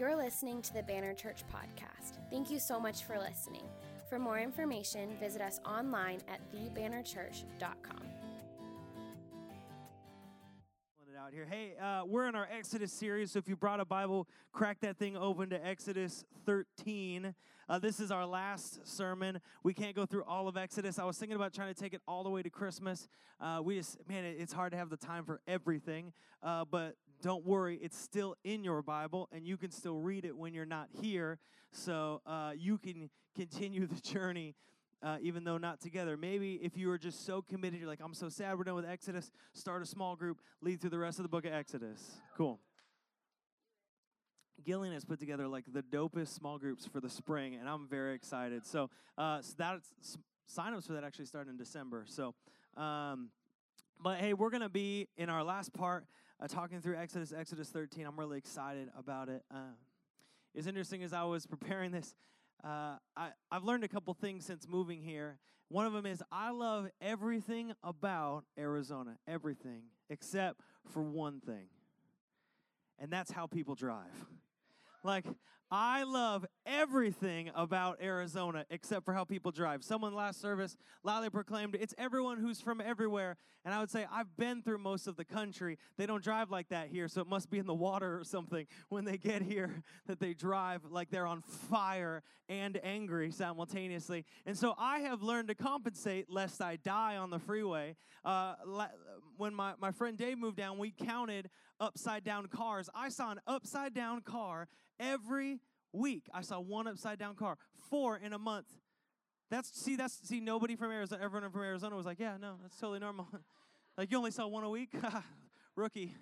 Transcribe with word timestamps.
You're 0.00 0.16
listening 0.16 0.62
to 0.62 0.72
the 0.72 0.82
Banner 0.82 1.12
Church 1.12 1.42
podcast. 1.54 2.12
Thank 2.30 2.50
you 2.50 2.58
so 2.58 2.80
much 2.80 3.04
for 3.04 3.18
listening. 3.18 3.64
For 4.08 4.18
more 4.18 4.38
information, 4.38 5.10
visit 5.20 5.42
us 5.42 5.60
online 5.66 6.20
at 6.26 6.40
thebannerchurch.com. 6.54 8.00
out 11.18 11.34
here. 11.34 11.44
Hey, 11.44 11.74
uh, 11.78 12.04
we're 12.06 12.26
in 12.28 12.34
our 12.34 12.48
Exodus 12.50 12.90
series, 12.90 13.32
so 13.32 13.38
if 13.38 13.46
you 13.46 13.54
brought 13.54 13.78
a 13.78 13.84
Bible, 13.84 14.26
crack 14.52 14.80
that 14.80 14.96
thing 14.96 15.18
open 15.18 15.50
to 15.50 15.66
Exodus 15.66 16.24
13. 16.46 17.34
Uh, 17.68 17.78
this 17.78 18.00
is 18.00 18.10
our 18.10 18.24
last 18.24 18.86
sermon. 18.88 19.38
We 19.62 19.74
can't 19.74 19.94
go 19.94 20.06
through 20.06 20.24
all 20.24 20.48
of 20.48 20.56
Exodus. 20.56 20.98
I 20.98 21.04
was 21.04 21.18
thinking 21.18 21.36
about 21.36 21.52
trying 21.52 21.74
to 21.74 21.78
take 21.78 21.92
it 21.92 22.00
all 22.08 22.24
the 22.24 22.30
way 22.30 22.42
to 22.42 22.48
Christmas. 22.48 23.06
Uh, 23.38 23.60
we 23.62 23.76
just, 23.76 23.98
man, 24.08 24.24
it's 24.24 24.52
hard 24.54 24.72
to 24.72 24.78
have 24.78 24.88
the 24.88 24.96
time 24.96 25.24
for 25.24 25.42
everything, 25.46 26.14
uh, 26.42 26.64
but 26.64 26.96
don't 27.22 27.44
worry, 27.44 27.78
it's 27.82 27.98
still 27.98 28.36
in 28.44 28.64
your 28.64 28.82
Bible, 28.82 29.28
and 29.32 29.46
you 29.46 29.56
can 29.56 29.70
still 29.70 29.98
read 29.98 30.24
it 30.24 30.36
when 30.36 30.54
you're 30.54 30.64
not 30.66 30.88
here, 31.00 31.38
so 31.72 32.22
uh, 32.26 32.52
you 32.56 32.78
can 32.78 33.10
continue 33.36 33.86
the 33.88 34.00
journey 34.00 34.54
uh, 35.02 35.16
even 35.20 35.44
though 35.44 35.58
not 35.58 35.80
together. 35.80 36.16
Maybe 36.16 36.54
if 36.54 36.76
you 36.76 36.90
are 36.90 36.98
just 36.98 37.24
so 37.24 37.42
committed, 37.42 37.80
you're 37.80 37.88
like, 37.88 38.00
I'm 38.02 38.14
so 38.14 38.28
sad 38.28 38.56
we're 38.58 38.64
done 38.64 38.74
with 38.74 38.88
Exodus, 38.88 39.30
start 39.52 39.82
a 39.82 39.86
small 39.86 40.16
group, 40.16 40.40
lead 40.60 40.80
through 40.80 40.90
the 40.90 40.98
rest 40.98 41.18
of 41.18 41.22
the 41.22 41.28
book 41.28 41.44
of 41.44 41.52
Exodus. 41.52 42.20
Cool. 42.36 42.60
Gillian 44.64 44.92
has 44.92 45.06
put 45.06 45.18
together 45.18 45.48
like 45.48 45.64
the 45.72 45.82
dopest 45.82 46.34
small 46.34 46.58
groups 46.58 46.86
for 46.86 47.00
the 47.00 47.08
spring, 47.08 47.54
and 47.54 47.66
I'm 47.68 47.88
very 47.88 48.14
excited. 48.14 48.66
So, 48.66 48.90
uh, 49.16 49.40
so 49.40 49.54
that's 49.56 50.18
signups 50.54 50.86
for 50.86 50.92
that 50.92 51.04
actually 51.04 51.24
start 51.24 51.48
in 51.48 51.56
December. 51.56 52.04
So, 52.06 52.34
um, 52.76 53.30
but 54.02 54.18
hey, 54.18 54.34
we're 54.34 54.50
gonna 54.50 54.68
be 54.68 55.08
in 55.16 55.30
our 55.30 55.42
last 55.42 55.72
part 55.72 56.04
uh, 56.40 56.46
talking 56.46 56.80
through 56.80 56.96
Exodus, 56.96 57.32
Exodus 57.36 57.68
13. 57.68 58.06
I'm 58.06 58.18
really 58.18 58.38
excited 58.38 58.88
about 58.98 59.28
it. 59.28 59.42
Uh, 59.52 59.74
it's 60.54 60.66
interesting 60.66 61.02
as 61.02 61.12
I 61.12 61.24
was 61.24 61.46
preparing 61.46 61.90
this. 61.90 62.14
Uh, 62.64 62.96
I, 63.16 63.30
I've 63.50 63.64
learned 63.64 63.84
a 63.84 63.88
couple 63.88 64.12
things 64.14 64.44
since 64.44 64.66
moving 64.68 65.02
here. 65.02 65.38
One 65.68 65.86
of 65.86 65.92
them 65.92 66.06
is 66.06 66.22
I 66.32 66.50
love 66.50 66.88
everything 67.00 67.72
about 67.82 68.44
Arizona, 68.58 69.16
everything 69.28 69.82
except 70.08 70.60
for 70.88 71.02
one 71.02 71.40
thing, 71.40 71.68
and 72.98 73.10
that's 73.10 73.30
how 73.30 73.46
people 73.46 73.74
drive. 73.74 74.26
Like, 75.02 75.24
I 75.70 76.02
love 76.02 76.44
everything 76.66 77.50
about 77.54 78.02
Arizona 78.02 78.64
except 78.70 79.04
for 79.04 79.14
how 79.14 79.24
people 79.24 79.52
drive. 79.52 79.84
Someone 79.84 80.14
last 80.14 80.40
service 80.40 80.76
loudly 81.04 81.30
proclaimed, 81.30 81.76
It's 81.78 81.94
everyone 81.96 82.38
who's 82.38 82.60
from 82.60 82.80
everywhere. 82.80 83.36
And 83.64 83.72
I 83.72 83.78
would 83.78 83.90
say, 83.90 84.06
I've 84.10 84.36
been 84.36 84.62
through 84.62 84.78
most 84.78 85.06
of 85.06 85.16
the 85.16 85.24
country. 85.24 85.78
They 85.96 86.06
don't 86.06 86.24
drive 86.24 86.50
like 86.50 86.70
that 86.70 86.88
here, 86.88 87.06
so 87.08 87.20
it 87.20 87.28
must 87.28 87.50
be 87.50 87.58
in 87.58 87.66
the 87.66 87.74
water 87.74 88.18
or 88.18 88.24
something 88.24 88.66
when 88.88 89.04
they 89.04 89.16
get 89.16 89.42
here 89.42 89.82
that 90.06 90.18
they 90.18 90.34
drive 90.34 90.80
like 90.90 91.10
they're 91.10 91.26
on 91.26 91.42
fire 91.42 92.22
and 92.48 92.80
angry 92.82 93.30
simultaneously. 93.30 94.24
And 94.46 94.58
so 94.58 94.74
I 94.76 95.00
have 95.00 95.22
learned 95.22 95.48
to 95.48 95.54
compensate 95.54 96.28
lest 96.28 96.60
I 96.60 96.76
die 96.76 97.16
on 97.16 97.30
the 97.30 97.38
freeway. 97.38 97.94
Uh, 98.24 98.54
when 99.36 99.54
my, 99.54 99.74
my 99.80 99.92
friend 99.92 100.18
Dave 100.18 100.38
moved 100.38 100.56
down, 100.56 100.78
we 100.78 100.90
counted 100.90 101.48
upside 101.80 102.24
down 102.24 102.46
cars. 102.46 102.88
I 102.94 103.08
saw 103.08 103.32
an 103.32 103.40
upside 103.46 103.94
down 103.94 104.20
car 104.20 104.68
every 104.98 105.60
week. 105.92 106.28
I 106.32 106.42
saw 106.42 106.60
one 106.60 106.86
upside 106.86 107.18
down 107.18 107.34
car, 107.34 107.56
four 107.88 108.16
in 108.16 108.32
a 108.32 108.38
month. 108.38 108.66
That's 109.50 109.76
see, 109.76 109.96
that's 109.96 110.28
see, 110.28 110.38
nobody 110.38 110.76
from 110.76 110.92
Arizona, 110.92 111.24
everyone 111.24 111.50
from 111.50 111.62
Arizona 111.62 111.96
was 111.96 112.06
like, 112.06 112.20
yeah, 112.20 112.36
no, 112.40 112.56
that's 112.62 112.76
totally 112.76 113.00
normal. 113.00 113.28
like 113.98 114.10
you 114.10 114.18
only 114.18 114.30
saw 114.30 114.46
one 114.46 114.62
a 114.62 114.70
week, 114.70 114.94
rookie. 115.76 116.14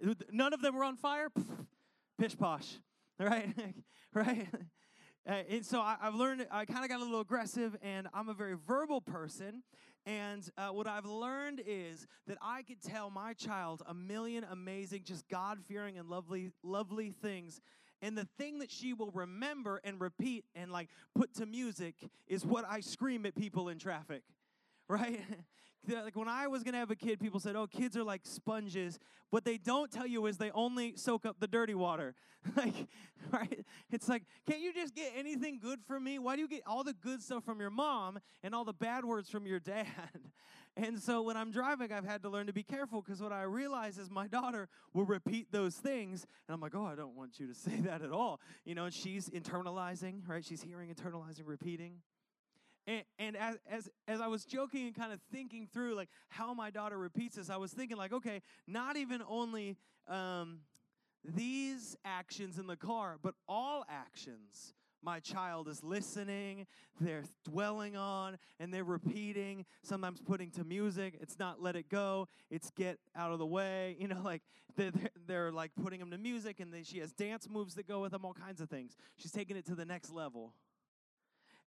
None 0.32 0.52
of 0.52 0.62
them 0.62 0.74
were 0.74 0.84
on 0.84 0.96
fire. 0.96 1.28
Pish 2.18 2.36
posh, 2.36 2.78
right? 3.18 3.54
right? 4.14 4.48
Uh, 5.28 5.42
and 5.48 5.64
so 5.64 5.80
I, 5.80 5.96
have 6.00 6.14
learned, 6.14 6.46
I 6.50 6.64
kind 6.64 6.84
of 6.84 6.90
got 6.90 7.00
a 7.00 7.04
little 7.04 7.20
aggressive, 7.20 7.76
and 7.82 8.08
I'm 8.12 8.28
a 8.28 8.34
very 8.34 8.56
verbal 8.56 9.00
person. 9.00 9.62
And 10.04 10.48
uh, 10.58 10.68
what 10.68 10.86
I've 10.86 11.04
learned 11.04 11.62
is 11.64 12.06
that 12.26 12.38
I 12.42 12.62
could 12.62 12.82
tell 12.82 13.08
my 13.08 13.34
child 13.34 13.82
a 13.86 13.94
million 13.94 14.44
amazing, 14.50 15.02
just 15.04 15.28
God 15.28 15.58
fearing 15.68 15.96
and 15.96 16.08
lovely, 16.08 16.50
lovely 16.62 17.10
things 17.10 17.60
and 18.02 18.18
the 18.18 18.26
thing 18.36 18.58
that 18.58 18.70
she 18.70 18.92
will 18.92 19.12
remember 19.12 19.80
and 19.84 20.00
repeat 20.00 20.44
and 20.56 20.70
like 20.70 20.88
put 21.14 21.32
to 21.36 21.46
music 21.46 21.94
is 22.26 22.44
what 22.44 22.64
I 22.68 22.80
scream 22.80 23.24
at 23.24 23.36
people 23.36 23.68
in 23.68 23.78
traffic, 23.78 24.22
right? 24.88 25.20
Like 25.88 26.16
when 26.16 26.28
I 26.28 26.46
was 26.46 26.62
gonna 26.62 26.78
have 26.78 26.90
a 26.90 26.96
kid, 26.96 27.20
people 27.20 27.40
said, 27.40 27.56
"Oh, 27.56 27.66
kids 27.66 27.96
are 27.96 28.04
like 28.04 28.22
sponges." 28.24 28.98
What 29.30 29.44
they 29.44 29.56
don't 29.56 29.90
tell 29.90 30.06
you 30.06 30.26
is 30.26 30.36
they 30.36 30.50
only 30.50 30.94
soak 30.96 31.24
up 31.24 31.40
the 31.40 31.46
dirty 31.46 31.74
water. 31.74 32.14
like, 32.56 32.74
right? 33.30 33.64
It's 33.90 34.08
like, 34.08 34.24
can't 34.46 34.60
you 34.60 34.74
just 34.74 34.94
get 34.94 35.12
anything 35.16 35.58
good 35.58 35.80
from 35.86 36.04
me? 36.04 36.18
Why 36.18 36.36
do 36.36 36.42
you 36.42 36.48
get 36.48 36.62
all 36.66 36.84
the 36.84 36.92
good 36.92 37.22
stuff 37.22 37.44
from 37.44 37.60
your 37.60 37.70
mom 37.70 38.18
and 38.42 38.54
all 38.54 38.64
the 38.64 38.72
bad 38.72 39.04
words 39.04 39.30
from 39.30 39.46
your 39.46 39.60
dad? 39.60 39.86
And 40.74 40.98
so 40.98 41.20
when 41.20 41.36
I'm 41.36 41.50
driving, 41.50 41.92
I've 41.92 42.06
had 42.06 42.22
to 42.22 42.30
learn 42.30 42.46
to 42.46 42.52
be 42.52 42.62
careful 42.62 43.02
because 43.02 43.20
what 43.20 43.30
I 43.30 43.42
realize 43.42 43.98
is 43.98 44.10
my 44.10 44.26
daughter 44.26 44.68
will 44.94 45.04
repeat 45.04 45.52
those 45.52 45.74
things. 45.74 46.26
And 46.48 46.54
I'm 46.54 46.60
like, 46.62 46.74
oh, 46.74 46.86
I 46.86 46.94
don't 46.94 47.14
want 47.14 47.38
you 47.38 47.46
to 47.46 47.54
say 47.54 47.76
that 47.80 48.00
at 48.00 48.10
all. 48.10 48.40
You 48.64 48.74
know, 48.74 48.86
and 48.86 48.94
she's 48.94 49.28
internalizing, 49.28 50.26
right? 50.26 50.42
She's 50.42 50.62
hearing, 50.62 50.88
internalizing, 50.88 51.42
repeating. 51.44 51.96
And, 52.86 53.04
and 53.18 53.36
as, 53.36 53.56
as, 53.70 53.88
as 54.08 54.20
I 54.20 54.26
was 54.26 54.44
joking 54.44 54.86
and 54.86 54.94
kind 54.94 55.12
of 55.12 55.20
thinking 55.32 55.68
through 55.72 55.94
like 55.94 56.08
how 56.28 56.52
my 56.54 56.70
daughter 56.70 56.98
repeats 56.98 57.36
this, 57.36 57.50
I 57.50 57.56
was 57.56 57.72
thinking 57.72 57.96
like, 57.96 58.12
okay, 58.12 58.42
not 58.66 58.96
even 58.96 59.22
only 59.28 59.76
um, 60.08 60.60
these 61.24 61.96
actions 62.04 62.58
in 62.58 62.66
the 62.66 62.76
car, 62.76 63.18
but 63.22 63.34
all 63.48 63.84
actions 63.88 64.74
my 65.02 65.18
child 65.18 65.68
is 65.68 65.82
listening, 65.82 66.66
they're 67.00 67.24
dwelling 67.44 67.96
on, 67.96 68.38
and 68.60 68.72
they're 68.72 68.84
repeating, 68.84 69.64
sometimes 69.82 70.20
putting 70.20 70.50
to 70.52 70.64
music. 70.64 71.18
It's 71.20 71.38
not 71.38 71.60
let 71.60 71.76
it 71.76 71.88
go, 71.88 72.28
it's 72.50 72.70
get 72.70 72.98
out 73.16 73.32
of 73.32 73.38
the 73.38 73.46
way. 73.46 73.96
You 74.02 74.08
know, 74.08 74.20
like 74.24 74.42
they're, 74.76 74.90
they're 75.28 75.52
like 75.52 75.70
putting 75.80 76.00
them 76.00 76.10
to 76.10 76.18
music, 76.18 76.58
and 76.58 76.72
they, 76.72 76.82
she 76.82 76.98
has 76.98 77.12
dance 77.12 77.48
moves 77.48 77.74
that 77.76 77.86
go 77.86 78.00
with 78.00 78.10
them, 78.10 78.24
all 78.24 78.34
kinds 78.34 78.60
of 78.60 78.68
things. 78.68 78.96
She's 79.16 79.30
taking 79.30 79.56
it 79.56 79.64
to 79.66 79.76
the 79.76 79.84
next 79.84 80.10
level. 80.10 80.54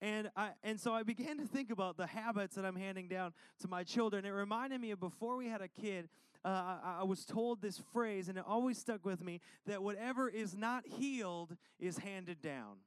And 0.03 0.33
I 0.37 0.51
and 0.65 0.81
so 0.81 0.93
I 0.93 1.05
began 1.05 1.39
to 1.39 1.47
think 1.47 1.71
about 1.71 1.97
the 1.97 2.09
habits 2.09 2.57
that 2.57 2.65
I'm 2.65 2.75
handing 2.75 3.07
down 3.07 3.33
to 3.61 3.69
my 3.69 3.85
children. 3.85 4.25
It 4.25 4.31
reminded 4.31 4.81
me 4.81 4.91
of 4.91 4.99
before 4.99 5.37
we 5.37 5.47
had 5.47 5.63
a 5.63 5.69
kid, 5.69 6.09
uh, 6.45 6.49
I, 6.49 6.97
I 7.01 7.05
was 7.05 7.25
told 7.25 7.63
this 7.63 7.81
phrase, 7.93 8.29
and 8.29 8.37
it 8.37 8.45
always 8.45 8.79
stuck 8.79 9.05
with 9.05 9.23
me 9.23 9.41
that 9.67 9.81
whatever 9.81 10.29
is 10.29 10.57
not 10.57 10.85
healed 10.85 11.57
is 11.79 11.99
handed 11.99 12.43
down. 12.43 12.79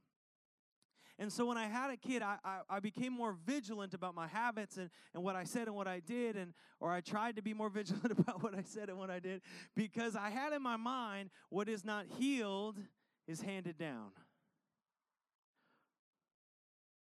And 1.17 1.31
so 1.31 1.45
when 1.45 1.57
I 1.57 1.67
had 1.67 1.89
a 1.89 1.95
kid, 1.95 2.21
I, 2.21 2.35
I, 2.43 2.59
I, 2.69 2.79
became 2.81 3.13
more 3.13 3.37
vigilant 3.45 3.93
about 3.93 4.13
my 4.13 4.27
habits 4.27 4.75
and, 4.75 4.89
and 5.13 5.23
what 5.23 5.37
I 5.37 5.45
said 5.45 5.67
and 5.67 5.75
what 5.77 5.87
I 5.87 6.01
did, 6.01 6.35
and 6.35 6.53
or 6.81 6.91
I 6.91 6.99
tried 6.99 7.37
to 7.37 7.41
be 7.41 7.53
more 7.53 7.69
vigilant 7.81 8.11
about 8.11 8.43
what 8.43 8.53
I 8.53 8.63
said 8.63 8.89
and 8.89 8.97
what 8.97 9.09
I 9.09 9.19
did, 9.19 9.41
because 9.73 10.17
I 10.17 10.29
had 10.29 10.51
in 10.51 10.61
my 10.61 10.75
mind 10.75 11.29
what 11.47 11.69
is 11.69 11.85
not 11.85 12.07
healed 12.19 12.77
is 13.25 13.39
handed 13.39 13.77
down. 13.77 14.11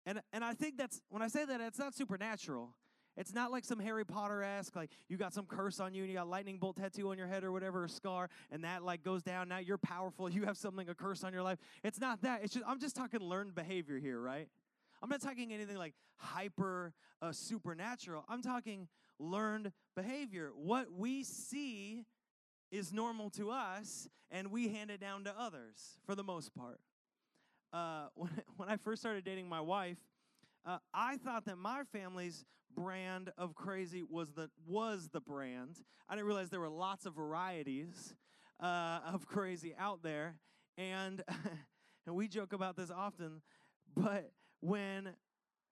And, 0.07 0.22
and 0.31 0.41
I 0.41 0.53
think 0.53 0.78
that's 0.78 1.01
when 1.09 1.22
I 1.22 1.28
say 1.28 1.44
that 1.44 1.59
it's 1.59 1.78
not 1.78 1.94
supernatural. 1.94 2.73
It's 3.18 3.34
not 3.34 3.51
like 3.51 3.66
some 3.66 3.79
Harry 3.79 4.06
Potter 4.06 4.41
esque, 4.41 4.73
like 4.73 4.91
you 5.09 5.18
got 5.18 5.34
some 5.34 5.45
curse 5.45 5.81
on 5.81 5.94
you 5.94 6.03
and 6.03 6.09
you 6.09 6.18
got 6.18 6.29
lightning 6.29 6.59
bolt 6.59 6.78
tattoo 6.78 7.09
on 7.09 7.18
your 7.18 7.28
head 7.28 7.44
or 7.44 7.51
whatever, 7.51 7.84
a 7.84 7.90
scar, 7.90 8.29
and 8.50 8.63
that 8.63 8.84
like 8.84 9.03
goes 9.03 9.22
down. 9.22 9.50
Now 9.50 9.57
you're 9.57 9.78
powerful. 9.78 10.29
You 10.38 10.45
have 10.45 10.57
something, 10.57 10.88
a 10.88 10.95
curse 10.95 11.23
on 11.23 11.34
your 11.34 11.41
life. 11.44 11.57
It's 11.84 12.00
not 12.00 12.22
that. 12.22 12.41
It's 12.44 12.53
just 12.53 12.66
I'm 12.66 12.79
just 12.79 12.95
talking 12.95 13.19
learned 13.19 13.53
behavior 13.53 13.97
here, 13.97 14.19
right? 14.19 14.47
I'm 15.01 15.09
not 15.09 15.22
talking 15.22 15.51
anything 15.51 15.78
like 15.78 15.94
hyper 16.16 16.94
uh, 17.22 17.31
supernatural. 17.31 18.24
I'm 18.29 18.41
talking 18.41 18.88
learned 19.19 19.72
behavior. 19.95 20.51
What 20.56 20.91
we 20.95 21.24
see 21.24 22.06
is 22.72 22.94
normal 22.94 23.29
to 23.31 23.50
us, 23.50 24.07
and 24.31 24.51
we 24.51 24.69
hand 24.69 24.91
it 24.91 25.01
down 25.01 25.24
to 25.24 25.34
others 25.38 25.97
for 26.06 26.16
the 26.16 26.24
most 26.24 26.56
part. 26.56 26.80
Uh, 27.73 28.07
when, 28.15 28.31
when 28.55 28.69
I 28.69 28.77
first 28.77 29.01
started 29.01 29.23
dating 29.23 29.47
my 29.49 29.61
wife, 29.61 29.97
uh, 30.65 30.77
I 30.93 31.17
thought 31.17 31.45
that 31.45 31.57
my 31.57 31.83
family's 31.91 32.45
brand 32.75 33.31
of 33.37 33.55
crazy 33.55 34.03
was 34.03 34.31
the 34.33 34.49
was 34.67 35.09
the 35.11 35.21
brand. 35.21 35.77
I 36.09 36.15
didn't 36.15 36.27
realize 36.27 36.49
there 36.49 36.59
were 36.59 36.69
lots 36.69 37.05
of 37.05 37.15
varieties 37.15 38.15
uh, 38.59 38.99
of 39.05 39.25
crazy 39.27 39.73
out 39.77 40.03
there, 40.03 40.35
and 40.77 41.23
and 42.05 42.15
we 42.15 42.27
joke 42.27 42.53
about 42.53 42.75
this 42.75 42.91
often. 42.91 43.41
But 43.95 44.31
when 44.59 45.15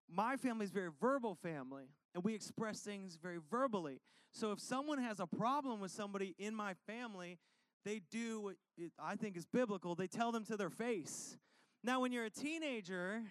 my 0.10 0.38
family's 0.38 0.72
very 0.72 0.90
verbal 1.02 1.36
family, 1.36 1.90
and 2.14 2.24
we 2.24 2.34
express 2.34 2.80
things 2.80 3.18
very 3.22 3.40
verbally. 3.52 4.00
So 4.32 4.52
if 4.52 4.60
someone 4.60 4.98
has 4.98 5.20
a 5.20 5.28
problem 5.28 5.80
with 5.80 5.92
somebody 5.92 6.36
in 6.38 6.56
my 6.56 6.74
family, 6.88 7.40
they 7.84 8.02
do 8.12 8.42
what 8.42 8.56
I 9.00 9.16
think 9.16 9.38
is 9.38 9.46
biblical. 9.46 9.96
They 9.96 10.08
tell 10.08 10.32
them 10.32 10.44
to 10.46 10.58
their 10.58 10.70
face. 10.70 11.38
Now, 11.86 12.00
when 12.00 12.12
you're 12.12 12.26
a 12.26 12.32
teenager, 12.32 13.22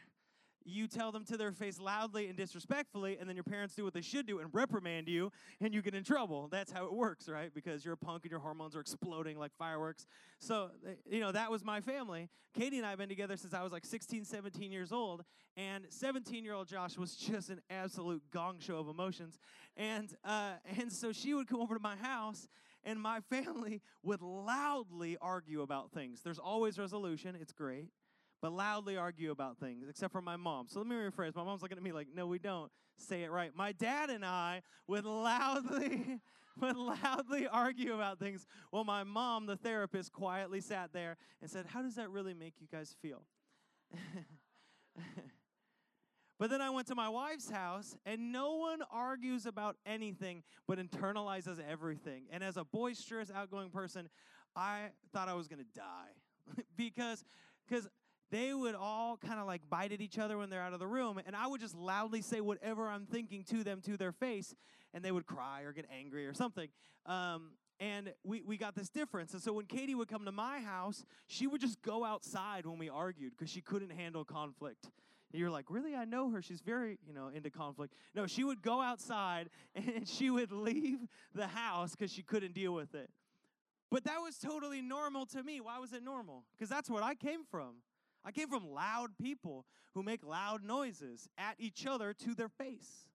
you 0.65 0.87
tell 0.87 1.11
them 1.11 1.25
to 1.25 1.37
their 1.37 1.51
face 1.51 1.81
loudly 1.81 2.29
and 2.29 2.37
disrespectfully, 2.37 3.19
and 3.19 3.29
then 3.29 3.35
your 3.35 3.43
parents 3.43 3.75
do 3.75 3.83
what 3.83 3.95
they 3.95 4.01
should 4.01 4.29
do 4.29 4.39
and 4.39 4.49
reprimand 4.53 5.09
you, 5.09 5.33
and 5.61 5.75
you 5.75 5.83
get 5.83 5.93
in 5.93 6.05
trouble. 6.05 6.47
That's 6.53 6.71
how 6.71 6.85
it 6.85 6.93
works, 6.93 7.29
right? 7.29 7.53
Because 7.53 7.85
you're 7.85 7.95
a 7.95 7.97
punk 7.97 8.23
and 8.23 8.31
your 8.31 8.39
hormones 8.39 8.77
are 8.77 8.81
exploding 8.81 9.41
like 9.41 9.51
fireworks. 9.59 10.07
So, 10.39 10.71
eh, 10.87 10.93
you 11.11 11.19
know, 11.19 11.33
that 11.33 11.51
was 11.51 11.65
my 11.65 11.81
family. 11.81 12.29
Katie 12.57 12.77
and 12.77 12.87
I 12.87 12.91
have 12.91 12.99
been 13.01 13.09
together 13.09 13.37
since 13.37 13.55
I 13.55 13.63
was 13.65 13.73
like 13.73 13.85
16, 13.85 14.25
17 14.25 14.71
years 14.71 14.93
old, 14.93 15.25
and 15.57 15.87
17 15.89 16.45
year 16.45 16.55
old 16.55 16.69
Josh 16.69 16.97
was 16.97 17.17
just 17.17 17.51
an 17.51 17.61
absolute 17.71 18.23
gong 18.31 18.61
show 18.61 18.77
of 18.77 18.87
emotions. 18.87 19.41
And, 19.77 20.15
uh, 20.25 20.53
and 20.79 20.93
so 20.93 21.11
she 21.11 21.35
would 21.35 21.49
come 21.49 21.61
over 21.61 21.75
to 21.75 21.83
my 21.83 21.97
house, 21.97 22.47
and 22.85 23.01
my 23.01 23.19
family 23.31 23.83
would 24.05 24.23
loudly 24.23 25.17
argue 25.21 25.63
about 25.63 25.91
things. 25.91 26.21
There's 26.23 26.39
always 26.39 26.79
resolution, 26.79 27.37
it's 27.41 27.53
great 27.53 27.89
but 28.45 28.53
loudly 28.53 28.99
argue 28.99 29.31
about 29.31 29.57
things, 29.57 29.89
except 29.89 30.13
for 30.13 30.21
my 30.21 30.37
mom. 30.37 30.67
So 30.69 30.79
let 30.79 30.87
me 30.87 30.97
rephrase. 30.97 31.35
My 31.35 31.45
mom's 31.45 31.63
looking 31.63 31.79
at 31.79 31.83
me 31.83 31.93
like, 31.93 32.09
no, 32.15 32.27
we 32.27 32.39
don't 32.39 32.71
say 32.99 33.23
it 33.23 33.31
right. 33.31 33.51
My 33.57 33.73
dad 33.73 34.11
and 34.11 34.23
I 34.23 34.61
would 34.87 35.07
loudly, 35.07 36.21
would 36.61 36.77
loudly 36.77 37.49
argue 37.49 37.95
about 37.95 38.19
things 38.19 38.47
Well, 38.71 38.85
my 38.85 39.03
mom, 39.03 39.47
the 39.47 39.57
therapist, 39.57 40.13
quietly 40.13 40.61
sat 40.61 40.93
there 40.93 41.17
and 41.41 41.51
said, 41.51 41.65
How 41.65 41.81
does 41.81 41.95
that 41.95 42.11
really 42.11 42.35
make 42.35 42.53
you 42.61 42.67
guys 42.71 42.95
feel? 43.01 43.23
But 46.37 46.51
then 46.51 46.61
I 46.61 46.69
went 46.69 46.89
to 46.89 46.97
my 46.97 47.09
wife's 47.09 47.49
house, 47.49 47.97
and 48.05 48.33
no 48.33 48.57
one 48.57 48.81
argues 48.91 49.47
about 49.47 49.77
anything 49.87 50.43
but 50.67 50.79
internalizes 50.81 51.59
everything. 51.71 52.25
And 52.29 52.43
as 52.43 52.57
a 52.57 52.65
boisterous, 52.65 53.31
outgoing 53.33 53.71
person, 53.71 54.11
I 54.57 54.89
thought 55.13 55.29
I 55.29 55.35
was 55.35 55.47
to 55.61 55.79
die 55.79 56.63
because 56.77 57.25
because 57.67 57.89
they 58.35 58.53
would 58.53 58.75
all 58.75 59.17
kind 59.17 59.39
of 59.39 59.47
like 59.47 59.63
bite 59.71 59.93
at 59.93 60.01
each 60.01 60.19
other 60.19 60.37
when 60.37 60.51
they're 60.51 60.61
out 60.61 60.73
of 60.73 60.81
the 60.81 60.87
room, 60.89 61.21
and 61.25 61.37
I 61.37 61.47
would 61.47 61.61
just 61.61 61.77
loudly 61.77 62.21
say 62.21 62.41
whatever 62.41 62.89
I'm 62.89 63.07
thinking 63.07 63.45
to 63.45 63.63
them 63.63 63.81
to 63.83 63.97
their 63.97 64.11
face, 64.11 64.57
and 64.93 65.05
they 65.05 65.13
would 65.13 65.25
cry 65.25 65.63
or 65.63 65.73
get 65.73 65.87
angry 65.97 66.27
or 66.27 66.35
something. 66.35 66.69
Um, 67.07 67.53
and 67.79 68.13
we, 68.25 68.43
we 68.43 68.57
got 68.57 68.75
this 68.75 68.89
difference. 68.89 69.35
And 69.35 69.43
so 69.43 69.53
when 69.53 69.67
Katie 69.67 69.95
would 69.95 70.09
come 70.09 70.25
to 70.25 70.33
my 70.33 70.59
house, 70.59 71.05
she 71.29 71.47
would 71.47 71.61
just 71.61 71.81
go 71.83 72.05
outside 72.05 72.67
when 72.67 72.77
we 72.77 72.89
argued 72.89 73.35
because 73.37 73.53
she 73.53 73.61
couldn't 73.61 73.91
handle 73.91 74.25
conflict. 74.25 74.91
And 75.33 75.41
you're 75.41 75.51
like, 75.51 75.67
really? 75.69 75.95
I 75.95 76.05
know 76.05 76.31
her. 76.31 76.43
She's 76.43 76.61
very, 76.61 76.99
you 77.07 77.15
know, 77.15 77.29
into 77.33 77.51
conflict. 77.51 77.95
No, 78.17 78.27
she 78.27 78.43
would 78.43 78.63
go 78.63 78.81
outside 78.81 79.49
and 79.77 80.09
she 80.09 80.31
would 80.31 80.51
leave 80.51 80.99
the 81.37 81.47
house 81.47 81.93
because 81.93 82.13
she 82.13 82.23
couldn't 82.23 82.55
deal 82.55 82.75
with 82.75 82.97
it. 82.97 83.11
But 83.93 84.03
that 84.05 84.19
was 84.19 84.39
totally 84.39 84.83
normal 84.83 85.25
to 85.27 85.43
me. 85.45 85.61
Why 85.61 85.79
was 85.79 85.93
it 85.93 86.03
normal? 86.03 86.43
Because 86.57 86.69
that's 86.69 86.91
what 86.91 87.05
I 87.05 87.15
came 87.15 87.45
from. 87.49 87.75
I 88.25 88.33
came 88.33 88.49
from 88.49 88.71
loud 88.71 89.17
people 89.21 89.67
who 89.95 90.03
make 90.03 90.25
loud 90.25 90.63
noises 90.63 91.29
at 91.39 91.57
each 91.59 91.87
other 91.87 92.15
to 92.25 92.35
their 92.35 92.49
face, 92.49 93.11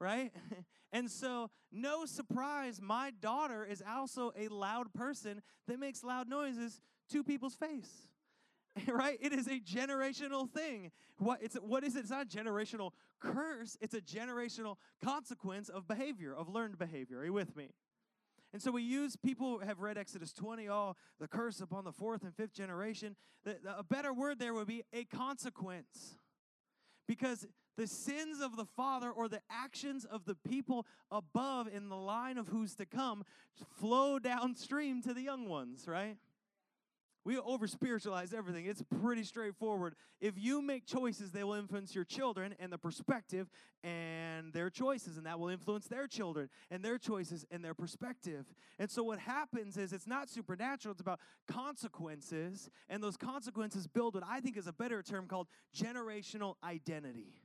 right? 0.00 0.32
and 0.92 1.10
so, 1.10 1.50
no 1.72 2.04
surprise, 2.04 2.80
my 2.82 3.12
daughter 3.20 3.64
is 3.64 3.82
also 3.88 4.32
a 4.36 4.48
loud 4.48 4.92
person 4.92 5.40
that 5.68 5.78
makes 5.78 6.02
loud 6.02 6.28
noises 6.28 6.80
to 7.10 7.22
people's 7.22 7.54
face. 7.54 8.08
right? 8.88 9.18
It 9.20 9.32
is 9.32 9.46
a 9.46 9.60
generational 9.60 10.50
thing. 10.50 10.90
What 11.18 11.42
it's 11.42 11.54
what 11.54 11.84
is 11.84 11.94
it? 11.94 12.00
It's 12.00 12.10
not 12.10 12.26
a 12.26 12.28
generational 12.28 12.90
curse, 13.20 13.76
it's 13.80 13.94
a 13.94 14.00
generational 14.00 14.76
consequence 15.02 15.68
of 15.68 15.86
behavior, 15.86 16.34
of 16.34 16.48
learned 16.48 16.78
behavior. 16.78 17.20
Are 17.20 17.24
you 17.24 17.32
with 17.32 17.56
me? 17.56 17.70
And 18.54 18.62
so 18.62 18.70
we 18.70 18.82
use, 18.82 19.16
people 19.16 19.58
have 19.58 19.80
read 19.80 19.98
Exodus 19.98 20.32
20, 20.32 20.70
oh, 20.70 20.94
the 21.18 21.26
curse 21.26 21.60
upon 21.60 21.82
the 21.82 21.90
fourth 21.90 22.22
and 22.22 22.32
fifth 22.32 22.54
generation. 22.54 23.16
The, 23.42 23.56
the, 23.60 23.76
a 23.76 23.82
better 23.82 24.14
word 24.14 24.38
there 24.38 24.54
would 24.54 24.68
be 24.68 24.84
a 24.92 25.02
consequence. 25.02 26.16
Because 27.08 27.48
the 27.76 27.88
sins 27.88 28.40
of 28.40 28.54
the 28.54 28.64
father 28.64 29.10
or 29.10 29.28
the 29.28 29.40
actions 29.50 30.04
of 30.04 30.24
the 30.24 30.36
people 30.36 30.86
above 31.10 31.66
in 31.66 31.88
the 31.88 31.96
line 31.96 32.38
of 32.38 32.46
who's 32.46 32.76
to 32.76 32.86
come 32.86 33.24
flow 33.80 34.20
downstream 34.20 35.02
to 35.02 35.12
the 35.12 35.22
young 35.22 35.48
ones, 35.48 35.88
right? 35.88 36.16
We 37.24 37.38
over 37.38 37.66
spiritualize 37.66 38.34
everything. 38.34 38.66
It's 38.66 38.82
pretty 39.00 39.24
straightforward. 39.24 39.94
If 40.20 40.34
you 40.36 40.60
make 40.60 40.86
choices, 40.86 41.30
they 41.30 41.42
will 41.42 41.54
influence 41.54 41.94
your 41.94 42.04
children 42.04 42.54
and 42.60 42.70
the 42.70 42.78
perspective 42.78 43.48
and 43.82 44.52
their 44.52 44.68
choices, 44.68 45.16
and 45.16 45.24
that 45.26 45.38
will 45.38 45.48
influence 45.48 45.86
their 45.86 46.06
children 46.06 46.50
and 46.70 46.84
their 46.84 46.98
choices 46.98 47.46
and 47.50 47.64
their 47.64 47.74
perspective. 47.74 48.46
And 48.78 48.90
so, 48.90 49.02
what 49.02 49.18
happens 49.18 49.76
is 49.76 49.92
it's 49.92 50.06
not 50.06 50.28
supernatural, 50.28 50.92
it's 50.92 51.00
about 51.00 51.20
consequences, 51.48 52.68
and 52.88 53.02
those 53.02 53.16
consequences 53.16 53.86
build 53.86 54.14
what 54.14 54.24
I 54.26 54.40
think 54.40 54.56
is 54.56 54.66
a 54.66 54.72
better 54.72 55.02
term 55.02 55.26
called 55.26 55.48
generational 55.74 56.56
identity 56.62 57.43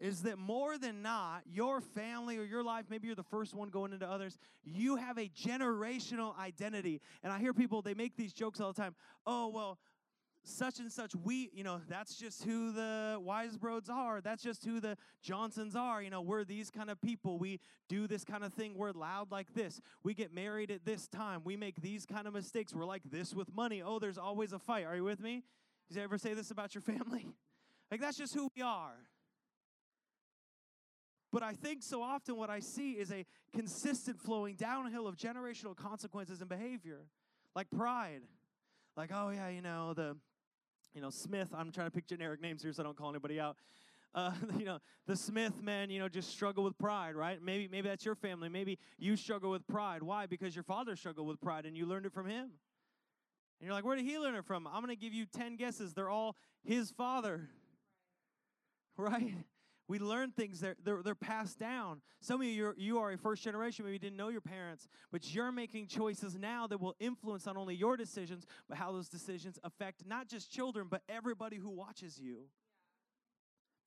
is 0.00 0.22
that 0.22 0.38
more 0.38 0.78
than 0.78 1.02
not, 1.02 1.42
your 1.46 1.80
family 1.80 2.38
or 2.38 2.44
your 2.44 2.64
life, 2.64 2.86
maybe 2.88 3.06
you're 3.06 3.14
the 3.14 3.22
first 3.22 3.54
one 3.54 3.68
going 3.68 3.92
into 3.92 4.08
others, 4.08 4.38
you 4.64 4.96
have 4.96 5.18
a 5.18 5.28
generational 5.28 6.36
identity. 6.38 7.00
And 7.22 7.32
I 7.32 7.38
hear 7.38 7.52
people, 7.52 7.82
they 7.82 7.94
make 7.94 8.16
these 8.16 8.32
jokes 8.32 8.60
all 8.60 8.72
the 8.72 8.80
time. 8.80 8.94
Oh, 9.26 9.48
well, 9.48 9.78
such 10.42 10.78
and 10.78 10.90
such, 10.90 11.14
we, 11.14 11.50
you 11.52 11.62
know, 11.62 11.82
that's 11.86 12.16
just 12.16 12.44
who 12.44 12.72
the 12.72 13.20
Wisebroads 13.22 13.90
are. 13.90 14.22
That's 14.22 14.42
just 14.42 14.64
who 14.64 14.80
the 14.80 14.96
Johnsons 15.22 15.76
are. 15.76 16.02
You 16.02 16.08
know, 16.08 16.22
we're 16.22 16.44
these 16.44 16.70
kind 16.70 16.88
of 16.88 17.00
people. 17.02 17.38
We 17.38 17.60
do 17.88 18.06
this 18.06 18.24
kind 18.24 18.42
of 18.42 18.54
thing. 18.54 18.74
We're 18.74 18.92
loud 18.92 19.30
like 19.30 19.52
this. 19.52 19.80
We 20.02 20.14
get 20.14 20.32
married 20.32 20.70
at 20.70 20.86
this 20.86 21.08
time. 21.08 21.42
We 21.44 21.56
make 21.56 21.82
these 21.82 22.06
kind 22.06 22.26
of 22.26 22.32
mistakes. 22.32 22.74
We're 22.74 22.86
like 22.86 23.02
this 23.10 23.34
with 23.34 23.54
money. 23.54 23.82
Oh, 23.82 23.98
there's 23.98 24.18
always 24.18 24.54
a 24.54 24.58
fight. 24.58 24.86
Are 24.86 24.96
you 24.96 25.04
with 25.04 25.20
me? 25.20 25.42
Did 25.88 25.98
you 25.98 26.02
ever 26.04 26.16
say 26.16 26.32
this 26.32 26.50
about 26.50 26.74
your 26.74 26.82
family? 26.82 27.26
Like, 27.90 28.00
that's 28.00 28.16
just 28.16 28.32
who 28.32 28.48
we 28.54 28.62
are. 28.62 28.94
But 31.32 31.42
I 31.42 31.52
think 31.52 31.82
so 31.82 32.02
often 32.02 32.36
what 32.36 32.50
I 32.50 32.60
see 32.60 32.92
is 32.92 33.12
a 33.12 33.24
consistent 33.54 34.20
flowing 34.20 34.56
downhill 34.56 35.06
of 35.06 35.16
generational 35.16 35.76
consequences 35.76 36.40
and 36.40 36.48
behavior, 36.48 37.06
like 37.54 37.70
pride. 37.70 38.22
Like, 38.96 39.10
oh, 39.14 39.30
yeah, 39.30 39.48
you 39.48 39.62
know, 39.62 39.94
the, 39.94 40.16
you 40.92 41.00
know, 41.00 41.10
Smith, 41.10 41.48
I'm 41.54 41.70
trying 41.70 41.86
to 41.86 41.92
pick 41.92 42.06
generic 42.08 42.40
names 42.40 42.62
here 42.62 42.72
so 42.72 42.82
I 42.82 42.84
don't 42.84 42.96
call 42.96 43.10
anybody 43.10 43.38
out. 43.38 43.56
Uh, 44.12 44.32
you 44.58 44.64
know, 44.64 44.78
the 45.06 45.16
Smith 45.16 45.62
men, 45.62 45.90
you 45.90 46.00
know, 46.00 46.08
just 46.08 46.30
struggle 46.30 46.64
with 46.64 46.76
pride, 46.78 47.14
right? 47.14 47.40
Maybe, 47.42 47.68
maybe 47.68 47.88
that's 47.88 48.04
your 48.04 48.16
family. 48.16 48.48
Maybe 48.48 48.78
you 48.98 49.16
struggle 49.16 49.50
with 49.50 49.66
pride. 49.68 50.02
Why? 50.02 50.26
Because 50.26 50.54
your 50.54 50.64
father 50.64 50.96
struggled 50.96 51.28
with 51.28 51.40
pride 51.40 51.64
and 51.64 51.76
you 51.76 51.86
learned 51.86 52.06
it 52.06 52.12
from 52.12 52.26
him. 52.26 52.50
And 53.60 53.66
you're 53.66 53.74
like, 53.74 53.84
where 53.84 53.94
did 53.94 54.04
he 54.06 54.18
learn 54.18 54.34
it 54.34 54.44
from? 54.44 54.66
I'm 54.66 54.82
going 54.82 54.88
to 54.88 54.96
give 54.96 55.12
you 55.12 55.26
10 55.26 55.56
guesses. 55.56 55.92
They're 55.92 56.08
all 56.08 56.34
his 56.64 56.90
father, 56.90 57.48
right? 58.96 59.34
We 59.90 59.98
learn 59.98 60.30
things 60.30 60.60
that 60.60 60.76
they're, 60.84 61.02
they're 61.02 61.16
passed 61.16 61.58
down. 61.58 62.00
Some 62.20 62.40
of 62.40 62.46
you, 62.46 62.52
you're, 62.52 62.74
you 62.78 62.98
are 63.00 63.10
a 63.10 63.18
first 63.18 63.42
generation, 63.42 63.84
maybe 63.84 63.94
you 63.94 63.98
didn't 63.98 64.16
know 64.16 64.28
your 64.28 64.40
parents, 64.40 64.86
but 65.10 65.34
you're 65.34 65.50
making 65.50 65.88
choices 65.88 66.36
now 66.38 66.68
that 66.68 66.80
will 66.80 66.94
influence 67.00 67.44
not 67.44 67.56
only 67.56 67.74
your 67.74 67.96
decisions, 67.96 68.46
but 68.68 68.78
how 68.78 68.92
those 68.92 69.08
decisions 69.08 69.58
affect 69.64 70.06
not 70.06 70.28
just 70.28 70.48
children, 70.48 70.86
but 70.88 71.02
everybody 71.08 71.56
who 71.56 71.70
watches 71.70 72.20
you. 72.20 72.44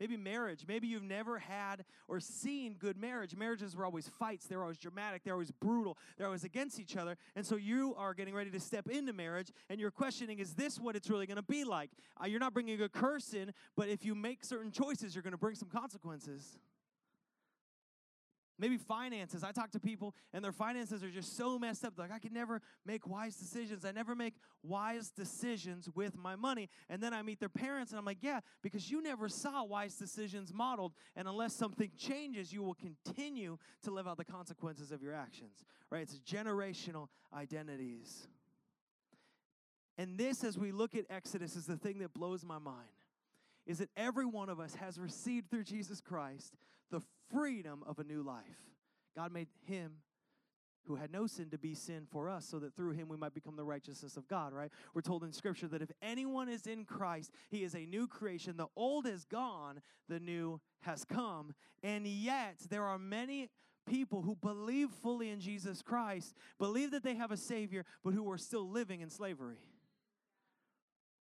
Maybe 0.04 0.18
marriage. 0.18 0.66
Maybe 0.68 0.88
you've 0.88 1.02
never 1.02 1.40
had 1.40 1.86
or 2.10 2.20
seen 2.20 2.74
good 2.74 2.98
marriage. 2.98 3.38
Marriages 3.38 3.74
were 3.74 3.86
always 3.86 4.10
fights, 4.10 4.48
they're 4.48 4.62
always 4.62 4.78
dramatic, 4.78 5.24
they're 5.24 5.32
always 5.32 5.52
brutal, 5.52 5.98
they're 6.18 6.28
always 6.28 6.44
against 6.44 6.78
each 6.78 6.98
other. 6.98 7.16
And 7.38 7.46
so 7.46 7.56
you 7.56 7.96
are 7.98 8.14
getting 8.14 8.34
ready 8.34 8.52
to 8.52 8.60
step 8.60 8.90
into 8.90 9.14
marriage 9.14 9.54
and 9.70 9.80
you're 9.80 9.92
questioning 9.92 10.40
is 10.40 10.56
this 10.56 10.78
what 10.78 10.98
it's 10.98 11.10
really 11.10 11.26
going 11.26 11.38
to 11.38 11.42
be 11.42 11.64
like? 11.64 11.90
Uh, 12.22 12.26
you're 12.26 12.42
not 12.42 12.54
bringing 12.54 12.82
a 12.82 12.90
curse 12.90 13.34
in, 13.34 13.54
but 13.78 13.88
if 13.88 14.04
you 14.04 14.14
make 14.14 14.44
certain 14.44 14.72
choices, 14.72 15.16
you're 15.16 15.24
going 15.24 15.32
to 15.32 15.38
bring 15.38 15.56
some 15.56 15.70
consequences. 15.70 16.58
Maybe 18.60 18.78
finances. 18.78 19.44
I 19.44 19.52
talk 19.52 19.72
to 19.72 19.80
people 19.80 20.14
and 20.32 20.44
their 20.44 20.52
finances 20.52 21.04
are 21.04 21.10
just 21.10 21.36
so 21.36 21.58
messed 21.58 21.84
up. 21.84 21.98
Like, 21.98 22.12
I 22.12 22.20
can 22.20 22.34
never 22.34 22.62
make 22.86 23.08
wise 23.08 23.36
decisions. 23.36 23.84
I 23.84 23.92
never 23.92 24.16
make 24.16 24.36
wise 24.62 25.10
decisions 25.10 25.90
with 25.96 26.16
my 26.16 26.36
money. 26.36 26.70
And 26.90 27.02
then 27.02 27.14
I 27.14 27.24
meet 27.24 27.40
their 27.40 27.50
parents 27.50 27.92
and 27.92 28.00
I'm 28.00 28.06
like, 28.06 28.20
yeah, 28.22 28.42
because 28.62 28.92
you 28.92 29.02
never 29.02 29.28
saw 29.28 29.64
wise 29.64 29.96
decisions 29.96 30.54
modeled. 30.54 30.94
And 31.16 31.28
unless 31.28 31.56
something 31.56 31.92
changes, 31.98 32.54
you 32.54 32.62
will 32.62 32.76
continue 32.76 33.58
to 33.84 33.92
live 33.92 34.08
out 34.08 34.18
the 34.18 34.26
consequences 34.26 34.92
of 34.92 35.02
your 35.02 35.14
actions, 35.14 35.66
right? 35.90 36.04
It's 36.04 36.20
generational 36.20 37.08
identities. 37.34 38.28
And 39.98 40.18
this, 40.18 40.44
as 40.44 40.58
we 40.58 40.72
look 40.72 40.96
at 40.96 41.06
Exodus, 41.10 41.56
is 41.56 41.66
the 41.66 41.78
thing 41.78 42.00
that 42.00 42.14
blows 42.14 42.44
my 42.44 42.60
mind 42.60 42.88
is 43.66 43.78
that 43.78 43.90
every 43.96 44.26
one 44.26 44.50
of 44.50 44.60
us 44.60 44.76
has 44.76 45.00
received 45.00 45.50
through 45.50 45.64
Jesus 45.64 46.02
Christ 46.02 46.54
the 46.94 47.02
freedom 47.34 47.84
of 47.88 47.98
a 47.98 48.04
new 48.04 48.22
life. 48.22 48.44
God 49.18 49.34
made 49.34 49.48
him 49.66 49.94
who 50.86 50.96
had 50.96 51.12
no 51.12 51.26
sin 51.26 51.50
to 51.50 51.58
be 51.58 51.74
sin 51.74 52.06
for 52.12 52.30
us 52.30 52.46
so 52.46 52.60
that 52.60 52.76
through 52.76 52.92
him 52.92 53.08
we 53.08 53.18
might 53.18 53.34
become 53.34 53.56
the 53.56 53.64
righteousness 53.64 54.16
of 54.16 54.28
God, 54.28 54.54
right? 54.54 54.70
We're 54.94 55.02
told 55.02 55.24
in 55.24 55.32
scripture 55.32 55.68
that 55.70 55.82
if 55.82 55.90
anyone 56.02 56.50
is 56.50 56.68
in 56.68 56.86
Christ, 56.86 57.32
he 57.50 57.64
is 57.64 57.74
a 57.74 57.86
new 57.86 58.08
creation. 58.08 58.58
The 58.58 58.68
old 58.76 59.08
is 59.08 59.26
gone, 59.26 59.82
the 60.08 60.20
new 60.20 60.60
has 60.82 61.04
come. 61.04 61.54
And 61.82 62.06
yet 62.06 62.58
there 62.70 62.84
are 62.84 63.00
many 63.00 63.50
people 63.90 64.22
who 64.22 64.36
believe 64.36 64.90
fully 65.02 65.30
in 65.30 65.40
Jesus 65.40 65.82
Christ, 65.82 66.36
believe 66.60 66.92
that 66.92 67.04
they 67.04 67.16
have 67.16 67.32
a 67.32 67.38
savior, 67.38 67.86
but 68.04 68.14
who 68.14 68.30
are 68.30 68.38
still 68.38 68.70
living 68.70 69.02
in 69.02 69.10
slavery. 69.10 69.58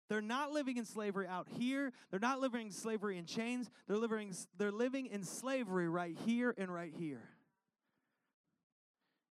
They're 0.08 0.20
not 0.20 0.52
living 0.52 0.76
in 0.76 0.84
slavery 0.84 1.26
out 1.26 1.48
here. 1.48 1.92
They're 2.10 2.20
not 2.20 2.40
living 2.40 2.66
in 2.66 2.72
slavery 2.72 3.16
in 3.16 3.24
chains. 3.24 3.70
They're 3.88 3.96
living, 3.96 4.34
they're 4.58 4.72
living 4.72 5.06
in 5.06 5.24
slavery 5.24 5.88
right 5.88 6.16
here 6.26 6.54
and 6.56 6.72
right 6.72 6.92
here. 6.94 7.22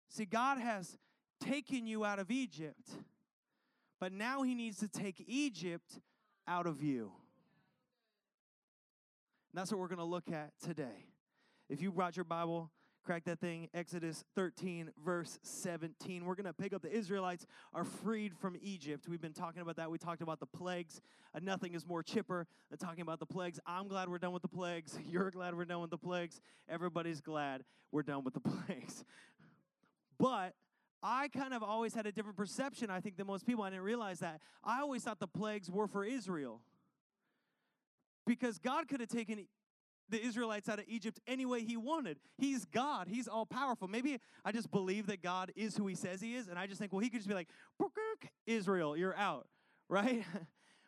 See, 0.10 0.26
God 0.26 0.58
has 0.58 0.98
taken 1.40 1.88
you 1.88 2.04
out 2.04 2.20
of 2.20 2.32
Egypt, 2.32 2.90
but 4.00 4.12
now 4.12 4.42
He 4.42 4.56
needs 4.56 4.80
to 4.80 4.88
take 4.88 5.24
Egypt 5.28 6.00
out 6.48 6.66
of 6.66 6.82
you. 6.82 7.12
And 9.52 9.60
that's 9.60 9.72
what 9.72 9.80
we're 9.80 9.88
going 9.88 9.98
to 10.00 10.04
look 10.04 10.32
at 10.32 10.52
today. 10.64 11.06
If 11.70 11.82
you 11.82 11.92
brought 11.92 12.16
your 12.16 12.26
Bible, 12.26 12.72
crack 13.08 13.24
that 13.24 13.40
thing, 13.40 13.70
Exodus 13.74 14.26
13, 14.36 14.92
verse 15.02 15.40
17. 15.42 16.26
We're 16.26 16.36
going 16.36 16.46
to 16.46 16.52
pick 16.52 16.74
up 16.74 16.82
the 16.82 16.92
Israelites 16.92 17.48
are 17.74 17.86
freed 17.86 18.36
from 18.36 18.58
Egypt. 18.62 19.08
We've 19.08 19.22
been 19.22 19.32
talking 19.32 19.62
about 19.62 19.78
that. 19.78 19.90
We 19.90 19.98
talked 19.98 20.22
about 20.22 20.42
the 20.42 20.46
plagues. 20.46 21.00
Uh, 21.34 21.40
nothing 21.42 21.74
is 21.74 21.88
more 21.88 22.04
chipper 22.04 22.48
than 22.70 22.80
talking 22.80 23.00
about 23.00 23.20
the 23.20 23.26
plagues. 23.26 23.62
I'm 23.66 23.88
glad 23.88 24.10
we're 24.10 24.18
done 24.18 24.34
with 24.34 24.42
the 24.42 24.50
plagues. 24.50 25.00
You're 25.06 25.32
glad 25.32 25.56
we're 25.56 25.64
done 25.64 25.80
with 25.80 25.90
the 25.90 25.98
plagues. 25.98 26.42
Everybody's 26.68 27.22
glad 27.22 27.64
we're 27.94 28.04
done 28.04 28.26
with 28.26 28.34
the 28.34 28.40
plagues. 28.66 29.06
But 30.20 30.54
I 31.02 31.30
kind 31.30 31.54
of 31.54 31.64
always 31.64 31.94
had 31.94 32.08
a 32.08 32.12
different 32.12 32.36
perception, 32.36 32.90
I 32.90 33.00
think, 33.00 33.16
than 33.16 33.28
most 33.28 33.46
people. 33.46 33.64
I 33.64 33.70
didn't 33.70 33.86
realize 33.86 34.20
that. 34.20 34.42
I 34.66 34.82
always 34.82 35.04
thought 35.04 35.22
the 35.22 35.28
plagues 35.28 35.72
were 35.72 35.88
for 35.88 36.04
Israel. 36.04 36.60
Because 38.26 38.60
God 38.60 38.90
could 38.90 39.00
have 39.00 39.08
taken 39.08 39.48
the 40.10 40.24
Israelites 40.24 40.70
out 40.70 40.80
of 40.80 40.86
Egypt 40.88 41.20
any 41.28 41.46
way 41.46 41.64
He 41.64 41.78
wanted. 41.78 42.20
He's 42.38 42.66
God, 42.66 43.08
He's 43.08 43.28
all 43.28 43.46
powerful. 43.46 43.88
Maybe 43.88 44.20
I 44.44 44.52
just 44.52 44.72
believe 44.72 45.08
that 45.08 45.22
God 45.22 45.52
is 45.56 45.78
who 45.78 45.88
He 45.88 45.96
says 45.96 46.22
He 46.22 46.36
is, 46.36 46.48
and 46.48 46.58
I 46.58 46.68
just 46.68 46.80
think, 46.80 46.94
well, 46.94 47.02
He 47.02 47.10
could 47.10 47.20
just 47.20 47.30
be 47.30 47.36
like, 47.36 47.50
Israel, 48.46 48.98
you're 48.98 49.16
out, 49.16 49.48
right? 49.90 50.24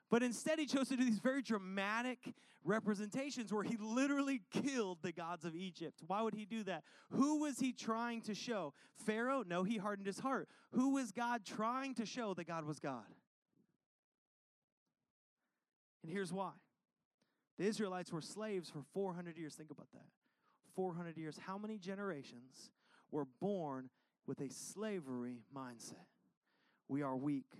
But 0.09 0.23
instead, 0.23 0.57
he 0.57 0.65
chose 0.65 0.89
to 0.89 0.97
do 0.97 1.05
these 1.05 1.19
very 1.19 1.43
dramatic 1.43 2.33
representations 2.63 3.53
where 3.53 3.63
he 3.63 3.77
literally 3.79 4.41
killed 4.51 4.99
the 5.03 5.11
gods 5.11 5.45
of 5.45 5.55
Egypt. 5.55 6.01
Why 6.07 6.21
would 6.21 6.33
he 6.33 6.45
do 6.45 6.63
that? 6.63 6.83
Who 7.11 7.39
was 7.41 7.59
he 7.59 7.73
trying 7.73 8.21
to 8.21 8.33
show? 8.33 8.73
Pharaoh? 9.05 9.43
No, 9.45 9.63
he 9.63 9.77
hardened 9.77 10.07
his 10.07 10.19
heart. 10.19 10.49
Who 10.71 10.95
was 10.95 11.11
God 11.11 11.45
trying 11.45 11.93
to 11.95 12.05
show 12.05 12.33
that 12.33 12.47
God 12.47 12.65
was 12.65 12.79
God? 12.79 13.05
And 16.03 16.11
here's 16.11 16.33
why 16.33 16.51
the 17.59 17.65
Israelites 17.65 18.13
were 18.13 18.21
slaves 18.21 18.69
for 18.69 18.81
400 18.93 19.37
years. 19.37 19.53
Think 19.53 19.69
about 19.69 19.91
that. 19.93 20.07
400 20.75 21.17
years. 21.17 21.37
How 21.45 21.57
many 21.57 21.77
generations 21.77 22.71
were 23.11 23.27
born 23.41 23.89
with 24.25 24.39
a 24.39 24.49
slavery 24.49 25.43
mindset? 25.55 26.07
We 26.87 27.01
are 27.01 27.17
weak. 27.17 27.51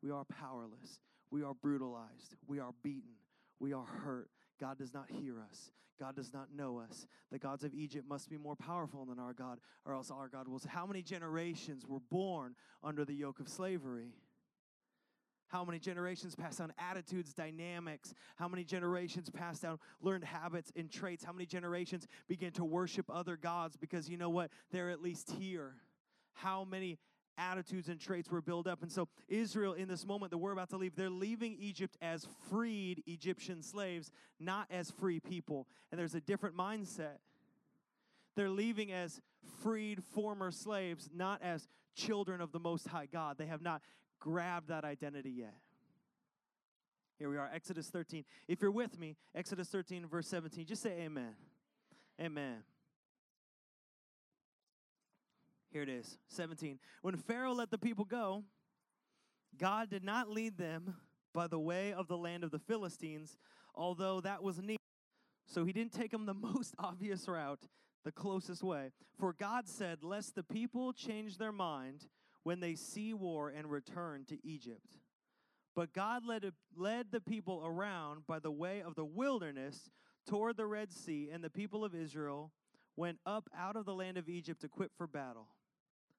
We 0.00 0.12
are 0.12 0.24
powerless. 0.24 1.00
We 1.32 1.42
are 1.42 1.54
brutalized. 1.54 2.36
We 2.46 2.60
are 2.60 2.72
beaten. 2.84 3.16
We 3.58 3.72
are 3.72 3.84
hurt. 3.84 4.30
God 4.60 4.78
does 4.78 4.94
not 4.94 5.10
hear 5.10 5.40
us. 5.40 5.72
God 5.98 6.14
does 6.14 6.32
not 6.32 6.54
know 6.54 6.78
us. 6.78 7.06
The 7.32 7.40
gods 7.40 7.64
of 7.64 7.74
Egypt 7.74 8.08
must 8.08 8.30
be 8.30 8.36
more 8.36 8.54
powerful 8.54 9.04
than 9.06 9.18
our 9.18 9.32
God, 9.32 9.58
or 9.84 9.92
else 9.92 10.12
our 10.12 10.28
God 10.28 10.46
will. 10.46 10.60
How 10.68 10.86
many 10.86 11.02
generations 11.02 11.84
were 11.84 11.98
born 11.98 12.54
under 12.84 13.04
the 13.04 13.14
yoke 13.14 13.40
of 13.40 13.48
slavery? 13.48 14.14
How 15.48 15.64
many 15.64 15.78
generations 15.78 16.34
passed 16.34 16.58
down 16.58 16.72
attitudes, 16.78 17.32
dynamics? 17.32 18.14
How 18.36 18.48
many 18.48 18.64
generations 18.64 19.30
passed 19.30 19.62
down 19.62 19.78
learned 20.00 20.24
habits 20.24 20.72
and 20.76 20.90
traits? 20.90 21.24
How 21.24 21.32
many 21.32 21.46
generations 21.46 22.06
began 22.28 22.52
to 22.52 22.64
worship 22.64 23.06
other 23.10 23.36
gods 23.36 23.76
because 23.76 24.08
you 24.08 24.16
know 24.16 24.30
what? 24.30 24.50
They're 24.70 24.90
at 24.90 25.02
least 25.02 25.30
here. 25.38 25.74
How 26.34 26.64
many 26.64 26.98
attitudes 27.38 27.88
and 27.88 28.00
traits 28.00 28.30
were 28.30 28.42
built 28.42 28.66
up. 28.66 28.82
And 28.82 28.90
so, 28.90 29.08
Israel, 29.28 29.72
in 29.72 29.88
this 29.88 30.04
moment 30.04 30.32
that 30.32 30.38
we're 30.38 30.52
about 30.52 30.70
to 30.70 30.76
leave, 30.76 30.96
they're 30.96 31.08
leaving 31.08 31.56
Egypt 31.58 31.96
as 32.02 32.26
freed 32.50 33.02
Egyptian 33.06 33.62
slaves, 33.62 34.10
not 34.40 34.66
as 34.70 34.90
free 34.90 35.20
people. 35.20 35.66
And 35.90 35.98
there's 35.98 36.16
a 36.16 36.20
different 36.20 36.56
mindset. 36.56 37.18
They're 38.34 38.50
leaving 38.50 38.92
as 38.92 39.20
freed 39.62 40.02
former 40.02 40.50
slaves, 40.50 41.08
not 41.14 41.42
as 41.42 41.68
children 41.94 42.40
of 42.40 42.52
the 42.52 42.60
Most 42.60 42.88
High 42.88 43.06
God. 43.06 43.38
They 43.38 43.46
have 43.46 43.62
not 43.62 43.82
grabbed 44.18 44.68
that 44.68 44.84
identity 44.84 45.30
yet. 45.30 45.54
Here 47.18 47.28
we 47.28 47.36
are, 47.36 47.50
Exodus 47.52 47.88
13. 47.88 48.24
If 48.46 48.62
you're 48.62 48.70
with 48.70 48.98
me, 48.98 49.16
Exodus 49.34 49.68
13, 49.68 50.06
verse 50.06 50.28
17, 50.28 50.66
just 50.66 50.82
say 50.82 50.92
amen. 51.00 51.34
Amen. 52.20 52.62
Here 55.70 55.82
it 55.82 55.88
is, 55.88 56.18
17. 56.28 56.78
When 57.02 57.16
Pharaoh 57.16 57.52
let 57.52 57.70
the 57.70 57.78
people 57.78 58.04
go, 58.04 58.44
God 59.58 59.90
did 59.90 60.04
not 60.04 60.30
lead 60.30 60.56
them 60.56 60.94
by 61.34 61.46
the 61.46 61.58
way 61.58 61.92
of 61.92 62.08
the 62.08 62.16
land 62.16 62.44
of 62.44 62.50
the 62.50 62.58
Philistines, 62.58 63.36
although 63.74 64.20
that 64.20 64.42
was 64.42 64.58
near. 64.58 64.76
So 65.46 65.64
he 65.64 65.72
didn't 65.72 65.92
take 65.92 66.10
them 66.10 66.26
the 66.26 66.34
most 66.34 66.74
obvious 66.78 67.26
route, 67.26 67.66
the 68.04 68.12
closest 68.12 68.62
way. 68.62 68.92
For 69.18 69.32
God 69.32 69.68
said, 69.68 70.02
Lest 70.02 70.34
the 70.34 70.42
people 70.42 70.92
change 70.92 71.38
their 71.38 71.52
mind 71.52 72.06
when 72.42 72.60
they 72.60 72.74
see 72.74 73.14
war 73.14 73.48
and 73.48 73.70
return 73.70 74.24
to 74.26 74.38
Egypt. 74.46 74.98
But 75.74 75.92
God 75.92 76.24
led, 76.26 76.52
led 76.76 77.12
the 77.12 77.20
people 77.20 77.62
around 77.64 78.26
by 78.26 78.38
the 78.38 78.50
way 78.50 78.82
of 78.82 78.94
the 78.94 79.04
wilderness 79.04 79.90
toward 80.26 80.56
the 80.56 80.66
Red 80.66 80.92
Sea, 80.92 81.30
and 81.32 81.42
the 81.42 81.50
people 81.50 81.84
of 81.84 81.94
Israel 81.94 82.52
went 82.96 83.18
up 83.24 83.48
out 83.56 83.76
of 83.76 83.84
the 83.84 83.94
land 83.94 84.18
of 84.18 84.28
Egypt 84.28 84.64
equipped 84.64 84.96
for 84.96 85.06
battle. 85.06 85.48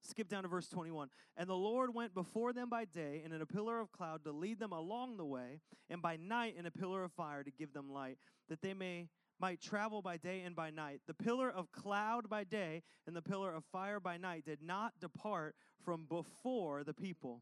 Skip 0.02 0.30
down 0.30 0.44
to 0.44 0.50
verse 0.50 0.70
21. 0.70 1.10
And 1.36 1.50
the 1.50 1.56
Lord 1.56 1.94
went 1.94 2.14
before 2.14 2.54
them 2.54 2.70
by 2.70 2.86
day 2.86 3.22
and 3.24 3.34
in 3.34 3.42
a 3.42 3.46
pillar 3.46 3.80
of 3.80 3.92
cloud 3.92 4.24
to 4.24 4.32
lead 4.32 4.60
them 4.60 4.72
along 4.72 5.18
the 5.18 5.26
way, 5.26 5.60
and 5.90 6.02
by 6.02 6.16
night 6.16 6.56
in 6.58 6.66
a 6.66 6.72
pillar 6.72 7.04
of 7.04 7.12
fire 7.12 7.44
to 7.44 7.52
give 7.52 7.74
them 7.74 7.92
light, 7.92 8.18
that 8.48 8.62
they 8.62 8.74
may 8.74 9.10
might 9.40 9.62
travel 9.62 10.02
by 10.02 10.18
day 10.18 10.42
and 10.46 10.56
by 10.56 10.70
night. 10.70 11.02
The 11.08 11.14
pillar 11.14 11.50
of 11.50 11.72
cloud 11.72 12.30
by 12.30 12.44
day 12.44 12.84
and 13.08 13.16
the 13.16 13.22
pillar 13.22 13.54
of 13.54 13.64
fire 13.72 14.00
by 14.00 14.18
night 14.18 14.46
did 14.46 14.62
not 14.62 14.94
depart 15.00 15.56
from 15.84 16.06
before 16.06 16.84
the 16.84 16.94
people. 16.94 17.42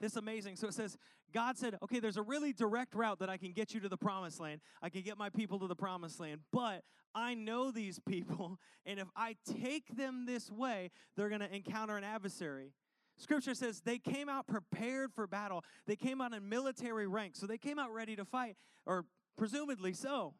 This 0.00 0.16
amazing. 0.16 0.56
So 0.56 0.68
it 0.68 0.74
says, 0.74 0.96
God 1.32 1.58
said, 1.58 1.76
okay, 1.82 2.00
there's 2.00 2.16
a 2.16 2.22
really 2.22 2.52
direct 2.52 2.94
route 2.94 3.18
that 3.20 3.28
I 3.28 3.36
can 3.36 3.52
get 3.52 3.74
you 3.74 3.80
to 3.80 3.88
the 3.88 3.96
promised 3.96 4.40
land. 4.40 4.60
I 4.82 4.88
can 4.88 5.02
get 5.02 5.18
my 5.18 5.30
people 5.30 5.58
to 5.60 5.66
the 5.66 5.76
promised 5.76 6.18
land, 6.20 6.40
but 6.52 6.82
I 7.14 7.34
know 7.34 7.70
these 7.70 8.00
people, 8.08 8.58
and 8.86 8.98
if 8.98 9.08
I 9.16 9.36
take 9.44 9.96
them 9.96 10.26
this 10.26 10.50
way, 10.50 10.90
they're 11.16 11.28
going 11.28 11.40
to 11.40 11.54
encounter 11.54 11.96
an 11.96 12.04
adversary. 12.04 12.72
Scripture 13.18 13.54
says 13.54 13.82
they 13.84 13.98
came 13.98 14.28
out 14.28 14.46
prepared 14.46 15.12
for 15.12 15.26
battle. 15.26 15.62
They 15.86 15.96
came 15.96 16.20
out 16.22 16.32
in 16.32 16.48
military 16.48 17.06
ranks. 17.06 17.38
So 17.38 17.46
they 17.46 17.58
came 17.58 17.78
out 17.78 17.92
ready 17.92 18.16
to 18.16 18.24
fight, 18.24 18.56
or 18.86 19.04
presumably 19.36 19.92
so. 19.92 20.34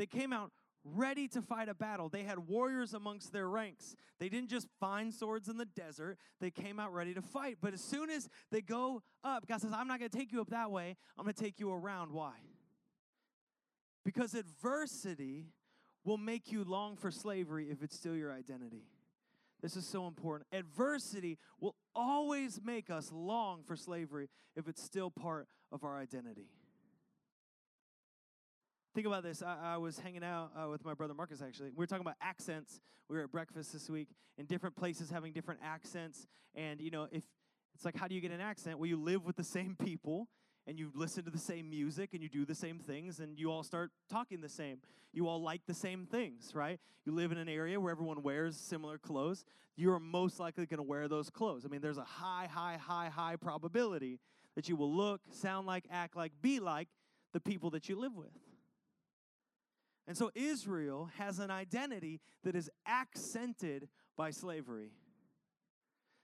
They 0.00 0.06
came 0.06 0.32
out 0.32 0.50
ready 0.82 1.28
to 1.28 1.42
fight 1.42 1.68
a 1.68 1.74
battle. 1.74 2.08
They 2.08 2.22
had 2.22 2.38
warriors 2.48 2.94
amongst 2.94 3.34
their 3.34 3.46
ranks. 3.46 3.94
They 4.18 4.30
didn't 4.30 4.48
just 4.48 4.66
find 4.80 5.12
swords 5.12 5.46
in 5.50 5.58
the 5.58 5.66
desert, 5.66 6.16
they 6.40 6.50
came 6.50 6.80
out 6.80 6.94
ready 6.94 7.12
to 7.12 7.20
fight. 7.20 7.58
But 7.60 7.74
as 7.74 7.82
soon 7.82 8.08
as 8.08 8.26
they 8.50 8.62
go 8.62 9.02
up, 9.22 9.46
God 9.46 9.60
says, 9.60 9.72
I'm 9.74 9.86
not 9.86 9.98
going 9.98 10.10
to 10.10 10.16
take 10.16 10.32
you 10.32 10.40
up 10.40 10.48
that 10.48 10.70
way, 10.70 10.96
I'm 11.18 11.24
going 11.26 11.34
to 11.34 11.42
take 11.42 11.60
you 11.60 11.70
around. 11.70 12.12
Why? 12.12 12.32
Because 14.02 14.32
adversity 14.32 15.48
will 16.02 16.16
make 16.16 16.50
you 16.50 16.64
long 16.64 16.96
for 16.96 17.10
slavery 17.10 17.66
if 17.70 17.82
it's 17.82 17.94
still 17.94 18.16
your 18.16 18.32
identity. 18.32 18.86
This 19.60 19.76
is 19.76 19.86
so 19.86 20.06
important. 20.06 20.48
Adversity 20.50 21.36
will 21.60 21.76
always 21.94 22.58
make 22.64 22.88
us 22.88 23.12
long 23.12 23.64
for 23.64 23.76
slavery 23.76 24.30
if 24.56 24.66
it's 24.66 24.82
still 24.82 25.10
part 25.10 25.46
of 25.70 25.84
our 25.84 25.98
identity. 25.98 26.48
Think 28.94 29.06
about 29.06 29.22
this. 29.22 29.40
I, 29.42 29.74
I 29.74 29.76
was 29.76 29.98
hanging 30.00 30.24
out 30.24 30.50
uh, 30.56 30.68
with 30.68 30.84
my 30.84 30.94
brother 30.94 31.14
Marcus, 31.14 31.40
actually. 31.40 31.70
We 31.70 31.76
were 31.76 31.86
talking 31.86 32.04
about 32.04 32.16
accents. 32.20 32.80
We 33.08 33.16
were 33.16 33.22
at 33.22 33.30
breakfast 33.30 33.72
this 33.72 33.88
week, 33.88 34.08
in 34.36 34.46
different 34.46 34.74
places 34.74 35.10
having 35.10 35.32
different 35.32 35.60
accents. 35.62 36.26
And, 36.56 36.80
you 36.80 36.90
know, 36.90 37.06
if 37.12 37.22
it's 37.74 37.84
like, 37.84 37.96
how 37.96 38.08
do 38.08 38.16
you 38.16 38.20
get 38.20 38.32
an 38.32 38.40
accent? 38.40 38.78
Well, 38.78 38.88
you 38.88 39.00
live 39.00 39.24
with 39.24 39.36
the 39.36 39.44
same 39.44 39.76
people 39.76 40.28
and 40.66 40.78
you 40.78 40.90
listen 40.94 41.24
to 41.24 41.30
the 41.30 41.38
same 41.38 41.70
music 41.70 42.14
and 42.14 42.22
you 42.22 42.28
do 42.28 42.44
the 42.44 42.54
same 42.54 42.80
things 42.80 43.20
and 43.20 43.38
you 43.38 43.50
all 43.50 43.62
start 43.62 43.90
talking 44.10 44.40
the 44.40 44.48
same. 44.48 44.78
You 45.12 45.28
all 45.28 45.40
like 45.40 45.62
the 45.66 45.74
same 45.74 46.06
things, 46.06 46.50
right? 46.52 46.80
You 47.04 47.12
live 47.12 47.30
in 47.30 47.38
an 47.38 47.48
area 47.48 47.78
where 47.80 47.92
everyone 47.92 48.22
wears 48.22 48.56
similar 48.56 48.98
clothes. 48.98 49.44
You 49.76 49.92
are 49.92 50.00
most 50.00 50.40
likely 50.40 50.66
going 50.66 50.78
to 50.78 50.82
wear 50.82 51.06
those 51.06 51.30
clothes. 51.30 51.64
I 51.64 51.68
mean, 51.68 51.80
there's 51.80 51.98
a 51.98 52.04
high, 52.04 52.48
high, 52.52 52.76
high, 52.76 53.08
high 53.08 53.36
probability 53.36 54.18
that 54.56 54.68
you 54.68 54.74
will 54.74 54.92
look, 54.92 55.20
sound 55.30 55.66
like, 55.66 55.84
act 55.90 56.16
like, 56.16 56.32
be 56.42 56.58
like 56.58 56.88
the 57.32 57.40
people 57.40 57.70
that 57.70 57.88
you 57.88 57.96
live 57.96 58.16
with. 58.16 58.28
And 60.10 60.16
so 60.16 60.32
Israel 60.34 61.08
has 61.18 61.38
an 61.38 61.52
identity 61.52 62.18
that 62.42 62.56
is 62.56 62.68
accented 62.84 63.86
by 64.16 64.32
slavery. 64.32 64.90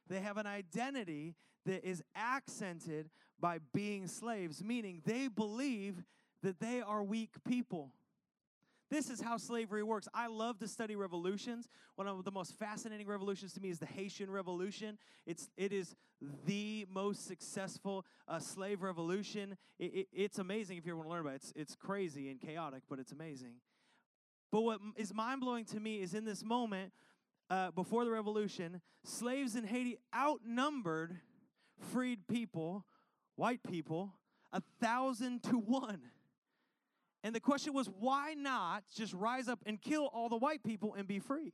They 0.08 0.18
have 0.18 0.38
an 0.38 0.46
identity 0.48 1.36
that 1.66 1.88
is 1.88 2.02
accented 2.16 3.10
by 3.38 3.60
being 3.72 4.08
slaves, 4.08 4.64
meaning 4.64 5.02
they 5.04 5.28
believe 5.28 6.02
that 6.42 6.58
they 6.58 6.80
are 6.80 7.04
weak 7.04 7.34
people. 7.46 7.92
This 8.90 9.08
is 9.08 9.20
how 9.20 9.36
slavery 9.36 9.84
works. 9.84 10.08
I 10.12 10.26
love 10.26 10.58
to 10.58 10.66
study 10.66 10.96
revolutions. 10.96 11.68
One 11.94 12.08
of 12.08 12.24
the 12.24 12.32
most 12.32 12.58
fascinating 12.58 13.06
revolutions 13.06 13.52
to 13.52 13.60
me 13.60 13.70
is 13.70 13.78
the 13.78 13.86
Haitian 13.86 14.32
Revolution. 14.32 14.98
It's 15.26 15.48
it 15.56 15.72
is 15.72 15.94
the 16.44 16.86
most 16.90 17.28
successful 17.28 18.04
uh, 18.26 18.40
slave 18.40 18.82
revolution. 18.82 19.56
It, 19.78 19.94
it, 19.94 20.08
it's 20.12 20.38
amazing 20.40 20.76
if 20.76 20.86
you 20.86 20.90
ever 20.90 20.98
want 20.98 21.08
to 21.08 21.12
learn 21.12 21.20
about 21.20 21.34
it. 21.34 21.36
It's 21.36 21.52
it's 21.54 21.76
crazy 21.76 22.30
and 22.30 22.40
chaotic, 22.40 22.82
but 22.90 22.98
it's 22.98 23.12
amazing. 23.12 23.54
But 24.50 24.62
what 24.62 24.80
is 24.96 25.12
mind 25.12 25.40
blowing 25.40 25.64
to 25.66 25.80
me 25.80 26.00
is 26.00 26.14
in 26.14 26.24
this 26.24 26.44
moment 26.44 26.92
uh, 27.50 27.70
before 27.72 28.04
the 28.04 28.10
revolution, 28.10 28.80
slaves 29.04 29.56
in 29.56 29.64
Haiti 29.64 29.98
outnumbered 30.14 31.16
freed 31.92 32.26
people, 32.26 32.84
white 33.36 33.62
people, 33.62 34.14
a 34.52 34.62
thousand 34.80 35.42
to 35.44 35.58
one. 35.58 36.00
And 37.22 37.34
the 37.34 37.40
question 37.40 37.72
was, 37.72 37.88
why 37.88 38.34
not 38.34 38.84
just 38.94 39.12
rise 39.12 39.48
up 39.48 39.60
and 39.66 39.80
kill 39.80 40.06
all 40.06 40.28
the 40.28 40.36
white 40.36 40.62
people 40.62 40.94
and 40.94 41.08
be 41.08 41.18
free? 41.18 41.52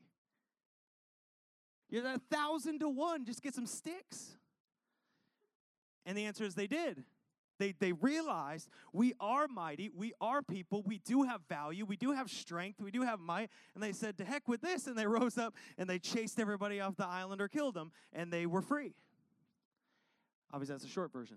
You're 1.88 2.06
a 2.06 2.20
thousand 2.30 2.80
to 2.80 2.88
one, 2.88 3.24
just 3.24 3.42
get 3.42 3.54
some 3.54 3.66
sticks. 3.66 4.36
And 6.04 6.16
the 6.16 6.24
answer 6.24 6.44
is 6.44 6.54
they 6.54 6.66
did. 6.66 7.04
They, 7.62 7.74
they 7.78 7.92
realized 7.92 8.68
we 8.92 9.14
are 9.20 9.46
mighty, 9.46 9.88
we 9.94 10.14
are 10.20 10.42
people, 10.42 10.82
we 10.84 10.98
do 10.98 11.22
have 11.22 11.42
value, 11.48 11.84
we 11.84 11.94
do 11.94 12.10
have 12.10 12.28
strength, 12.28 12.80
we 12.80 12.90
do 12.90 13.02
have 13.02 13.20
might. 13.20 13.50
And 13.74 13.82
they 13.84 13.92
said, 13.92 14.18
to 14.18 14.24
heck 14.24 14.48
with 14.48 14.62
this. 14.62 14.88
And 14.88 14.98
they 14.98 15.06
rose 15.18 15.38
up 15.38 15.54
and 15.78 15.88
they 15.88 16.00
chased 16.00 16.40
everybody 16.40 16.80
off 16.80 16.96
the 16.96 17.06
island 17.06 17.40
or 17.40 17.46
killed 17.46 17.74
them, 17.74 17.92
and 18.12 18.32
they 18.32 18.46
were 18.46 18.62
free. 18.62 18.94
Obviously, 20.52 20.74
that's 20.74 20.84
a 20.84 20.88
short 20.88 21.12
version. 21.12 21.36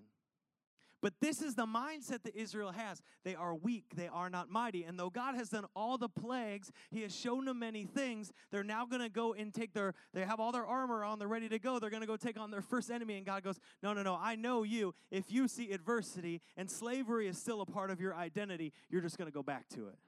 But 1.05 1.21
this 1.21 1.43
is 1.43 1.53
the 1.53 1.67
mindset 1.67 2.24
that 2.24 2.35
Israel 2.35 2.71
has. 2.71 3.00
They 3.24 3.35
are 3.35 3.53
weak, 3.53 3.91
they 3.95 4.07
are 4.07 4.27
not 4.27 4.50
mighty. 4.50 4.85
And 4.85 5.00
though 5.00 5.12
God 5.12 5.35
has 5.35 5.50
done 5.50 5.65
all 5.75 6.00
the 6.00 6.09
plagues, 6.09 6.71
He 6.89 7.03
has 7.03 7.15
shown 7.15 7.45
them 7.45 7.59
many 7.59 7.85
things, 7.85 8.33
they're 8.50 8.63
now 8.63 8.88
going 8.88 9.03
to 9.03 9.09
go 9.09 9.35
and 9.35 9.53
take 9.53 9.71
their, 9.71 9.93
they 10.15 10.25
have 10.25 10.39
all 10.39 10.51
their 10.51 10.65
armor 10.65 11.03
on, 11.03 11.19
they're 11.19 11.27
ready 11.27 11.47
to 11.50 11.59
go. 11.59 11.77
They're 11.77 11.91
going 11.91 12.01
to 12.01 12.07
go 12.07 12.17
take 12.17 12.39
on 12.39 12.50
their 12.50 12.63
first 12.63 12.89
enemy. 12.89 13.17
And 13.17 13.24
God 13.24 13.43
goes, 13.43 13.59
No, 13.83 13.93
no, 13.93 14.01
no, 14.01 14.17
I 14.19 14.33
know 14.33 14.63
you. 14.63 14.95
If 15.12 15.31
you 15.31 15.47
see 15.47 15.69
adversity 15.69 16.41
and 16.57 16.71
slavery 16.71 17.27
is 17.27 17.38
still 17.38 17.62
a 17.62 17.67
part 17.67 17.91
of 17.91 18.01
your 18.01 18.15
identity, 18.15 18.74
you're 18.89 19.01
just 19.01 19.19
going 19.19 19.29
to 19.29 19.31
go 19.31 19.43
back 19.43 19.69
to 19.75 19.89
it. 19.89 20.00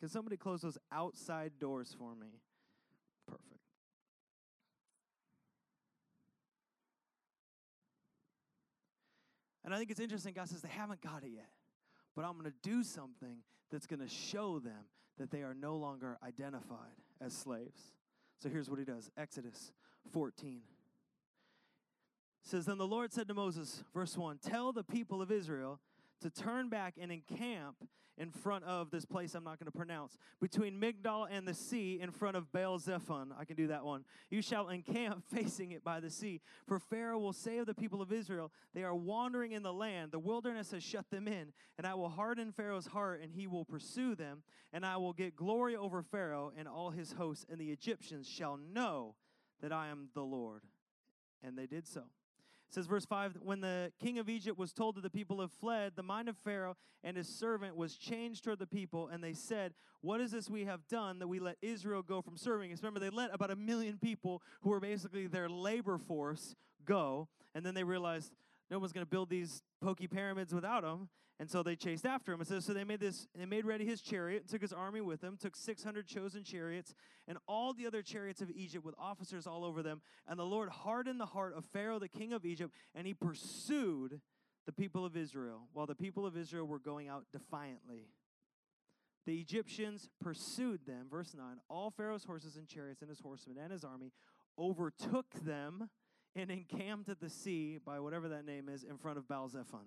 Can 0.00 0.08
somebody 0.08 0.36
close 0.36 0.62
those 0.62 0.78
outside 0.90 1.52
doors 1.60 1.94
for 1.96 2.16
me? 2.16 2.40
And 9.68 9.74
I 9.74 9.76
think 9.78 9.90
it's 9.90 10.00
interesting, 10.00 10.32
God 10.32 10.48
says 10.48 10.62
they 10.62 10.68
haven't 10.70 11.02
got 11.02 11.24
it 11.24 11.30
yet. 11.34 11.50
But 12.16 12.24
I'm 12.24 12.38
going 12.38 12.50
to 12.50 12.56
do 12.62 12.82
something 12.82 13.36
that's 13.70 13.86
going 13.86 14.00
to 14.00 14.08
show 14.08 14.58
them 14.58 14.86
that 15.18 15.30
they 15.30 15.42
are 15.42 15.52
no 15.52 15.76
longer 15.76 16.16
identified 16.26 16.96
as 17.20 17.34
slaves. 17.34 17.78
So 18.38 18.48
here's 18.48 18.70
what 18.70 18.78
he 18.78 18.86
does 18.86 19.10
Exodus 19.18 19.72
14 20.10 20.62
says, 22.42 22.64
Then 22.64 22.78
the 22.78 22.86
Lord 22.86 23.12
said 23.12 23.28
to 23.28 23.34
Moses, 23.34 23.84
verse 23.92 24.16
1 24.16 24.38
Tell 24.38 24.72
the 24.72 24.82
people 24.82 25.20
of 25.20 25.30
Israel 25.30 25.80
to 26.22 26.30
turn 26.30 26.70
back 26.70 26.94
and 26.98 27.12
encamp 27.12 27.76
in 28.18 28.30
front 28.30 28.64
of 28.64 28.90
this 28.90 29.04
place 29.04 29.34
I'm 29.34 29.44
not 29.44 29.58
going 29.58 29.70
to 29.70 29.76
pronounce, 29.76 30.18
between 30.40 30.80
Migdol 30.80 31.28
and 31.30 31.46
the 31.46 31.54
sea 31.54 31.98
in 32.00 32.10
front 32.10 32.36
of 32.36 32.52
Baal 32.52 32.78
Zephon. 32.78 33.28
I 33.38 33.44
can 33.44 33.56
do 33.56 33.68
that 33.68 33.84
one. 33.84 34.04
You 34.30 34.42
shall 34.42 34.68
encamp 34.68 35.24
facing 35.32 35.72
it 35.72 35.84
by 35.84 36.00
the 36.00 36.10
sea. 36.10 36.40
For 36.66 36.78
Pharaoh 36.78 37.18
will 37.18 37.32
say 37.32 37.58
of 37.58 37.66
the 37.66 37.74
people 37.74 38.02
of 38.02 38.12
Israel, 38.12 38.52
They 38.74 38.82
are 38.82 38.94
wandering 38.94 39.52
in 39.52 39.62
the 39.62 39.72
land. 39.72 40.12
The 40.12 40.18
wilderness 40.18 40.72
has 40.72 40.82
shut 40.82 41.10
them 41.10 41.28
in. 41.28 41.52
And 41.78 41.86
I 41.86 41.94
will 41.94 42.08
harden 42.08 42.52
Pharaoh's 42.52 42.86
heart, 42.86 43.20
and 43.22 43.32
he 43.32 43.46
will 43.46 43.64
pursue 43.64 44.14
them. 44.14 44.42
And 44.72 44.84
I 44.84 44.96
will 44.96 45.12
get 45.12 45.36
glory 45.36 45.76
over 45.76 46.02
Pharaoh 46.02 46.52
and 46.56 46.66
all 46.66 46.90
his 46.90 47.12
hosts, 47.12 47.46
and 47.48 47.58
the 47.58 47.70
Egyptians 47.70 48.28
shall 48.28 48.58
know 48.72 49.14
that 49.60 49.72
I 49.72 49.88
am 49.88 50.08
the 50.14 50.22
Lord. 50.22 50.62
And 51.42 51.56
they 51.56 51.66
did 51.66 51.86
so. 51.86 52.02
Says, 52.70 52.86
verse 52.86 53.06
5 53.06 53.38
When 53.42 53.60
the 53.60 53.92
king 53.98 54.18
of 54.18 54.28
Egypt 54.28 54.58
was 54.58 54.72
told 54.72 54.96
that 54.96 55.02
the 55.02 55.10
people 55.10 55.40
have 55.40 55.52
fled, 55.52 55.92
the 55.96 56.02
mind 56.02 56.28
of 56.28 56.36
Pharaoh 56.36 56.76
and 57.02 57.16
his 57.16 57.28
servant 57.28 57.76
was 57.76 57.96
changed 57.96 58.44
toward 58.44 58.58
the 58.58 58.66
people, 58.66 59.08
and 59.08 59.22
they 59.22 59.32
said, 59.32 59.74
What 60.00 60.20
is 60.20 60.32
this 60.32 60.50
we 60.50 60.64
have 60.64 60.86
done 60.88 61.18
that 61.20 61.28
we 61.28 61.38
let 61.38 61.56
Israel 61.62 62.02
go 62.02 62.20
from 62.20 62.36
serving 62.36 62.72
us? 62.72 62.82
Remember, 62.82 63.00
they 63.00 63.10
let 63.10 63.32
about 63.32 63.50
a 63.50 63.56
million 63.56 63.98
people 63.98 64.42
who 64.62 64.70
were 64.70 64.80
basically 64.80 65.26
their 65.26 65.48
labor 65.48 65.98
force 65.98 66.54
go, 66.84 67.28
and 67.54 67.64
then 67.64 67.74
they 67.74 67.84
realized 67.84 68.32
no 68.70 68.78
one's 68.78 68.92
going 68.92 69.04
to 69.04 69.10
build 69.10 69.30
these 69.30 69.62
pokey 69.80 70.06
pyramids 70.06 70.54
without 70.54 70.82
them. 70.82 71.08
And 71.40 71.48
so 71.48 71.62
they 71.62 71.76
chased 71.76 72.04
after 72.04 72.32
him. 72.32 72.40
It 72.40 72.48
says, 72.48 72.64
so 72.64 72.72
they 72.74 72.82
made 72.82 72.98
this, 72.98 73.28
they 73.36 73.46
made 73.46 73.64
ready 73.64 73.86
his 73.86 74.00
chariot, 74.00 74.48
took 74.48 74.60
his 74.60 74.72
army 74.72 75.00
with 75.00 75.20
them, 75.20 75.36
took 75.40 75.54
600 75.54 76.06
chosen 76.06 76.42
chariots, 76.42 76.94
and 77.28 77.38
all 77.46 77.72
the 77.72 77.86
other 77.86 78.02
chariots 78.02 78.40
of 78.40 78.50
Egypt 78.50 78.84
with 78.84 78.96
officers 78.98 79.46
all 79.46 79.64
over 79.64 79.82
them. 79.82 80.00
And 80.26 80.38
the 80.38 80.44
Lord 80.44 80.68
hardened 80.68 81.20
the 81.20 81.26
heart 81.26 81.54
of 81.56 81.64
Pharaoh, 81.66 82.00
the 82.00 82.08
king 82.08 82.32
of 82.32 82.44
Egypt, 82.44 82.74
and 82.94 83.06
he 83.06 83.14
pursued 83.14 84.20
the 84.66 84.72
people 84.72 85.04
of 85.04 85.16
Israel, 85.16 85.68
while 85.72 85.86
the 85.86 85.94
people 85.94 86.26
of 86.26 86.36
Israel 86.36 86.66
were 86.66 86.80
going 86.80 87.08
out 87.08 87.24
defiantly. 87.32 88.08
The 89.24 89.38
Egyptians 89.40 90.08
pursued 90.20 90.86
them, 90.86 91.06
verse 91.10 91.34
9. 91.36 91.44
All 91.68 91.90
Pharaoh's 91.90 92.24
horses 92.24 92.56
and 92.56 92.66
chariots 92.66 93.00
and 93.00 93.08
his 93.08 93.20
horsemen 93.20 93.58
and 93.62 93.72
his 93.72 93.84
army 93.84 94.12
overtook 94.58 95.26
them 95.44 95.88
and 96.34 96.50
encamped 96.50 97.08
at 97.08 97.20
the 97.20 97.30
sea 97.30 97.78
by 97.84 98.00
whatever 98.00 98.28
that 98.28 98.44
name 98.44 98.68
is 98.68 98.84
in 98.84 98.98
front 98.98 99.18
of 99.18 99.28
Baal 99.28 99.48
Zephon. 99.48 99.86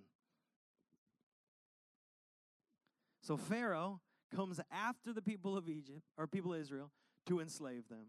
So 3.22 3.38
Pharaoh 3.38 4.02
comes 4.36 4.60
after 4.72 5.14
the 5.14 5.22
people 5.22 5.58
of 5.58 5.70
Egypt 5.70 6.02
or 6.18 6.28
people 6.28 6.54
of 6.54 6.60
Israel 6.60 6.92
to 7.28 7.40
enslave 7.40 7.88
them. 7.90 8.08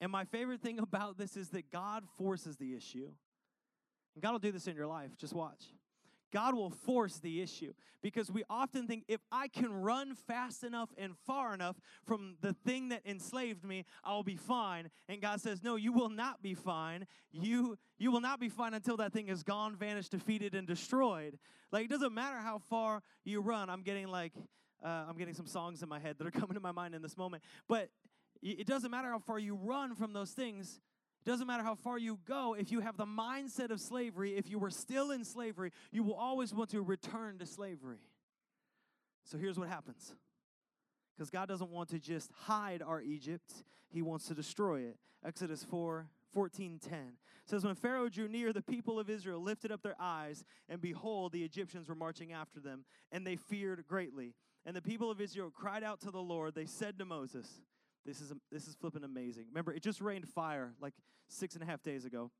And 0.00 0.10
my 0.10 0.24
favorite 0.24 0.60
thing 0.60 0.78
about 0.80 1.18
this 1.18 1.36
is 1.36 1.50
that 1.50 1.70
God 1.70 2.04
forces 2.18 2.56
the 2.56 2.74
issue. 2.74 3.10
And 4.14 4.22
God 4.22 4.32
will 4.32 4.38
do 4.38 4.52
this 4.52 4.66
in 4.66 4.76
your 4.76 4.86
life. 4.86 5.10
Just 5.18 5.34
watch. 5.34 5.64
God 6.32 6.54
will 6.54 6.70
force 6.70 7.18
the 7.18 7.40
issue 7.40 7.72
because 8.02 8.30
we 8.30 8.44
often 8.50 8.86
think 8.86 9.04
if 9.08 9.20
I 9.32 9.48
can 9.48 9.72
run 9.72 10.14
fast 10.14 10.64
enough 10.64 10.90
and 10.98 11.16
far 11.26 11.54
enough 11.54 11.76
from 12.04 12.36
the 12.40 12.52
thing 12.52 12.88
that 12.90 13.02
enslaved 13.04 13.64
me, 13.64 13.84
I'll 14.04 14.22
be 14.22 14.36
fine. 14.36 14.90
And 15.08 15.20
God 15.20 15.40
says, 15.40 15.62
"No, 15.62 15.76
you 15.76 15.92
will 15.92 16.08
not 16.08 16.42
be 16.42 16.54
fine. 16.54 17.06
You 17.30 17.78
you 17.98 18.10
will 18.10 18.20
not 18.20 18.40
be 18.40 18.48
fine 18.48 18.74
until 18.74 18.96
that 18.98 19.12
thing 19.12 19.28
is 19.28 19.42
gone, 19.42 19.76
vanished, 19.76 20.10
defeated 20.10 20.54
and 20.54 20.66
destroyed." 20.66 21.38
Like 21.72 21.84
it 21.84 21.90
doesn't 21.90 22.14
matter 22.14 22.38
how 22.38 22.58
far 22.58 23.02
you 23.24 23.40
run. 23.40 23.70
I'm 23.70 23.82
getting 23.82 24.08
like 24.08 24.32
uh, 24.84 25.06
I'm 25.08 25.16
getting 25.16 25.34
some 25.34 25.46
songs 25.46 25.82
in 25.82 25.88
my 25.88 25.98
head 25.98 26.16
that 26.18 26.26
are 26.26 26.30
coming 26.40 26.54
to 26.54 26.60
my 26.60 26.72
mind 26.72 26.94
in 26.94 27.02
this 27.02 27.16
moment. 27.16 27.42
But 27.68 27.90
it 28.42 28.66
doesn't 28.66 28.90
matter 28.90 29.08
how 29.08 29.18
far 29.18 29.38
you 29.38 29.54
run 29.56 29.94
from 29.94 30.12
those 30.12 30.30
things 30.30 30.80
doesn't 31.30 31.46
matter 31.46 31.62
how 31.62 31.74
far 31.74 31.98
you 31.98 32.18
go, 32.26 32.54
if 32.54 32.70
you 32.70 32.80
have 32.80 32.96
the 32.96 33.06
mindset 33.06 33.70
of 33.70 33.80
slavery, 33.80 34.36
if 34.36 34.48
you 34.48 34.58
were 34.58 34.70
still 34.70 35.10
in 35.10 35.24
slavery, 35.24 35.72
you 35.90 36.02
will 36.02 36.14
always 36.14 36.54
want 36.54 36.70
to 36.70 36.82
return 36.82 37.38
to 37.38 37.46
slavery. 37.46 37.98
So 39.24 39.36
here's 39.36 39.58
what 39.58 39.68
happens. 39.68 40.14
Because 41.16 41.30
God 41.30 41.48
doesn't 41.48 41.70
want 41.70 41.88
to 41.90 41.98
just 41.98 42.30
hide 42.32 42.82
our 42.82 43.00
Egypt, 43.00 43.64
He 43.88 44.02
wants 44.02 44.28
to 44.28 44.34
destroy 44.34 44.82
it. 44.82 44.98
Exodus 45.24 45.64
4 45.64 46.06
14 46.32 46.78
10 46.78 47.00
says, 47.46 47.64
When 47.64 47.74
Pharaoh 47.74 48.08
drew 48.08 48.28
near, 48.28 48.52
the 48.52 48.62
people 48.62 48.98
of 48.98 49.08
Israel 49.08 49.40
lifted 49.40 49.72
up 49.72 49.82
their 49.82 49.96
eyes, 49.98 50.44
and 50.68 50.80
behold, 50.80 51.32
the 51.32 51.44
Egyptians 51.44 51.88
were 51.88 51.94
marching 51.94 52.32
after 52.32 52.60
them, 52.60 52.84
and 53.10 53.26
they 53.26 53.36
feared 53.36 53.86
greatly. 53.86 54.34
And 54.64 54.76
the 54.76 54.82
people 54.82 55.10
of 55.10 55.20
Israel 55.20 55.50
cried 55.50 55.82
out 55.82 56.00
to 56.02 56.10
the 56.10 56.20
Lord. 56.20 56.54
They 56.54 56.66
said 56.66 56.98
to 56.98 57.04
Moses, 57.04 57.62
this 58.06 58.20
is, 58.20 58.32
this 58.50 58.66
is 58.66 58.74
flipping 58.74 59.04
amazing. 59.04 59.46
Remember, 59.48 59.72
it 59.72 59.82
just 59.82 60.00
rained 60.00 60.28
fire 60.28 60.72
like 60.80 60.94
six 61.28 61.54
and 61.54 61.62
a 61.62 61.66
half 61.66 61.82
days 61.82 62.04
ago. 62.04 62.30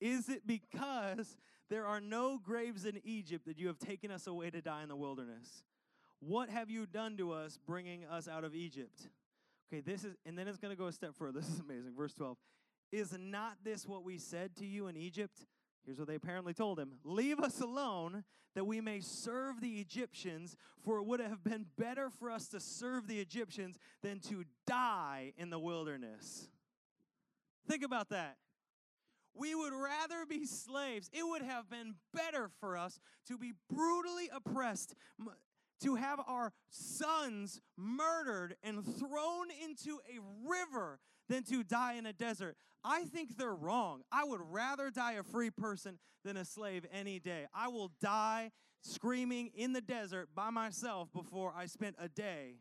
Is 0.00 0.28
it 0.28 0.46
because 0.46 1.36
there 1.70 1.86
are 1.86 2.00
no 2.00 2.38
graves 2.38 2.84
in 2.84 3.00
Egypt 3.04 3.46
that 3.46 3.58
you 3.58 3.66
have 3.66 3.78
taken 3.78 4.10
us 4.10 4.26
away 4.26 4.50
to 4.50 4.60
die 4.60 4.82
in 4.82 4.88
the 4.88 4.96
wilderness? 4.96 5.62
What 6.20 6.48
have 6.50 6.70
you 6.70 6.86
done 6.86 7.16
to 7.16 7.32
us 7.32 7.58
bringing 7.66 8.04
us 8.04 8.28
out 8.28 8.44
of 8.44 8.54
Egypt? 8.54 9.08
Okay, 9.72 9.80
this 9.80 10.04
is, 10.04 10.14
and 10.26 10.36
then 10.36 10.48
it's 10.48 10.58
going 10.58 10.74
to 10.74 10.78
go 10.78 10.86
a 10.86 10.92
step 10.92 11.14
further. 11.14 11.40
This 11.40 11.48
is 11.48 11.60
amazing. 11.60 11.94
Verse 11.96 12.14
12. 12.14 12.36
Is 12.90 13.16
not 13.18 13.58
this 13.64 13.86
what 13.86 14.04
we 14.04 14.18
said 14.18 14.56
to 14.56 14.66
you 14.66 14.86
in 14.88 14.96
Egypt? 14.96 15.46
Here's 15.88 15.98
what 15.98 16.06
they 16.08 16.16
apparently 16.16 16.52
told 16.52 16.78
him 16.78 16.98
Leave 17.02 17.40
us 17.40 17.62
alone 17.62 18.22
that 18.54 18.66
we 18.66 18.78
may 18.78 19.00
serve 19.00 19.62
the 19.62 19.80
Egyptians, 19.80 20.54
for 20.84 20.98
it 20.98 21.06
would 21.06 21.18
have 21.18 21.42
been 21.42 21.64
better 21.78 22.10
for 22.10 22.30
us 22.30 22.48
to 22.48 22.60
serve 22.60 23.08
the 23.08 23.20
Egyptians 23.20 23.78
than 24.02 24.20
to 24.20 24.44
die 24.66 25.32
in 25.38 25.48
the 25.48 25.58
wilderness. 25.58 26.50
Think 27.66 27.82
about 27.82 28.10
that. 28.10 28.36
We 29.34 29.54
would 29.54 29.72
rather 29.72 30.26
be 30.28 30.44
slaves. 30.44 31.08
It 31.10 31.22
would 31.26 31.40
have 31.40 31.70
been 31.70 31.94
better 32.12 32.50
for 32.60 32.76
us 32.76 33.00
to 33.28 33.38
be 33.38 33.54
brutally 33.70 34.28
oppressed, 34.30 34.94
to 35.80 35.94
have 35.94 36.20
our 36.28 36.52
sons 36.68 37.62
murdered 37.78 38.56
and 38.62 38.84
thrown 38.84 39.46
into 39.64 40.00
a 40.06 40.20
river 40.46 40.98
than 41.28 41.42
to 41.44 41.62
die 41.62 41.94
in 41.94 42.06
a 42.06 42.12
desert. 42.12 42.56
I 42.84 43.04
think 43.04 43.36
they're 43.36 43.54
wrong. 43.54 44.02
I 44.10 44.24
would 44.24 44.40
rather 44.50 44.90
die 44.90 45.14
a 45.14 45.22
free 45.22 45.50
person 45.50 45.98
than 46.24 46.36
a 46.36 46.44
slave 46.44 46.86
any 46.92 47.18
day. 47.18 47.46
I 47.54 47.68
will 47.68 47.90
die 48.00 48.50
screaming 48.82 49.50
in 49.54 49.72
the 49.72 49.80
desert 49.80 50.28
by 50.34 50.50
myself 50.50 51.12
before 51.12 51.52
I 51.56 51.66
spent 51.66 51.96
a 51.98 52.08
day 52.08 52.56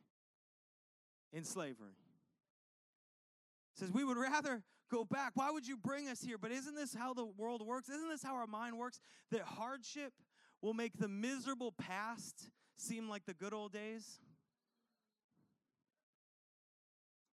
in 1.32 1.44
slavery. 1.44 1.96
says 3.76 3.92
we 3.92 4.04
would 4.04 4.18
rather 4.18 4.64
go 4.92 5.06
back. 5.06 5.34
Why 5.36 5.52
would 5.52 5.68
you 5.68 5.78
bring 5.78 6.08
us 6.08 6.22
here? 6.22 6.38
But 6.38 6.52
isn't 6.52 6.76
this 6.76 6.94
how 6.94 7.14
the 7.14 7.26
world 7.26 7.66
works? 7.66 7.90
Isn't 7.90 8.10
this 8.10 8.24
how 8.24 8.36
our 8.36 8.48
mind 8.48 8.78
works? 8.78 9.00
That 9.32 9.42
hardship 9.42 10.14
will 10.62 10.74
make 10.74 10.98
the 10.98 11.08
miserable 11.08 11.74
past 11.74 12.50
seem 12.78 13.10
like 13.10 13.26
the 13.26 13.34
good 13.34 13.54
old 13.54 13.74
days? 13.74 14.20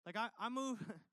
Like 0.05 0.17
I, 0.17 0.27
I 0.39 0.49
moved, 0.49 0.83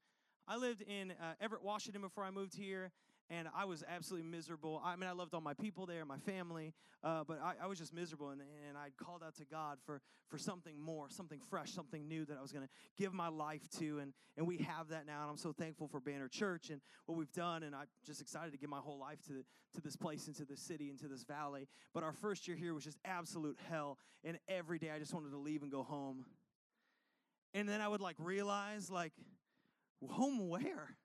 I 0.50 0.56
lived 0.56 0.82
in 0.82 1.12
uh, 1.12 1.34
Everett, 1.40 1.62
Washington 1.62 2.02
before 2.02 2.24
I 2.24 2.32
moved 2.32 2.56
here, 2.56 2.90
and 3.30 3.46
I 3.56 3.66
was 3.66 3.84
absolutely 3.88 4.28
miserable. 4.28 4.82
I 4.84 4.96
mean, 4.96 5.08
I 5.08 5.12
loved 5.12 5.32
all 5.32 5.40
my 5.40 5.54
people 5.54 5.86
there, 5.86 6.04
my 6.04 6.18
family, 6.18 6.74
uh, 7.04 7.22
but 7.22 7.40
I, 7.40 7.52
I, 7.62 7.66
was 7.68 7.78
just 7.78 7.94
miserable, 7.94 8.30
and, 8.30 8.40
and 8.68 8.76
I 8.76 8.88
called 9.00 9.22
out 9.24 9.36
to 9.36 9.44
God 9.44 9.78
for, 9.86 10.00
for 10.28 10.38
something 10.38 10.76
more, 10.80 11.08
something 11.08 11.38
fresh, 11.38 11.70
something 11.70 12.08
new 12.08 12.24
that 12.24 12.36
I 12.36 12.42
was 12.42 12.50
going 12.50 12.64
to 12.64 12.70
give 12.98 13.14
my 13.14 13.28
life 13.28 13.62
to, 13.78 14.00
and, 14.00 14.12
and 14.36 14.44
we 14.44 14.56
have 14.56 14.88
that 14.88 15.06
now, 15.06 15.20
and 15.20 15.30
I'm 15.30 15.36
so 15.36 15.52
thankful 15.52 15.86
for 15.86 16.00
Banner 16.00 16.26
Church 16.26 16.70
and 16.70 16.80
what 17.06 17.16
we've 17.16 17.30
done, 17.30 17.62
and 17.62 17.72
I'm 17.72 17.86
just 18.04 18.20
excited 18.20 18.50
to 18.50 18.58
give 18.58 18.70
my 18.70 18.80
whole 18.80 18.98
life 18.98 19.20
to, 19.28 19.44
to 19.74 19.80
this 19.80 19.94
place, 19.94 20.26
into 20.26 20.44
this 20.44 20.60
city, 20.60 20.90
into 20.90 21.06
this 21.06 21.22
valley. 21.22 21.68
But 21.94 22.02
our 22.02 22.12
first 22.12 22.48
year 22.48 22.56
here 22.56 22.74
was 22.74 22.82
just 22.82 22.98
absolute 23.04 23.56
hell, 23.70 23.98
and 24.24 24.36
every 24.48 24.80
day 24.80 24.90
I 24.90 24.98
just 24.98 25.14
wanted 25.14 25.30
to 25.30 25.38
leave 25.38 25.62
and 25.62 25.70
go 25.70 25.84
home. 25.84 26.24
And 27.54 27.68
then 27.68 27.80
I 27.80 27.86
would 27.86 28.00
like 28.00 28.16
realize, 28.18 28.90
like, 28.90 29.12
home 30.08 30.48
where? 30.48 30.96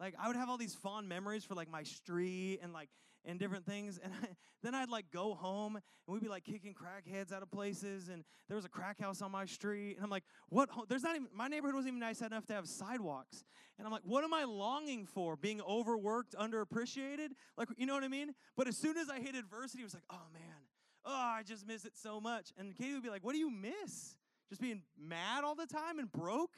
Like 0.00 0.14
I 0.20 0.28
would 0.28 0.36
have 0.36 0.48
all 0.48 0.58
these 0.58 0.74
fond 0.74 1.08
memories 1.08 1.44
for 1.44 1.54
like 1.54 1.70
my 1.70 1.82
street 1.82 2.60
and 2.62 2.72
like 2.72 2.88
and 3.24 3.38
different 3.38 3.66
things, 3.66 3.98
and 4.02 4.12
I, 4.22 4.28
then 4.62 4.74
I'd 4.74 4.90
like 4.90 5.10
go 5.12 5.34
home 5.34 5.76
and 5.76 5.82
we'd 6.06 6.22
be 6.22 6.28
like 6.28 6.44
kicking 6.44 6.74
crackheads 6.74 7.32
out 7.32 7.42
of 7.42 7.50
places, 7.50 8.08
and 8.08 8.24
there 8.48 8.54
was 8.56 8.64
a 8.64 8.68
crack 8.68 9.00
house 9.00 9.20
on 9.22 9.32
my 9.32 9.44
street, 9.44 9.96
and 9.96 10.04
I'm 10.04 10.10
like, 10.10 10.24
what? 10.48 10.68
There's 10.88 11.02
not 11.02 11.16
even 11.16 11.28
my 11.34 11.48
neighborhood 11.48 11.74
wasn't 11.74 11.88
even 11.88 12.00
nice 12.00 12.20
enough 12.22 12.46
to 12.46 12.54
have 12.54 12.68
sidewalks, 12.68 13.44
and 13.76 13.86
I'm 13.86 13.92
like, 13.92 14.02
what 14.04 14.24
am 14.24 14.32
I 14.32 14.44
longing 14.44 15.06
for? 15.06 15.36
Being 15.36 15.60
overworked, 15.62 16.34
underappreciated, 16.36 17.30
like 17.56 17.68
you 17.76 17.86
know 17.86 17.94
what 17.94 18.04
I 18.04 18.08
mean? 18.08 18.34
But 18.56 18.68
as 18.68 18.76
soon 18.76 18.96
as 18.96 19.10
I 19.10 19.20
hit 19.20 19.34
adversity, 19.34 19.82
it 19.82 19.86
was 19.86 19.94
like, 19.94 20.04
oh 20.10 20.26
man, 20.32 20.56
oh 21.04 21.12
I 21.12 21.42
just 21.44 21.66
miss 21.66 21.84
it 21.84 21.96
so 21.96 22.20
much, 22.20 22.52
and 22.56 22.76
Katie 22.76 22.94
would 22.94 23.02
be 23.02 23.10
like, 23.10 23.24
what 23.24 23.32
do 23.32 23.38
you 23.38 23.50
miss? 23.50 24.16
Just 24.48 24.60
being 24.62 24.82
mad 24.98 25.44
all 25.44 25.54
the 25.54 25.66
time 25.66 25.98
and 25.98 26.10
broke? 26.10 26.56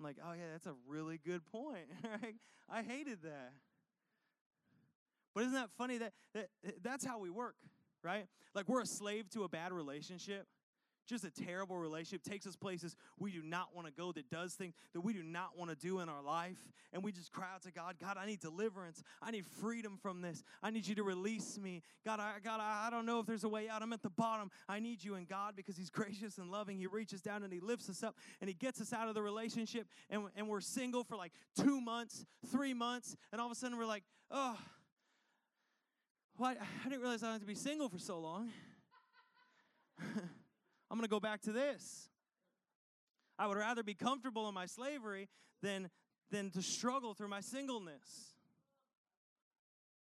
I'm 0.00 0.04
like, 0.04 0.16
oh, 0.24 0.32
yeah, 0.32 0.46
that's 0.52 0.66
a 0.66 0.74
really 0.88 1.20
good 1.24 1.44
point. 1.52 1.90
right? 2.22 2.34
I 2.68 2.82
hated 2.82 3.22
that. 3.22 3.52
But 5.34 5.42
isn't 5.42 5.54
that 5.54 5.70
funny 5.76 5.98
that, 5.98 6.12
that 6.34 6.48
that's 6.82 7.04
how 7.04 7.18
we 7.18 7.30
work, 7.30 7.54
right? 8.02 8.26
Like 8.54 8.68
we're 8.68 8.80
a 8.80 8.86
slave 8.86 9.28
to 9.30 9.44
a 9.44 9.48
bad 9.48 9.72
relationship 9.72 10.46
just 11.06 11.24
a 11.24 11.30
terrible 11.30 11.76
relationship, 11.76 12.22
takes 12.22 12.46
us 12.46 12.56
places 12.56 12.96
we 13.18 13.32
do 13.32 13.42
not 13.42 13.74
want 13.74 13.86
to 13.86 13.92
go, 13.92 14.12
that 14.12 14.30
does 14.30 14.54
things 14.54 14.74
that 14.94 15.00
we 15.00 15.12
do 15.12 15.22
not 15.22 15.58
want 15.58 15.70
to 15.70 15.76
do 15.76 16.00
in 16.00 16.08
our 16.08 16.22
life. 16.22 16.58
And 16.92 17.02
we 17.02 17.12
just 17.12 17.32
cry 17.32 17.46
out 17.54 17.62
to 17.62 17.72
God, 17.72 17.96
God, 18.00 18.16
I 18.18 18.26
need 18.26 18.40
deliverance. 18.40 19.02
I 19.22 19.30
need 19.30 19.46
freedom 19.46 19.98
from 20.00 20.22
this. 20.22 20.42
I 20.62 20.70
need 20.70 20.86
you 20.86 20.94
to 20.96 21.02
release 21.02 21.58
me. 21.58 21.82
God, 22.04 22.20
I, 22.20 22.34
God, 22.42 22.60
I, 22.60 22.88
don't 22.90 23.06
know 23.06 23.20
if 23.20 23.26
there's 23.26 23.44
a 23.44 23.48
way 23.48 23.68
out. 23.68 23.82
I'm 23.82 23.92
at 23.92 24.02
the 24.02 24.10
bottom. 24.10 24.50
I 24.68 24.80
need 24.80 25.02
you. 25.02 25.14
And 25.14 25.28
God, 25.28 25.54
because 25.56 25.76
He's 25.76 25.90
gracious 25.90 26.38
and 26.38 26.50
loving, 26.50 26.78
He 26.78 26.86
reaches 26.86 27.22
down 27.22 27.42
and 27.42 27.52
He 27.52 27.60
lifts 27.60 27.88
us 27.88 28.02
up 28.02 28.16
and 28.40 28.48
He 28.48 28.54
gets 28.54 28.80
us 28.80 28.92
out 28.92 29.08
of 29.08 29.14
the 29.14 29.22
relationship. 29.22 29.86
And, 30.08 30.24
and 30.36 30.48
we're 30.48 30.60
single 30.60 31.04
for 31.04 31.16
like 31.16 31.32
two 31.56 31.80
months, 31.80 32.24
three 32.50 32.74
months. 32.74 33.16
And 33.32 33.40
all 33.40 33.46
of 33.46 33.52
a 33.52 33.56
sudden 33.56 33.78
we're 33.78 33.86
like, 33.86 34.04
oh, 34.30 34.56
well, 36.38 36.54
I 36.58 36.88
didn't 36.88 37.02
realize 37.02 37.22
I 37.22 37.32
had 37.32 37.42
to 37.42 37.46
be 37.46 37.54
single 37.54 37.88
for 37.88 37.98
so 37.98 38.18
long. 38.18 38.50
Going 41.00 41.08
to 41.08 41.16
go 41.16 41.20
back 41.20 41.40
to 41.42 41.52
this. 41.52 42.10
I 43.38 43.46
would 43.46 43.56
rather 43.56 43.82
be 43.82 43.94
comfortable 43.94 44.46
in 44.50 44.54
my 44.54 44.66
slavery 44.66 45.30
than, 45.62 45.88
than 46.30 46.50
to 46.50 46.60
struggle 46.60 47.14
through 47.14 47.28
my 47.28 47.40
singleness. 47.40 48.34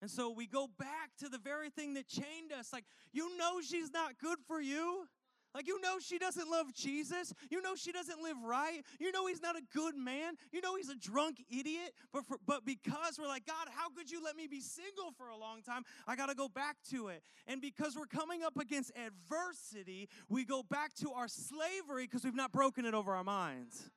And 0.02 0.12
so 0.12 0.30
we 0.32 0.46
go 0.46 0.68
back 0.78 1.12
to 1.20 1.30
the 1.30 1.38
very 1.38 1.70
thing 1.70 1.94
that 1.94 2.10
chained 2.10 2.52
us. 2.52 2.74
Like, 2.74 2.84
you 3.14 3.38
know, 3.38 3.62
she's 3.62 3.94
not 3.94 4.18
good 4.20 4.40
for 4.46 4.60
you. 4.60 5.08
Like, 5.54 5.68
you 5.68 5.80
know, 5.82 5.98
she 6.00 6.18
doesn't 6.18 6.50
love 6.50 6.74
Jesus. 6.74 7.34
You 7.50 7.62
know, 7.62 7.76
she 7.76 7.92
doesn't 7.92 8.22
live 8.22 8.38
right. 8.44 8.82
You 9.00 9.12
know, 9.12 9.28
he's 9.28 9.42
not 9.42 9.56
a 9.56 9.62
good 9.74 9.96
man. 9.96 10.34
You 10.52 10.62
know, 10.62 10.76
he's 10.76 10.90
a 10.90 10.96
drunk 10.96 11.44
idiot. 11.50 11.94
But, 12.12 12.26
for, 12.26 12.38
but 12.46 12.66
because 12.66 13.20
we're 13.20 13.28
like, 13.28 13.46
God, 13.46 13.68
how 13.76 13.90
could 13.90 14.10
you 14.10 14.24
let 14.24 14.36
me 14.36 14.48
be 14.48 14.62
single 14.62 15.12
for 15.18 15.30
a 15.30 15.38
long 15.38 15.62
time? 15.62 15.84
I 16.08 16.16
got 16.16 16.30
to 16.30 16.36
go 16.36 16.48
back 16.48 16.78
to 16.92 17.10
it. 17.10 17.22
And 17.46 17.62
because 17.62 17.96
we're 17.96 18.06
coming 18.06 18.44
up 18.44 18.58
against 18.58 18.92
adversity, 18.98 20.10
we 20.30 20.44
go 20.44 20.64
back 20.64 20.94
to 20.96 21.12
our 21.12 21.28
slavery 21.28 22.06
because 22.06 22.24
we've 22.24 22.36
not 22.36 22.52
broken 22.52 22.86
it 22.86 22.94
over 22.94 23.14
our 23.14 23.24
minds. 23.24 23.90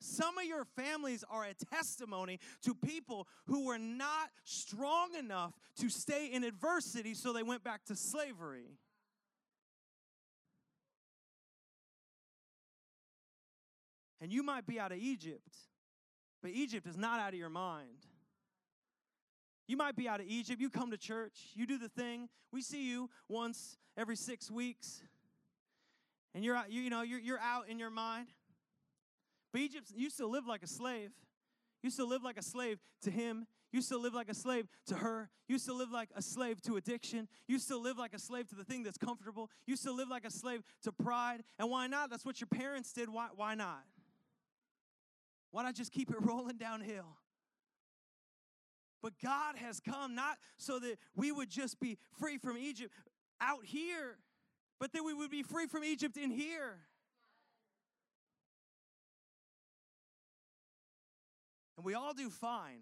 Some 0.00 0.38
of 0.38 0.44
your 0.44 0.64
families 0.64 1.24
are 1.28 1.44
a 1.44 1.54
testimony 1.54 2.38
to 2.62 2.74
people 2.74 3.26
who 3.46 3.66
were 3.66 3.78
not 3.78 4.30
strong 4.44 5.14
enough 5.18 5.54
to 5.80 5.88
stay 5.88 6.26
in 6.32 6.44
adversity, 6.44 7.14
so 7.14 7.32
they 7.32 7.42
went 7.42 7.64
back 7.64 7.84
to 7.86 7.96
slavery. 7.96 8.78
And 14.20 14.32
you 14.32 14.42
might 14.42 14.66
be 14.66 14.80
out 14.80 14.92
of 14.92 14.98
Egypt, 14.98 15.56
but 16.42 16.50
Egypt 16.50 16.86
is 16.86 16.96
not 16.96 17.20
out 17.20 17.32
of 17.32 17.38
your 17.38 17.48
mind. 17.48 18.06
You 19.66 19.76
might 19.76 19.96
be 19.96 20.08
out 20.08 20.20
of 20.20 20.26
Egypt. 20.26 20.60
You 20.60 20.70
come 20.70 20.90
to 20.90 20.96
church, 20.96 21.38
you 21.54 21.66
do 21.66 21.78
the 21.78 21.88
thing. 21.88 22.28
We 22.52 22.62
see 22.62 22.88
you 22.88 23.10
once 23.28 23.76
every 23.96 24.16
six 24.16 24.50
weeks, 24.50 25.02
and 26.34 26.44
you're 26.44 26.56
out, 26.56 26.70
you, 26.70 26.82
you 26.82 26.90
know, 26.90 27.02
you're, 27.02 27.20
you're 27.20 27.40
out 27.40 27.68
in 27.68 27.78
your 27.78 27.90
mind. 27.90 28.28
But 29.52 29.62
Egypt, 29.62 29.92
you 29.94 30.10
still 30.10 30.30
live 30.30 30.46
like 30.46 30.62
a 30.62 30.66
slave. 30.66 31.10
You 31.82 31.90
still 31.90 32.08
live 32.08 32.22
like 32.22 32.38
a 32.38 32.42
slave 32.42 32.80
to 33.02 33.10
him. 33.10 33.46
You 33.72 33.82
still 33.82 34.00
live 34.00 34.14
like 34.14 34.28
a 34.28 34.34
slave 34.34 34.66
to 34.86 34.96
her. 34.96 35.30
You 35.46 35.58
still 35.58 35.76
live 35.76 35.90
like 35.90 36.08
a 36.16 36.22
slave 36.22 36.60
to 36.62 36.76
addiction. 36.76 37.28
You 37.46 37.58
still 37.58 37.80
live 37.82 37.98
like 37.98 38.14
a 38.14 38.18
slave 38.18 38.48
to 38.48 38.54
the 38.54 38.64
thing 38.64 38.82
that's 38.82 38.98
comfortable. 38.98 39.50
You 39.66 39.76
still 39.76 39.94
live 39.94 40.08
like 40.08 40.24
a 40.24 40.30
slave 40.30 40.62
to 40.82 40.92
pride. 40.92 41.42
And 41.58 41.70
why 41.70 41.86
not? 41.86 42.10
That's 42.10 42.24
what 42.24 42.40
your 42.40 42.48
parents 42.48 42.92
did. 42.92 43.08
Why, 43.08 43.28
why 43.36 43.54
not? 43.54 43.84
Why 45.50 45.62
not 45.62 45.74
just 45.74 45.92
keep 45.92 46.10
it 46.10 46.16
rolling 46.20 46.56
downhill? 46.56 47.16
But 49.02 49.12
God 49.22 49.56
has 49.56 49.80
come 49.80 50.14
not 50.14 50.38
so 50.56 50.78
that 50.80 50.96
we 51.14 51.30
would 51.30 51.48
just 51.48 51.78
be 51.78 51.98
free 52.18 52.36
from 52.36 52.58
Egypt 52.58 52.92
out 53.40 53.64
here, 53.64 54.18
but 54.80 54.92
that 54.92 55.04
we 55.04 55.14
would 55.14 55.30
be 55.30 55.42
free 55.42 55.66
from 55.66 55.84
Egypt 55.84 56.16
in 56.16 56.30
here. 56.30 56.78
And 61.76 61.84
we 61.84 61.94
all 61.94 62.12
do 62.12 62.28
fine 62.28 62.80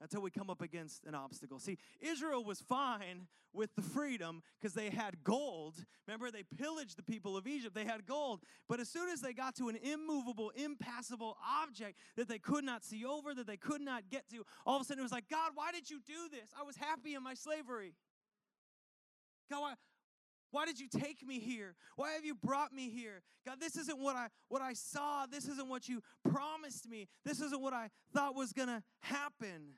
until 0.00 0.20
we 0.20 0.30
come 0.30 0.50
up 0.50 0.62
against 0.62 1.04
an 1.04 1.14
obstacle. 1.14 1.58
See, 1.58 1.78
Israel 2.00 2.44
was 2.44 2.60
fine 2.60 3.26
with 3.52 3.74
the 3.74 3.82
freedom 3.82 4.42
because 4.60 4.74
they 4.74 4.90
had 4.90 5.24
gold. 5.24 5.84
Remember, 6.06 6.30
they 6.30 6.44
pillaged 6.56 6.96
the 6.96 7.02
people 7.02 7.36
of 7.36 7.46
Egypt, 7.46 7.74
they 7.74 7.84
had 7.84 8.06
gold. 8.06 8.40
But 8.68 8.80
as 8.80 8.88
soon 8.88 9.08
as 9.08 9.20
they 9.20 9.32
got 9.32 9.56
to 9.56 9.68
an 9.68 9.76
immovable, 9.76 10.50
impassable 10.50 11.36
object 11.62 11.98
that 12.16 12.28
they 12.28 12.38
could 12.38 12.64
not 12.64 12.84
see 12.84 13.04
over, 13.04 13.34
that 13.34 13.46
they 13.46 13.56
could 13.56 13.80
not 13.80 14.10
get 14.10 14.28
to, 14.30 14.44
all 14.66 14.76
of 14.76 14.82
a 14.82 14.84
sudden 14.84 15.00
it 15.00 15.02
was 15.02 15.12
like, 15.12 15.28
God, 15.28 15.52
why 15.54 15.72
did 15.72 15.90
you 15.90 16.00
do 16.06 16.28
this? 16.30 16.50
I 16.58 16.62
was 16.62 16.76
happy 16.76 17.14
in 17.14 17.22
my 17.22 17.34
slavery. 17.34 17.94
God, 19.50 19.60
why? 19.60 19.74
Why 20.50 20.64
did 20.64 20.80
you 20.80 20.88
take 20.88 21.26
me 21.26 21.40
here? 21.40 21.74
Why 21.96 22.12
have 22.12 22.24
you 22.24 22.34
brought 22.34 22.72
me 22.72 22.88
here? 22.88 23.22
God, 23.44 23.60
this 23.60 23.76
isn't 23.76 23.98
what 23.98 24.16
I 24.16 24.28
what 24.48 24.62
I 24.62 24.72
saw. 24.72 25.26
This 25.26 25.46
isn't 25.46 25.68
what 25.68 25.88
you 25.88 26.02
promised 26.28 26.88
me. 26.88 27.08
This 27.24 27.40
isn't 27.40 27.60
what 27.60 27.74
I 27.74 27.90
thought 28.14 28.34
was 28.34 28.52
going 28.52 28.68
to 28.68 28.82
happen. 29.00 29.74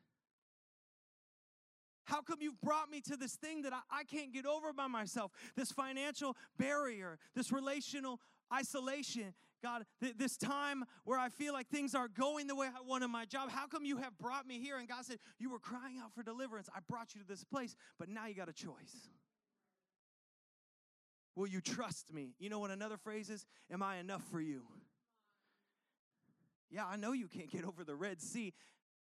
How 2.10 2.22
come 2.22 2.38
you've 2.40 2.60
brought 2.60 2.90
me 2.90 3.00
to 3.02 3.16
this 3.16 3.36
thing 3.36 3.62
that 3.62 3.72
I, 3.72 4.00
I 4.00 4.04
can't 4.04 4.32
get 4.32 4.44
over 4.44 4.72
by 4.72 4.88
myself? 4.88 5.30
This 5.56 5.70
financial 5.70 6.36
barrier, 6.58 7.18
this 7.36 7.52
relational 7.52 8.18
isolation. 8.52 9.32
God, 9.62 9.84
th- 10.00 10.16
this 10.16 10.36
time 10.36 10.84
where 11.04 11.20
I 11.20 11.28
feel 11.28 11.52
like 11.52 11.68
things 11.68 11.94
aren't 11.94 12.14
going 12.14 12.48
the 12.48 12.56
way 12.56 12.66
I 12.66 12.84
want 12.84 13.04
in 13.04 13.12
my 13.12 13.26
job, 13.26 13.50
how 13.50 13.68
come 13.68 13.84
you 13.84 13.98
have 13.98 14.18
brought 14.18 14.44
me 14.44 14.58
here? 14.58 14.76
And 14.76 14.88
God 14.88 15.04
said, 15.04 15.18
You 15.38 15.50
were 15.50 15.60
crying 15.60 16.00
out 16.02 16.12
for 16.12 16.24
deliverance. 16.24 16.68
I 16.74 16.80
brought 16.88 17.14
you 17.14 17.20
to 17.20 17.26
this 17.28 17.44
place, 17.44 17.76
but 17.96 18.08
now 18.08 18.26
you 18.26 18.34
got 18.34 18.48
a 18.48 18.52
choice. 18.52 19.10
Will 21.36 21.46
you 21.46 21.60
trust 21.60 22.12
me? 22.12 22.34
You 22.40 22.50
know 22.50 22.58
what 22.58 22.72
another 22.72 22.96
phrase 22.96 23.30
is? 23.30 23.46
Am 23.70 23.84
I 23.84 23.98
enough 23.98 24.22
for 24.32 24.40
you? 24.40 24.62
Yeah, 26.72 26.86
I 26.86 26.96
know 26.96 27.12
you 27.12 27.28
can't 27.28 27.50
get 27.50 27.64
over 27.64 27.84
the 27.84 27.94
Red 27.94 28.20
Sea. 28.20 28.52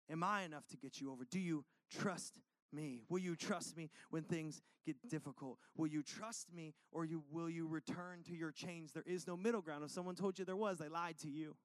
Am 0.10 0.24
I 0.24 0.44
enough 0.44 0.68
to 0.72 0.78
get 0.78 1.00
you 1.00 1.12
over? 1.12 1.24
Do 1.24 1.40
you 1.40 1.64
trust 1.90 2.38
me? 2.74 3.04
Will 3.10 3.20
you 3.20 3.36
trust 3.36 3.78
me 3.78 3.90
when 4.10 4.24
things 4.24 4.62
get 4.86 4.96
difficult? 5.10 5.58
Will 5.76 5.88
you 5.88 6.04
trust 6.04 6.54
me 6.54 6.74
or 6.92 7.06
you, 7.06 7.24
will 7.32 7.50
you 7.50 7.68
return 7.68 8.24
to 8.28 8.36
your 8.36 8.52
chains? 8.52 8.92
There 8.94 9.04
is 9.06 9.28
no 9.28 9.38
middle 9.38 9.62
ground. 9.62 9.84
If 9.84 9.92
someone 9.92 10.16
told 10.16 10.40
you 10.40 10.46
there 10.46 10.56
was, 10.56 10.78
they 10.78 10.88
lied 10.90 11.18
to 11.20 11.30
you. 11.30 11.56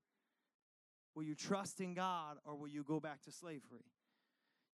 Will 1.14 1.24
you 1.24 1.34
trust 1.34 1.80
in 1.80 1.94
God 1.94 2.36
or 2.44 2.54
will 2.54 2.68
you 2.68 2.84
go 2.84 3.00
back 3.00 3.22
to 3.22 3.32
slavery? 3.32 3.84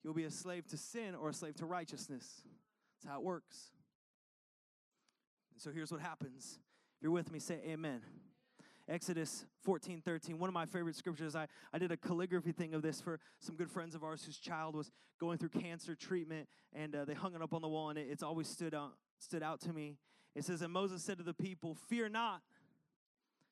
You'll 0.03 0.15
be 0.15 0.25
a 0.25 0.31
slave 0.31 0.67
to 0.69 0.77
sin 0.77 1.15
or 1.15 1.29
a 1.29 1.35
slave 1.35 1.55
to 1.57 1.67
righteousness. 1.67 2.43
That's 2.97 3.13
how 3.13 3.21
it 3.21 3.25
works. 3.25 3.71
And 5.53 5.63
So 5.63 5.71
here's 5.71 5.93
what 5.93 6.01
happens. 6.01 6.59
If 6.97 7.03
you're 7.03 7.13
with 7.13 7.31
me, 7.31 7.39
say 7.39 7.61
amen. 7.65 8.01
Exodus 8.89 9.47
14, 9.63 10.03
13. 10.05 10.39
One 10.39 10.49
of 10.49 10.55
my 10.55 10.67
favorite 10.67 10.97
scriptures. 10.97 11.37
I, 11.37 11.47
I 11.73 11.79
did 11.79 11.93
a 11.93 11.97
calligraphy 11.97 12.53
thing 12.53 12.75
of 12.75 12.83
this 12.83 13.01
for 13.01 13.21
some 13.39 13.55
good 13.55 13.71
friends 13.71 13.95
of 13.95 14.03
ours 14.03 14.25
whose 14.25 14.39
child 14.39 14.75
was 14.75 14.91
going 15.21 15.39
through 15.39 15.51
cancer 15.51 15.95
treatment, 15.95 16.49
and 16.75 16.95
uh, 16.95 17.05
they 17.05 17.15
hung 17.15 17.35
it 17.35 17.43
up 17.43 17.55
on 17.55 17.63
the 17.63 17.69
wall, 17.69 17.91
and 17.91 17.99
it, 17.99 18.09
it's 18.11 18.23
always 18.23 18.49
stood 18.49 18.75
out, 18.75 18.93
stood 19.19 19.43
out 19.43 19.61
to 19.61 19.73
me. 19.73 19.97
It 20.35 20.45
says, 20.45 20.63
And 20.63 20.73
Moses 20.73 21.03
said 21.03 21.19
to 21.19 21.25
the 21.25 21.35
people, 21.35 21.77
Fear 21.89 22.09
not, 22.09 22.43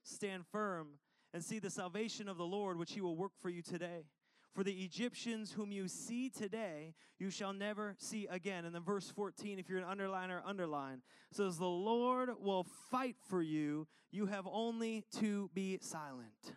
stand 0.03 0.45
firm, 0.51 0.89
and 1.33 1.45
see 1.45 1.59
the 1.59 1.71
salvation 1.71 2.29
of 2.29 2.37
the 2.37 2.45
Lord, 2.45 2.77
which 2.77 2.93
he 2.93 3.01
will 3.01 3.17
work 3.17 3.33
for 3.41 3.51
you 3.51 3.63
today. 3.63 4.05
For 4.53 4.65
the 4.65 4.73
Egyptians 4.73 5.53
whom 5.53 5.71
you 5.71 5.87
see 5.87 6.29
today, 6.29 6.95
you 7.19 7.31
shall 7.31 7.53
never 7.53 7.95
see 7.99 8.27
again. 8.29 8.65
And 8.65 8.75
then 8.75 8.83
verse 8.83 9.09
14, 9.09 9.59
if 9.59 9.69
you're 9.69 9.79
an 9.79 9.85
underliner, 9.85 10.41
underline, 10.45 11.03
says, 11.31 11.57
The 11.57 11.67
Lord 11.67 12.31
will 12.41 12.67
fight 12.91 13.17
for 13.29 13.43
you. 13.43 13.87
You 14.11 14.27
have 14.27 14.49
only 14.51 15.05
to 15.19 15.51
be 15.55 15.79
silent. 15.81 16.55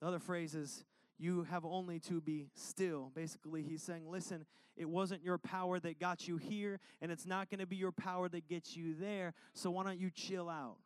The 0.00 0.06
other 0.06 0.18
phrase 0.18 0.54
is, 0.54 0.84
You 1.18 1.42
have 1.44 1.66
only 1.66 2.00
to 2.00 2.22
be 2.22 2.48
still. 2.54 3.12
Basically, 3.14 3.62
he's 3.62 3.82
saying, 3.82 4.08
Listen, 4.08 4.46
it 4.74 4.88
wasn't 4.88 5.22
your 5.22 5.36
power 5.36 5.78
that 5.78 6.00
got 6.00 6.26
you 6.26 6.38
here, 6.38 6.80
and 7.02 7.12
it's 7.12 7.26
not 7.26 7.50
going 7.50 7.60
to 7.60 7.66
be 7.66 7.76
your 7.76 7.92
power 7.92 8.30
that 8.30 8.48
gets 8.48 8.74
you 8.76 8.94
there. 8.94 9.34
So 9.52 9.70
why 9.70 9.84
don't 9.84 10.00
you 10.00 10.10
chill 10.10 10.48
out? 10.48 10.76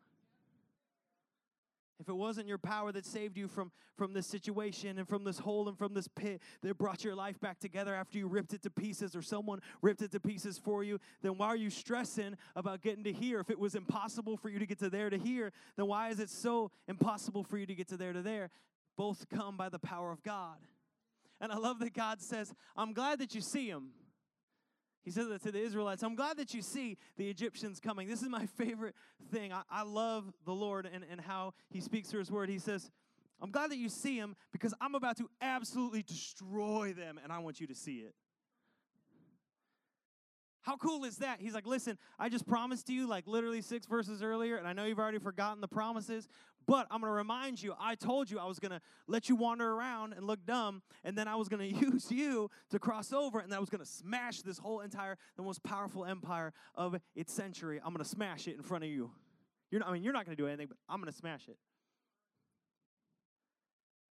If 1.98 2.10
it 2.10 2.14
wasn't 2.14 2.46
your 2.46 2.58
power 2.58 2.92
that 2.92 3.06
saved 3.06 3.38
you 3.38 3.48
from, 3.48 3.72
from 3.96 4.12
this 4.12 4.26
situation 4.26 4.98
and 4.98 5.08
from 5.08 5.24
this 5.24 5.38
hole 5.38 5.66
and 5.68 5.78
from 5.78 5.94
this 5.94 6.08
pit 6.08 6.42
that 6.62 6.76
brought 6.76 7.02
your 7.02 7.14
life 7.14 7.40
back 7.40 7.58
together 7.58 7.94
after 7.94 8.18
you 8.18 8.26
ripped 8.26 8.52
it 8.52 8.62
to 8.64 8.70
pieces 8.70 9.16
or 9.16 9.22
someone 9.22 9.60
ripped 9.80 10.02
it 10.02 10.10
to 10.12 10.20
pieces 10.20 10.58
for 10.58 10.84
you, 10.84 10.98
then 11.22 11.38
why 11.38 11.46
are 11.46 11.56
you 11.56 11.70
stressing 11.70 12.36
about 12.54 12.82
getting 12.82 13.04
to 13.04 13.12
here? 13.12 13.40
If 13.40 13.48
it 13.48 13.58
was 13.58 13.74
impossible 13.74 14.36
for 14.36 14.50
you 14.50 14.58
to 14.58 14.66
get 14.66 14.78
to 14.80 14.90
there 14.90 15.08
to 15.08 15.16
here, 15.16 15.52
then 15.76 15.86
why 15.86 16.10
is 16.10 16.20
it 16.20 16.28
so 16.28 16.70
impossible 16.86 17.44
for 17.44 17.56
you 17.56 17.64
to 17.64 17.74
get 17.74 17.88
to 17.88 17.96
there 17.96 18.12
to 18.12 18.20
there? 18.20 18.50
Both 18.98 19.28
come 19.30 19.56
by 19.56 19.70
the 19.70 19.78
power 19.78 20.12
of 20.12 20.22
God. 20.22 20.58
And 21.40 21.50
I 21.50 21.56
love 21.56 21.78
that 21.80 21.94
God 21.94 22.20
says, 22.20 22.52
I'm 22.76 22.92
glad 22.92 23.20
that 23.20 23.34
you 23.34 23.40
see 23.40 23.68
him. 23.68 23.90
He 25.06 25.12
says 25.12 25.28
that 25.28 25.40
to 25.44 25.52
the 25.52 25.60
Israelites. 25.60 26.02
I'm 26.02 26.16
glad 26.16 26.36
that 26.38 26.52
you 26.52 26.60
see 26.60 26.98
the 27.16 27.30
Egyptians 27.30 27.78
coming. 27.78 28.08
This 28.08 28.22
is 28.22 28.28
my 28.28 28.44
favorite 28.58 28.96
thing. 29.30 29.52
I, 29.52 29.62
I 29.70 29.84
love 29.84 30.24
the 30.44 30.52
Lord 30.52 30.84
and, 30.92 31.04
and 31.08 31.20
how 31.20 31.54
he 31.70 31.80
speaks 31.80 32.10
through 32.10 32.18
his 32.18 32.30
word. 32.30 32.48
He 32.48 32.58
says, 32.58 32.90
I'm 33.40 33.52
glad 33.52 33.70
that 33.70 33.76
you 33.76 33.88
see 33.88 34.16
him 34.16 34.34
because 34.50 34.74
I'm 34.80 34.96
about 34.96 35.16
to 35.18 35.30
absolutely 35.40 36.02
destroy 36.02 36.92
them 36.92 37.20
and 37.22 37.32
I 37.32 37.38
want 37.38 37.60
you 37.60 37.68
to 37.68 37.74
see 37.74 37.98
it. 37.98 38.16
How 40.62 40.76
cool 40.76 41.04
is 41.04 41.18
that? 41.18 41.40
He's 41.40 41.54
like, 41.54 41.68
listen, 41.68 41.96
I 42.18 42.28
just 42.28 42.44
promised 42.44 42.90
you 42.90 43.06
like 43.06 43.28
literally 43.28 43.62
six 43.62 43.86
verses 43.86 44.24
earlier, 44.24 44.56
and 44.56 44.66
I 44.66 44.72
know 44.72 44.86
you've 44.86 44.98
already 44.98 45.20
forgotten 45.20 45.60
the 45.60 45.68
promises, 45.68 46.26
but 46.66 46.86
I'm 46.90 47.00
going 47.00 47.10
to 47.10 47.16
remind 47.16 47.62
you, 47.62 47.74
I 47.80 47.94
told 47.94 48.30
you 48.30 48.38
I 48.38 48.46
was 48.46 48.58
going 48.58 48.72
to 48.72 48.80
let 49.06 49.28
you 49.28 49.36
wander 49.36 49.70
around 49.70 50.12
and 50.12 50.26
look 50.26 50.44
dumb, 50.44 50.82
and 51.04 51.16
then 51.16 51.28
I 51.28 51.36
was 51.36 51.48
going 51.48 51.74
to 51.74 51.86
use 51.86 52.10
you 52.10 52.50
to 52.70 52.78
cross 52.78 53.12
over, 53.12 53.38
and 53.38 53.54
I 53.54 53.58
was 53.58 53.70
going 53.70 53.84
to 53.84 53.90
smash 53.90 54.42
this 54.42 54.58
whole 54.58 54.80
entire, 54.80 55.16
the 55.36 55.42
most 55.42 55.62
powerful 55.62 56.04
empire 56.04 56.52
of 56.74 56.96
its 57.14 57.32
century. 57.32 57.80
I'm 57.84 57.92
going 57.92 58.04
to 58.04 58.10
smash 58.10 58.48
it 58.48 58.56
in 58.56 58.62
front 58.62 58.84
of 58.84 58.90
you. 58.90 59.10
You're 59.70 59.80
not, 59.80 59.88
I 59.88 59.92
mean, 59.92 60.02
you're 60.02 60.12
not 60.12 60.24
going 60.24 60.36
to 60.36 60.42
do 60.42 60.48
anything, 60.48 60.68
but 60.68 60.76
I'm 60.88 61.00
going 61.00 61.12
to 61.12 61.18
smash 61.18 61.48
it. 61.48 61.56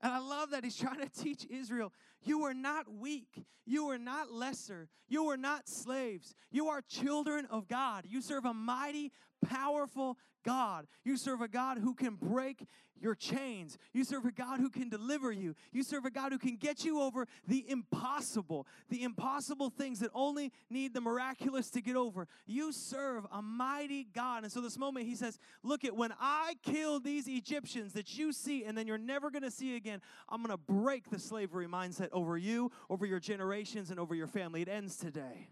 And 0.02 0.14
I 0.14 0.20
love 0.20 0.52
that 0.52 0.64
he's 0.64 0.76
trying 0.78 1.00
to 1.00 1.10
teach 1.10 1.46
Israel 1.50 1.92
you 2.22 2.44
are 2.44 2.54
not 2.54 2.92
weak. 2.92 3.46
You 3.68 3.90
are 3.90 3.98
not 3.98 4.32
lesser. 4.32 4.90
You 5.08 5.30
are 5.30 5.38
not 5.38 5.68
slaves. 5.68 6.34
You 6.52 6.68
are 6.70 6.82
children 6.82 7.48
of 7.50 7.68
God. 7.68 8.06
You 8.08 8.22
serve 8.22 8.46
a 8.46 8.54
mighty, 8.54 9.12
powerful 9.48 10.18
God. 10.44 10.88
You 11.04 11.18
serve 11.18 11.42
a 11.42 11.48
God 11.48 11.80
who 11.80 11.94
can 11.94 12.16
break 12.16 12.66
your 13.02 13.16
chains. 13.16 13.78
You 13.94 14.04
serve 14.04 14.26
a 14.26 14.32
God 14.32 14.60
who 14.60 14.70
can 14.70 14.90
deliver 14.90 15.32
you. 15.32 15.56
You 15.74 15.84
serve 15.84 16.06
a 16.06 16.12
God 16.12 16.32
who 16.32 16.38
can 16.38 16.56
get 16.56 16.86
you 16.86 17.02
over 17.02 17.28
the 17.48 17.70
impossible, 17.70 18.68
the 18.90 19.04
impossible 19.04 19.70
things 19.70 20.00
that 20.00 20.12
only 20.14 20.52
need 20.70 20.94
the 20.94 21.02
miraculous 21.02 21.70
to 21.72 21.82
get 21.82 21.96
over. 21.96 22.28
You 22.46 22.72
serve 22.72 23.26
a 23.32 23.42
mighty 23.42 24.06
God. 24.06 24.44
And 24.44 24.52
so 24.52 24.62
this 24.62 24.78
moment 24.78 25.08
he 25.08 25.16
says, 25.16 25.38
Look 25.64 25.84
at 25.84 25.96
when 25.96 26.14
I 26.20 26.56
kill 26.64 27.00
these 27.00 27.28
Egyptians 27.28 27.94
that 27.94 28.18
you 28.18 28.32
see 28.32 28.64
and 28.64 28.78
then 28.78 28.88
you're 28.88 28.98
never 28.98 29.30
going 29.30 29.44
to 29.44 29.52
see 29.52 29.76
again, 29.76 30.02
I'm 30.30 30.42
going 30.44 30.56
to 30.56 30.64
break 30.72 31.10
the 31.10 31.20
slavery 31.20 31.68
mindset 31.68 32.10
over 32.12 32.38
you, 32.38 32.72
over 32.90 33.06
your 33.06 33.20
generations, 33.20 33.92
and 33.92 34.00
over 34.00 34.16
your 34.16 34.28
family. 34.28 34.62
It 34.62 34.70
ends 34.70 34.96
today. 34.96 35.50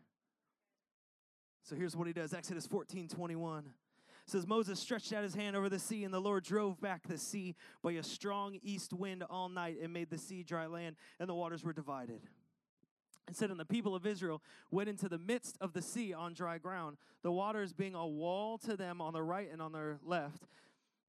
So 1.64 1.76
here's 1.76 1.96
what 1.96 2.08
he 2.08 2.14
does 2.14 2.34
Exodus 2.34 2.68
14 2.68 3.08
21 3.08 3.74
says 4.26 4.48
Moses 4.48 4.80
stretched 4.80 5.12
out 5.12 5.24
his 5.24 5.36
hand 5.36 5.56
over 5.56 5.70
the 5.70 5.80
sea, 5.80 6.04
and 6.04 6.14
the 6.14 6.20
Lord 6.20 6.44
drove 6.44 6.80
back 6.80 7.08
the 7.08 7.18
sea 7.18 7.56
by 7.82 7.94
a 7.94 8.04
strong 8.04 8.58
east 8.64 8.94
wind 8.94 9.24
all 9.30 9.50
night 9.50 9.78
and 9.82 9.92
made 9.92 10.10
the 10.10 10.18
sea 10.18 10.44
dry 10.44 10.66
land, 10.66 10.96
and 11.20 11.28
the 11.28 11.36
waters 11.36 11.64
were 11.64 11.74
divided. 11.74 12.22
And 13.28 13.36
said, 13.36 13.52
And 13.52 13.60
the 13.60 13.66
people 13.66 13.96
of 13.96 14.06
Israel 14.06 14.42
went 14.72 14.90
into 14.90 15.08
the 15.08 15.18
midst 15.18 15.58
of 15.62 15.74
the 15.74 15.82
sea 15.82 16.14
on 16.14 16.34
dry 16.34 16.58
ground, 16.58 16.98
the 17.22 17.32
waters 17.32 17.74
being 17.74 17.96
a 17.96 18.08
wall 18.08 18.58
to 18.60 18.76
them 18.76 19.02
on 19.02 19.14
the 19.14 19.24
right 19.24 19.50
and 19.52 19.62
on 19.62 19.72
their 19.72 20.00
left. 20.06 20.44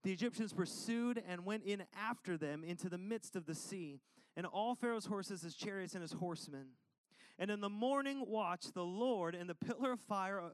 The 0.03 0.13
Egyptians 0.13 0.53
pursued 0.53 1.23
and 1.27 1.45
went 1.45 1.65
in 1.65 1.85
after 1.97 2.37
them 2.37 2.63
into 2.63 2.89
the 2.89 2.99
midst 2.99 3.37
of 3.37 3.47
the 3.47 3.55
sea, 3.55 4.01
and 4.37 4.47
all 4.47 4.75
Pharaoh's 4.75 5.07
horses, 5.07 5.43
his 5.43 5.55
chariots, 5.55 5.95
and 5.95 6.03
his 6.03 6.13
horsemen. 6.13 6.67
And 7.39 7.51
in 7.51 7.61
the 7.61 7.69
morning 7.69 8.25
watch, 8.27 8.67
the 8.73 8.85
Lord 8.85 9.35
in 9.35 9.47
the 9.47 9.55
pillar 9.55 9.93
of 9.93 10.01
fire 10.01 10.53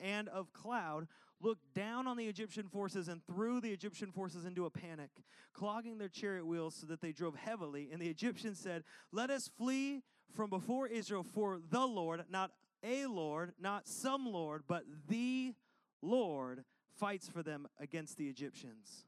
and 0.00 0.28
of 0.28 0.52
cloud 0.52 1.08
looked 1.42 1.74
down 1.74 2.06
on 2.06 2.16
the 2.16 2.26
Egyptian 2.26 2.68
forces 2.68 3.08
and 3.08 3.20
threw 3.26 3.60
the 3.60 3.72
Egyptian 3.72 4.12
forces 4.12 4.44
into 4.44 4.66
a 4.66 4.70
panic, 4.70 5.10
clogging 5.52 5.98
their 5.98 6.08
chariot 6.08 6.46
wheels 6.46 6.74
so 6.74 6.86
that 6.86 7.00
they 7.00 7.12
drove 7.12 7.34
heavily. 7.34 7.90
And 7.92 8.00
the 8.00 8.08
Egyptians 8.08 8.58
said, 8.58 8.84
Let 9.12 9.30
us 9.30 9.50
flee 9.58 10.02
from 10.34 10.50
before 10.50 10.86
Israel, 10.86 11.24
for 11.24 11.60
the 11.70 11.86
Lord, 11.86 12.24
not 12.30 12.52
a 12.82 13.06
Lord, 13.06 13.52
not 13.60 13.86
some 13.86 14.26
Lord, 14.26 14.62
but 14.66 14.84
the 15.08 15.54
Lord 16.00 16.64
fights 16.98 17.28
for 17.28 17.42
them 17.42 17.66
against 17.78 18.16
the 18.16 18.28
Egyptians. 18.28 19.04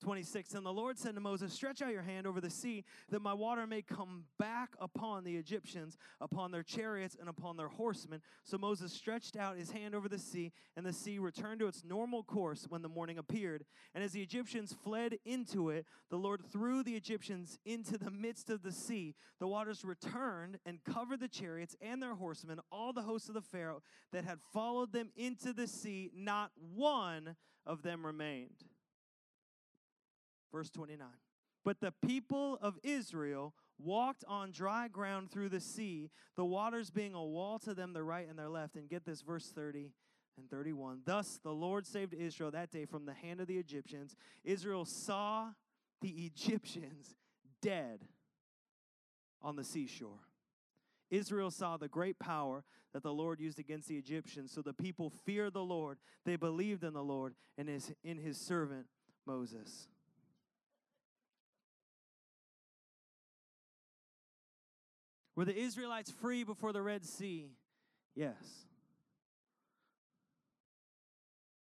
26 0.00 0.54
And 0.54 0.64
the 0.64 0.72
Lord 0.72 0.98
said 0.98 1.14
to 1.14 1.20
Moses, 1.20 1.52
Stretch 1.52 1.82
out 1.82 1.92
your 1.92 2.02
hand 2.02 2.26
over 2.26 2.40
the 2.40 2.50
sea, 2.50 2.84
that 3.10 3.22
my 3.22 3.34
water 3.34 3.66
may 3.66 3.82
come 3.82 4.24
back 4.38 4.70
upon 4.80 5.24
the 5.24 5.36
Egyptians, 5.36 5.96
upon 6.20 6.50
their 6.50 6.62
chariots, 6.62 7.16
and 7.18 7.28
upon 7.28 7.56
their 7.56 7.68
horsemen. 7.68 8.20
So 8.44 8.58
Moses 8.58 8.92
stretched 8.92 9.36
out 9.36 9.56
his 9.56 9.70
hand 9.70 9.94
over 9.94 10.08
the 10.08 10.18
sea, 10.18 10.52
and 10.76 10.84
the 10.84 10.92
sea 10.92 11.18
returned 11.18 11.60
to 11.60 11.66
its 11.66 11.84
normal 11.84 12.22
course 12.22 12.66
when 12.68 12.82
the 12.82 12.88
morning 12.88 13.18
appeared. 13.18 13.64
And 13.94 14.02
as 14.02 14.12
the 14.12 14.22
Egyptians 14.22 14.74
fled 14.84 15.18
into 15.24 15.70
it, 15.70 15.86
the 16.10 16.16
Lord 16.16 16.42
threw 16.50 16.82
the 16.82 16.96
Egyptians 16.96 17.58
into 17.64 17.98
the 17.98 18.10
midst 18.10 18.50
of 18.50 18.62
the 18.62 18.72
sea. 18.72 19.14
The 19.38 19.48
waters 19.48 19.84
returned 19.84 20.58
and 20.64 20.82
covered 20.84 21.20
the 21.20 21.28
chariots 21.28 21.76
and 21.80 22.02
their 22.02 22.14
horsemen, 22.14 22.60
all 22.72 22.92
the 22.92 23.02
hosts 23.02 23.28
of 23.28 23.34
the 23.34 23.40
Pharaoh 23.40 23.82
that 24.12 24.24
had 24.24 24.40
followed 24.52 24.92
them 24.92 25.10
into 25.16 25.52
the 25.52 25.66
sea. 25.66 26.10
Not 26.14 26.50
one 26.74 27.36
of 27.66 27.82
them 27.82 28.04
remained. 28.04 28.64
Verse 30.52 30.70
29. 30.70 31.06
But 31.64 31.80
the 31.80 31.92
people 32.06 32.58
of 32.62 32.78
Israel 32.82 33.54
walked 33.78 34.24
on 34.26 34.50
dry 34.50 34.88
ground 34.88 35.30
through 35.30 35.50
the 35.50 35.60
sea, 35.60 36.10
the 36.36 36.44
waters 36.44 36.90
being 36.90 37.14
a 37.14 37.24
wall 37.24 37.58
to 37.60 37.74
them, 37.74 37.92
the 37.92 38.02
right 38.02 38.28
and 38.28 38.38
their 38.38 38.48
left. 38.48 38.76
And 38.76 38.88
get 38.88 39.04
this, 39.04 39.20
verse 39.20 39.50
30 39.54 39.92
and 40.38 40.50
31. 40.50 41.02
Thus 41.04 41.38
the 41.42 41.52
Lord 41.52 41.86
saved 41.86 42.14
Israel 42.14 42.50
that 42.50 42.70
day 42.70 42.86
from 42.86 43.04
the 43.04 43.14
hand 43.14 43.40
of 43.40 43.46
the 43.46 43.58
Egyptians. 43.58 44.16
Israel 44.44 44.84
saw 44.84 45.50
the 46.00 46.08
Egyptians 46.08 47.14
dead 47.60 48.00
on 49.42 49.56
the 49.56 49.64
seashore. 49.64 50.28
Israel 51.10 51.50
saw 51.50 51.76
the 51.76 51.88
great 51.88 52.18
power 52.18 52.64
that 52.92 53.02
the 53.02 53.12
Lord 53.12 53.40
used 53.40 53.58
against 53.58 53.88
the 53.88 53.96
Egyptians. 53.96 54.52
So 54.52 54.62
the 54.62 54.72
people 54.72 55.10
feared 55.10 55.54
the 55.54 55.64
Lord. 55.64 55.98
They 56.24 56.36
believed 56.36 56.84
in 56.84 56.94
the 56.94 57.02
Lord 57.02 57.34
and 57.58 57.68
his, 57.68 57.92
in 58.04 58.18
his 58.18 58.38
servant 58.38 58.86
Moses. 59.26 59.88
Were 65.36 65.44
the 65.44 65.56
Israelites 65.56 66.10
free 66.10 66.44
before 66.44 66.72
the 66.72 66.82
Red 66.82 67.04
Sea? 67.04 67.50
Yes. 68.14 68.34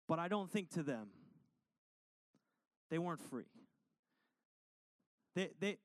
But 0.09 0.18
I 0.18 0.28
don't 0.28 0.50
think 0.50 0.70
to 0.70 0.83
them. 0.83 1.09
They 2.90 2.98
weren't 2.98 3.20
free. 3.20 3.44
They, 5.35 5.50
they, 5.61 5.76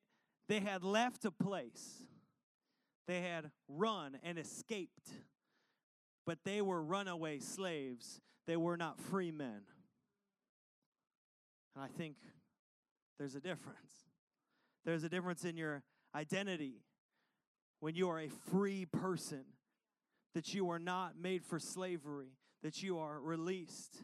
they 0.47 0.61
had 0.61 0.83
left 0.83 1.25
a 1.25 1.31
place. 1.31 2.03
They 3.07 3.21
had 3.21 3.51
run 3.67 4.17
and 4.23 4.39
escaped. 4.39 5.09
But 6.25 6.39
they 6.45 6.61
were 6.61 6.81
runaway 6.81 7.39
slaves. 7.39 8.21
They 8.47 8.55
were 8.55 8.77
not 8.77 8.99
free 8.99 9.31
men. 9.31 9.61
And 11.75 11.83
I 11.83 11.87
think 11.87 12.15
there's 13.19 13.35
a 13.35 13.41
difference. 13.41 13.91
There's 14.85 15.03
a 15.03 15.09
difference 15.09 15.43
in 15.43 15.57
your 15.57 15.83
identity 16.15 16.75
when 17.83 17.95
you 17.95 18.09
are 18.09 18.21
a 18.21 18.29
free 18.49 18.85
person, 18.85 19.43
that 20.35 20.53
you 20.53 20.69
are 20.69 20.79
not 20.79 21.17
made 21.21 21.43
for 21.43 21.59
slavery, 21.59 22.31
that 22.61 22.81
you 22.81 22.97
are 22.97 23.19
released. 23.19 24.03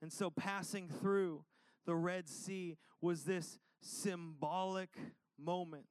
And 0.00 0.12
so, 0.12 0.30
passing 0.30 0.88
through 0.88 1.42
the 1.86 1.96
Red 1.96 2.28
Sea 2.28 2.76
was 3.00 3.24
this 3.24 3.58
symbolic 3.82 4.90
moment 5.36 5.88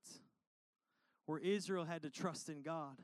where 1.25 1.39
Israel 1.39 1.83
had 1.83 2.03
to 2.03 2.09
trust 2.09 2.47
in 2.47 2.61
God 2.61 2.95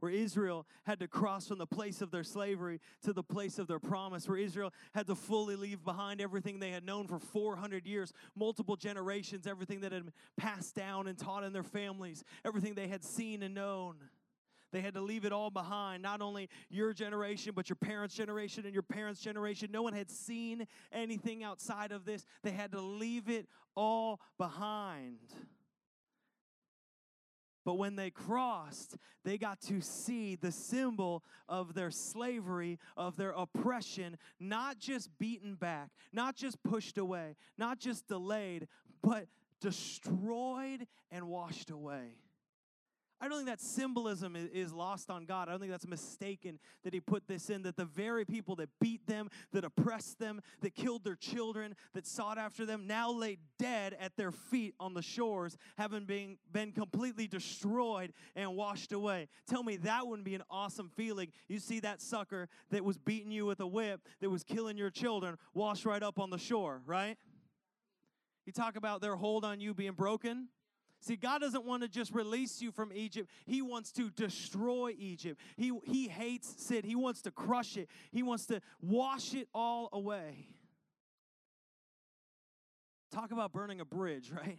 where 0.00 0.12
Israel 0.12 0.66
had 0.84 1.00
to 1.00 1.08
cross 1.08 1.48
from 1.48 1.58
the 1.58 1.66
place 1.66 2.00
of 2.00 2.10
their 2.10 2.24
slavery 2.24 2.80
to 3.02 3.12
the 3.12 3.22
place 3.22 3.58
of 3.58 3.66
their 3.66 3.78
promise, 3.78 4.28
where 4.28 4.38
Israel 4.38 4.72
had 4.94 5.06
to 5.06 5.14
fully 5.14 5.56
leave 5.56 5.84
behind 5.84 6.20
everything 6.20 6.58
they 6.58 6.70
had 6.70 6.84
known 6.84 7.06
for 7.06 7.18
400 7.18 7.86
years, 7.86 8.12
multiple 8.36 8.76
generations, 8.76 9.46
everything 9.46 9.80
that 9.80 9.92
had 9.92 10.12
passed 10.36 10.74
down 10.74 11.06
and 11.06 11.18
taught 11.18 11.44
in 11.44 11.52
their 11.52 11.62
families, 11.62 12.24
everything 12.44 12.74
they 12.74 12.88
had 12.88 13.04
seen 13.04 13.42
and 13.42 13.54
known. 13.54 13.96
They 14.70 14.80
had 14.80 14.94
to 14.94 15.00
leave 15.00 15.24
it 15.24 15.32
all 15.32 15.50
behind, 15.50 16.02
not 16.02 16.20
only 16.20 16.48
your 16.68 16.92
generation, 16.92 17.52
but 17.54 17.68
your 17.70 17.76
parents' 17.76 18.14
generation 18.14 18.64
and 18.66 18.74
your 18.74 18.82
parents' 18.82 19.20
generation. 19.20 19.70
No 19.72 19.82
one 19.82 19.94
had 19.94 20.10
seen 20.10 20.66
anything 20.92 21.42
outside 21.42 21.90
of 21.90 22.04
this. 22.04 22.26
They 22.42 22.50
had 22.50 22.72
to 22.72 22.80
leave 22.80 23.30
it 23.30 23.46
all 23.74 24.20
behind. 24.36 25.18
But 27.68 27.76
when 27.76 27.96
they 27.96 28.08
crossed, 28.08 28.96
they 29.26 29.36
got 29.36 29.60
to 29.66 29.82
see 29.82 30.36
the 30.36 30.50
symbol 30.50 31.22
of 31.50 31.74
their 31.74 31.90
slavery, 31.90 32.78
of 32.96 33.16
their 33.16 33.32
oppression, 33.32 34.16
not 34.40 34.78
just 34.78 35.10
beaten 35.18 35.54
back, 35.54 35.90
not 36.10 36.34
just 36.34 36.62
pushed 36.62 36.96
away, 36.96 37.36
not 37.58 37.78
just 37.78 38.08
delayed, 38.08 38.68
but 39.02 39.26
destroyed 39.60 40.86
and 41.10 41.28
washed 41.28 41.68
away. 41.68 42.14
I 43.20 43.26
don't 43.26 43.38
think 43.38 43.48
that 43.48 43.60
symbolism 43.60 44.36
is 44.36 44.72
lost 44.72 45.10
on 45.10 45.24
God. 45.24 45.48
I 45.48 45.52
don't 45.52 45.60
think 45.60 45.72
that's 45.72 45.86
mistaken 45.86 46.58
that 46.84 46.94
He 46.94 47.00
put 47.00 47.26
this 47.26 47.50
in, 47.50 47.62
that 47.62 47.76
the 47.76 47.84
very 47.84 48.24
people 48.24 48.54
that 48.56 48.68
beat 48.80 49.06
them, 49.06 49.28
that 49.52 49.64
oppressed 49.64 50.20
them, 50.20 50.40
that 50.60 50.74
killed 50.74 51.02
their 51.02 51.16
children, 51.16 51.74
that 51.94 52.06
sought 52.06 52.38
after 52.38 52.64
them, 52.64 52.86
now 52.86 53.10
lay 53.10 53.38
dead 53.58 53.96
at 53.98 54.16
their 54.16 54.30
feet 54.30 54.74
on 54.78 54.94
the 54.94 55.02
shores, 55.02 55.56
having 55.76 56.04
been, 56.04 56.38
been 56.52 56.70
completely 56.70 57.26
destroyed 57.26 58.12
and 58.36 58.54
washed 58.54 58.92
away. 58.92 59.28
Tell 59.48 59.64
me 59.64 59.76
that 59.78 60.06
wouldn't 60.06 60.24
be 60.24 60.36
an 60.36 60.44
awesome 60.48 60.88
feeling. 60.94 61.32
You 61.48 61.58
see 61.58 61.80
that 61.80 62.00
sucker 62.00 62.48
that 62.70 62.84
was 62.84 62.98
beating 62.98 63.32
you 63.32 63.46
with 63.46 63.58
a 63.58 63.66
whip, 63.66 64.00
that 64.20 64.30
was 64.30 64.44
killing 64.44 64.76
your 64.76 64.90
children, 64.90 65.36
washed 65.54 65.84
right 65.84 66.02
up 66.02 66.20
on 66.20 66.30
the 66.30 66.38
shore, 66.38 66.82
right? 66.86 67.16
You 68.46 68.52
talk 68.52 68.76
about 68.76 69.00
their 69.00 69.16
hold 69.16 69.44
on 69.44 69.60
you 69.60 69.74
being 69.74 69.92
broken. 69.92 70.48
See, 71.00 71.16
God 71.16 71.40
doesn't 71.40 71.64
want 71.64 71.82
to 71.82 71.88
just 71.88 72.12
release 72.12 72.60
you 72.60 72.72
from 72.72 72.92
Egypt. 72.92 73.30
He 73.46 73.62
wants 73.62 73.92
to 73.92 74.10
destroy 74.10 74.94
Egypt. 74.98 75.40
He, 75.56 75.72
he 75.84 76.08
hates 76.08 76.62
sin. 76.64 76.82
He 76.84 76.96
wants 76.96 77.22
to 77.22 77.30
crush 77.30 77.76
it. 77.76 77.88
He 78.10 78.22
wants 78.22 78.46
to 78.46 78.60
wash 78.80 79.32
it 79.34 79.48
all 79.54 79.88
away. 79.92 80.48
Talk 83.12 83.30
about 83.30 83.52
burning 83.52 83.80
a 83.80 83.84
bridge, 83.84 84.32
right? 84.36 84.58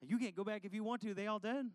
You 0.00 0.18
can't 0.18 0.34
go 0.34 0.44
back 0.44 0.64
if 0.64 0.74
you 0.74 0.82
want 0.82 1.02
to. 1.02 1.14
They 1.14 1.26
all 1.26 1.38
dead. 1.38 1.66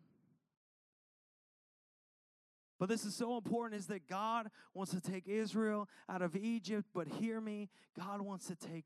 But 2.79 2.89
this 2.89 3.05
is 3.05 3.15
so 3.15 3.37
important 3.37 3.79
is 3.79 3.87
that 3.87 4.07
God 4.07 4.49
wants 4.73 4.91
to 4.93 5.01
take 5.01 5.27
Israel 5.27 5.89
out 6.09 6.21
of 6.21 6.35
Egypt, 6.35 6.87
but 6.93 7.07
hear 7.07 7.41
me, 7.41 7.69
God 7.97 8.21
wants 8.21 8.47
to 8.47 8.55
take 8.55 8.85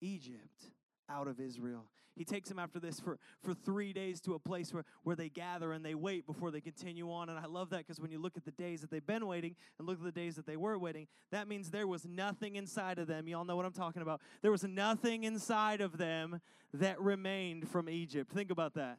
Egypt 0.00 0.72
out 1.10 1.28
of 1.28 1.40
Israel. 1.40 1.86
He 2.16 2.24
takes 2.24 2.48
them 2.48 2.58
after 2.58 2.78
this 2.78 3.00
for, 3.00 3.18
for 3.42 3.54
three 3.54 3.92
days 3.92 4.20
to 4.22 4.34
a 4.34 4.38
place 4.38 4.74
where, 4.74 4.84
where 5.04 5.16
they 5.16 5.28
gather 5.28 5.72
and 5.72 5.84
they 5.84 5.94
wait 5.94 6.26
before 6.26 6.50
they 6.50 6.60
continue 6.60 7.10
on. 7.10 7.28
And 7.28 7.38
I 7.38 7.46
love 7.46 7.70
that 7.70 7.78
because 7.78 8.00
when 8.00 8.10
you 8.10 8.18
look 8.18 8.36
at 8.36 8.44
the 8.44 8.50
days 8.50 8.80
that 8.82 8.90
they've 8.90 9.06
been 9.06 9.26
waiting 9.26 9.54
and 9.78 9.88
look 9.88 9.98
at 9.98 10.04
the 10.04 10.12
days 10.12 10.36
that 10.36 10.46
they 10.46 10.56
were 10.56 10.78
waiting, 10.78 11.06
that 11.30 11.48
means 11.48 11.70
there 11.70 11.86
was 11.86 12.04
nothing 12.04 12.56
inside 12.56 12.98
of 12.98 13.06
them. 13.06 13.28
Y'all 13.28 13.44
know 13.44 13.56
what 13.56 13.64
I'm 13.64 13.72
talking 13.72 14.02
about. 14.02 14.20
There 14.42 14.50
was 14.50 14.64
nothing 14.64 15.24
inside 15.24 15.80
of 15.80 15.98
them 15.98 16.40
that 16.74 17.00
remained 17.00 17.68
from 17.68 17.88
Egypt. 17.88 18.30
Think 18.32 18.50
about 18.50 18.74
that. 18.74 18.98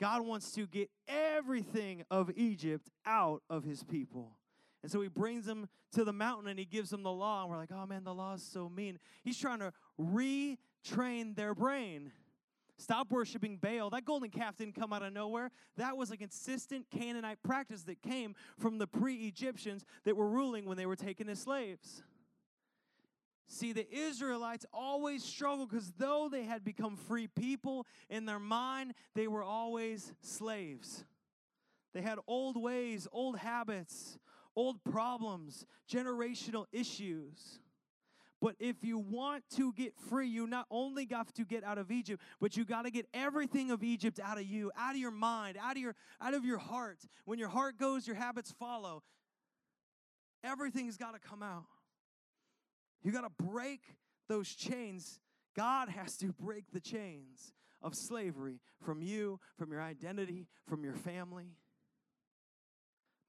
God 0.00 0.22
wants 0.22 0.52
to 0.52 0.66
get 0.66 0.88
everything 1.06 2.04
of 2.10 2.30
Egypt 2.34 2.88
out 3.04 3.42
of 3.50 3.64
his 3.64 3.84
people. 3.84 4.38
And 4.82 4.90
so 4.90 5.02
he 5.02 5.08
brings 5.08 5.44
them 5.44 5.68
to 5.92 6.04
the 6.04 6.12
mountain 6.12 6.48
and 6.48 6.58
he 6.58 6.64
gives 6.64 6.90
them 6.90 7.02
the 7.02 7.12
law. 7.12 7.42
And 7.42 7.50
we're 7.50 7.58
like, 7.58 7.70
oh 7.72 7.84
man, 7.86 8.04
the 8.04 8.14
law 8.14 8.34
is 8.34 8.42
so 8.42 8.68
mean. 8.68 8.98
He's 9.22 9.38
trying 9.38 9.58
to 9.58 9.72
re 10.00 10.58
train 10.84 11.34
their 11.34 11.54
brain. 11.54 12.12
Stop 12.78 13.10
worshiping 13.10 13.58
Baal. 13.58 13.90
That 13.90 14.06
golden 14.06 14.30
calf 14.30 14.56
didn't 14.56 14.74
come 14.74 14.92
out 14.92 15.02
of 15.02 15.12
nowhere. 15.12 15.50
That 15.76 15.98
was 15.98 16.10
a 16.10 16.16
consistent 16.16 16.86
Canaanite 16.90 17.42
practice 17.42 17.82
that 17.82 18.00
came 18.00 18.34
from 18.58 18.78
the 18.78 18.86
pre 18.86 19.14
Egyptians 19.16 19.84
that 20.04 20.16
were 20.16 20.28
ruling 20.28 20.64
when 20.64 20.78
they 20.78 20.86
were 20.86 20.96
taken 20.96 21.28
as 21.28 21.40
slaves. 21.40 22.02
See, 23.46 23.72
the 23.72 23.86
Israelites 23.92 24.64
always 24.72 25.24
struggled 25.24 25.70
because 25.70 25.92
though 25.98 26.28
they 26.30 26.44
had 26.44 26.64
become 26.64 26.96
free 26.96 27.26
people, 27.26 27.84
in 28.08 28.24
their 28.24 28.38
mind, 28.38 28.94
they 29.14 29.26
were 29.26 29.42
always 29.42 30.12
slaves. 30.22 31.04
They 31.92 32.00
had 32.00 32.18
old 32.28 32.56
ways, 32.56 33.08
old 33.12 33.36
habits, 33.36 34.18
old 34.54 34.82
problems, 34.84 35.66
generational 35.90 36.66
issues. 36.72 37.58
But 38.40 38.56
if 38.58 38.82
you 38.82 38.98
want 38.98 39.44
to 39.56 39.72
get 39.74 39.94
free, 40.08 40.26
you 40.26 40.46
not 40.46 40.66
only 40.70 41.04
got 41.04 41.34
to 41.34 41.44
get 41.44 41.62
out 41.62 41.76
of 41.76 41.90
Egypt, 41.90 42.22
but 42.40 42.56
you 42.56 42.64
got 42.64 42.82
to 42.82 42.90
get 42.90 43.06
everything 43.12 43.70
of 43.70 43.82
Egypt 43.82 44.18
out 44.22 44.38
of 44.38 44.44
you, 44.44 44.72
out 44.78 44.94
of 44.94 45.00
your 45.00 45.10
mind, 45.10 45.58
out 45.60 45.76
of 45.76 45.82
your 45.82 45.94
out 46.20 46.32
of 46.32 46.44
your 46.44 46.58
heart. 46.58 46.98
When 47.26 47.38
your 47.38 47.48
heart 47.48 47.78
goes, 47.78 48.06
your 48.06 48.16
habits 48.16 48.52
follow. 48.58 49.02
Everything's 50.42 50.96
got 50.96 51.12
to 51.12 51.18
come 51.20 51.42
out. 51.42 51.66
You 53.02 53.12
got 53.12 53.22
to 53.22 53.44
break 53.44 53.82
those 54.28 54.48
chains. 54.48 55.20
God 55.54 55.90
has 55.90 56.16
to 56.18 56.32
break 56.32 56.70
the 56.72 56.80
chains 56.80 57.52
of 57.82 57.94
slavery 57.94 58.60
from 58.80 59.02
you, 59.02 59.40
from 59.58 59.70
your 59.70 59.82
identity, 59.82 60.46
from 60.66 60.82
your 60.84 60.94
family. 60.94 61.56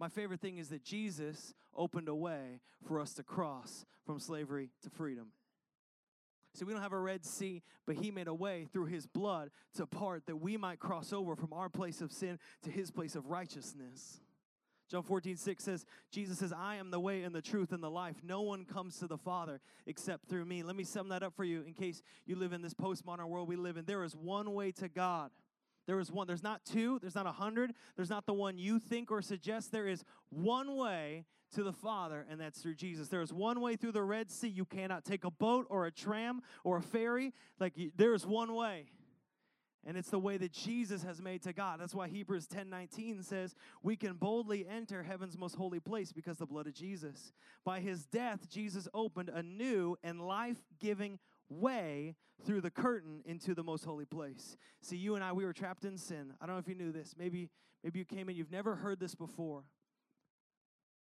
My 0.02 0.10
favorite 0.10 0.42
thing 0.42 0.58
is 0.58 0.70
that 0.70 0.84
Jesus 0.84 1.54
opened 1.78 2.10
a 2.10 2.16
way 2.16 2.60
for 2.88 3.00
us 3.00 3.14
to 3.14 3.24
cross 3.24 3.86
from 4.04 4.20
slavery 4.20 4.72
to 4.82 4.90
freedom. 4.90 5.28
See, 6.56 6.66
we 6.66 6.74
don't 6.74 6.82
have 6.82 6.92
a 6.92 7.00
Red 7.00 7.24
Sea, 7.24 7.62
but 7.86 7.98
He 7.98 8.10
made 8.10 8.28
a 8.28 8.34
way 8.34 8.68
through 8.74 8.88
His 8.88 9.06
blood 9.06 9.52
to 9.76 9.86
part 9.86 10.26
that 10.26 10.38
we 10.38 10.58
might 10.58 10.80
cross 10.80 11.14
over 11.14 11.36
from 11.36 11.54
our 11.54 11.70
place 11.70 12.02
of 12.02 12.12
sin 12.12 12.40
to 12.64 12.72
His 12.72 12.90
place 12.90 13.16
of 13.16 13.28
righteousness. 13.28 14.20
John 14.90 15.04
14, 15.04 15.38
6 15.38 15.64
says, 15.64 15.86
Jesus 16.12 16.40
says, 16.40 16.52
I 16.52 16.78
am 16.78 16.90
the 16.90 17.00
way 17.00 17.22
and 17.22 17.34
the 17.34 17.42
truth 17.42 17.72
and 17.72 17.84
the 17.84 17.90
life. 17.92 18.16
No 18.24 18.42
one 18.42 18.66
comes 18.66 18.98
to 18.98 19.08
the 19.08 19.20
Father 19.20 19.62
except 19.86 20.28
through 20.28 20.46
me. 20.46 20.64
Let 20.64 20.76
me 20.76 20.84
sum 20.84 21.10
that 21.10 21.22
up 21.22 21.36
for 21.36 21.44
you 21.44 21.62
in 21.62 21.74
case 21.74 22.02
you 22.26 22.36
live 22.36 22.54
in 22.54 22.64
this 22.64 22.74
postmodern 22.74 23.28
world 23.28 23.48
we 23.48 23.56
live 23.56 23.78
in. 23.78 23.86
There 23.86 24.04
is 24.04 24.16
one 24.16 24.52
way 24.54 24.72
to 24.72 24.90
God. 24.90 25.30
There 25.88 26.00
is 26.00 26.12
one. 26.12 26.28
There's 26.28 26.44
not 26.44 26.64
two. 26.66 27.00
There's 27.00 27.16
not 27.16 27.26
a 27.26 27.32
hundred. 27.32 27.74
There's 27.96 28.10
not 28.10 28.26
the 28.26 28.34
one 28.34 28.58
you 28.58 28.80
think 28.80 29.12
or 29.12 29.22
suggest. 29.22 29.72
There 29.72 29.88
is 29.88 30.04
one 30.30 30.76
way 30.76 31.26
to 31.56 31.64
the 31.64 31.74
Father, 31.74 32.26
and 32.30 32.40
that's 32.40 32.62
through 32.62 32.76
Jesus. 32.76 33.10
There 33.10 33.22
is 33.22 33.34
one 33.34 33.60
way 33.60 33.76
through 33.76 33.92
the 33.92 34.04
Red 34.04 34.32
Sea. 34.32 34.48
You 34.48 34.66
cannot 34.66 35.04
take 35.04 35.24
a 35.24 35.32
boat 35.32 35.68
or 35.70 35.86
a 35.86 35.92
tram 35.92 36.42
or 36.64 36.78
a 36.78 36.82
ferry. 36.82 37.34
Like 37.60 37.74
there 37.96 38.14
is 38.14 38.26
one 38.26 38.54
way. 38.54 38.88
And 39.84 39.98
it's 39.98 40.12
the 40.12 40.20
way 40.20 40.38
that 40.38 40.52
Jesus 40.52 41.02
has 41.02 41.20
made 41.20 41.42
to 41.42 41.54
God. 41.54 41.80
That's 41.80 41.96
why 41.96 42.08
Hebrews 42.08 42.46
10:19 42.48 43.24
says, 43.24 43.56
"We 43.82 43.96
can 43.96 44.14
boldly 44.16 44.68
enter 44.68 45.02
heaven's 45.02 45.38
most 45.38 45.56
holy 45.56 45.80
place 45.80 46.14
because 46.14 46.38
the 46.38 46.46
blood 46.46 46.68
of 46.68 46.74
Jesus. 46.74 47.34
By 47.64 47.80
his 47.80 48.06
death, 48.06 48.48
Jesus 48.48 48.88
opened 48.94 49.30
a 49.30 49.42
new 49.42 49.98
and 50.04 50.22
life-giving 50.22 51.20
way 51.52 52.16
through 52.46 52.62
the 52.62 52.72
curtain 52.72 53.22
into 53.26 53.54
the 53.54 53.64
most 53.64 53.86
holy 53.86 54.06
place. 54.06 54.58
See, 54.82 54.98
you 54.98 55.16
and 55.16 55.24
I, 55.24 55.32
we 55.34 55.46
were 55.46 55.54
trapped 55.54 55.86
in 55.86 55.98
sin. 55.98 56.34
I 56.42 56.46
don't 56.46 56.56
know 56.56 56.60
if 56.60 56.68
you 56.68 56.76
knew 56.76 56.92
this. 56.92 57.14
Maybe, 57.18 57.50
maybe 57.84 58.00
you 58.00 58.06
came 58.06 58.30
in, 58.30 58.36
you've 58.36 58.52
never 58.52 58.76
heard 58.76 59.00
this 59.00 59.16
before. 59.16 59.64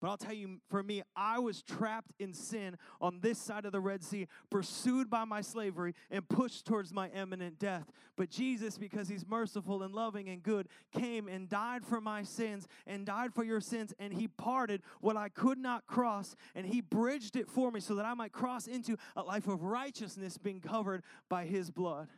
But 0.00 0.10
I'll 0.10 0.18
tell 0.18 0.34
you, 0.34 0.60
for 0.68 0.82
me, 0.82 1.02
I 1.16 1.38
was 1.38 1.62
trapped 1.62 2.12
in 2.18 2.34
sin 2.34 2.76
on 3.00 3.20
this 3.20 3.38
side 3.38 3.64
of 3.64 3.72
the 3.72 3.80
Red 3.80 4.04
Sea, 4.04 4.26
pursued 4.50 5.08
by 5.08 5.24
my 5.24 5.40
slavery 5.40 5.94
and 6.10 6.28
pushed 6.28 6.66
towards 6.66 6.92
my 6.92 7.08
imminent 7.08 7.58
death. 7.58 7.90
But 8.14 8.28
Jesus, 8.28 8.76
because 8.76 9.08
He's 9.08 9.26
merciful 9.26 9.82
and 9.82 9.94
loving 9.94 10.28
and 10.28 10.42
good, 10.42 10.68
came 10.92 11.28
and 11.28 11.48
died 11.48 11.84
for 11.86 12.00
my 12.00 12.24
sins 12.24 12.66
and 12.86 13.06
died 13.06 13.32
for 13.32 13.42
your 13.42 13.60
sins, 13.60 13.94
and 13.98 14.12
He 14.12 14.28
parted 14.28 14.82
what 15.00 15.16
I 15.16 15.30
could 15.30 15.58
not 15.58 15.86
cross, 15.86 16.36
and 16.54 16.66
He 16.66 16.82
bridged 16.82 17.36
it 17.36 17.48
for 17.48 17.70
me 17.70 17.80
so 17.80 17.94
that 17.94 18.04
I 18.04 18.12
might 18.12 18.32
cross 18.32 18.66
into 18.66 18.98
a 19.16 19.22
life 19.22 19.48
of 19.48 19.62
righteousness 19.62 20.36
being 20.36 20.60
covered 20.60 21.04
by 21.30 21.46
His 21.46 21.70
blood. 21.70 22.08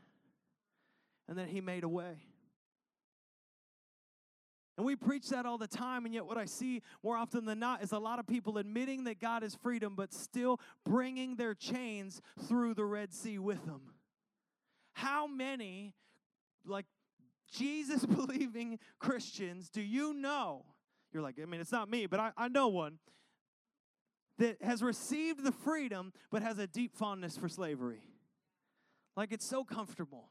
And 1.29 1.39
then 1.39 1.47
He 1.47 1.61
made 1.61 1.85
a 1.85 1.89
way. 1.89 2.28
And 4.79 4.87
we 4.87 4.95
preach 4.95 5.29
that 5.31 5.45
all 5.45 5.59
the 5.59 5.67
time, 5.67 6.05
and 6.05 6.15
yet 6.15 6.25
what 6.25 6.39
I 6.39 6.45
see 6.45 6.83
more 7.03 7.17
often 7.17 7.45
than 7.45 7.59
not 7.59 7.83
is 7.83 7.91
a 7.91 7.99
lot 7.99 8.21
of 8.21 8.29
people 8.29 8.59
admitting 8.59 9.05
that 9.05 9.19
God 9.19 9.43
is 9.43 9.57
freedom, 9.57 9.97
but 9.97 10.15
still 10.15 10.61
bringing 10.85 11.35
their 11.35 11.53
chains 11.53 12.23
through 12.47 12.75
the 12.75 12.85
Red 12.85 13.13
Sea 13.13 13.41
with 13.41 13.67
them. 13.67 13.81
How 14.93 15.27
many, 15.27 15.97
like 16.65 16.87
Jesus 17.53 18.07
believing 18.07 18.79
Christians, 19.01 19.69
do 19.69 19.83
you 19.83 20.15
know? 20.15 20.65
You're 21.13 21.25
like, 21.25 21.41
I 21.43 21.47
mean, 21.47 21.61
it's 21.61 21.73
not 21.73 21.91
me, 21.91 22.07
but 22.07 22.21
I, 22.21 22.31
I 22.37 22.47
know 22.47 22.69
one 22.69 23.01
that 24.39 24.63
has 24.63 24.81
received 24.81 25.43
the 25.43 25.51
freedom 25.51 26.13
but 26.31 26.43
has 26.43 26.61
a 26.61 26.69
deep 26.69 26.95
fondness 26.95 27.37
for 27.37 27.49
slavery. 27.49 28.03
Like 29.17 29.33
it's 29.33 29.45
so 29.45 29.65
comfortable 29.65 30.29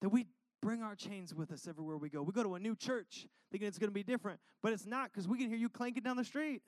that 0.00 0.08
we 0.08 0.24
bring 0.64 0.82
our 0.82 0.94
chains 0.94 1.34
with 1.34 1.52
us 1.52 1.68
everywhere 1.68 1.98
we 1.98 2.08
go. 2.08 2.22
We 2.22 2.32
go 2.32 2.42
to 2.42 2.54
a 2.54 2.58
new 2.58 2.74
church 2.74 3.26
thinking 3.50 3.68
it's 3.68 3.78
going 3.78 3.90
to 3.90 3.94
be 3.94 4.02
different, 4.02 4.40
but 4.62 4.72
it's 4.72 4.86
not 4.86 5.12
because 5.12 5.28
we 5.28 5.36
can 5.36 5.48
hear 5.48 5.58
you 5.58 5.68
clanking 5.68 6.02
down 6.02 6.16
the 6.16 6.24
street. 6.24 6.62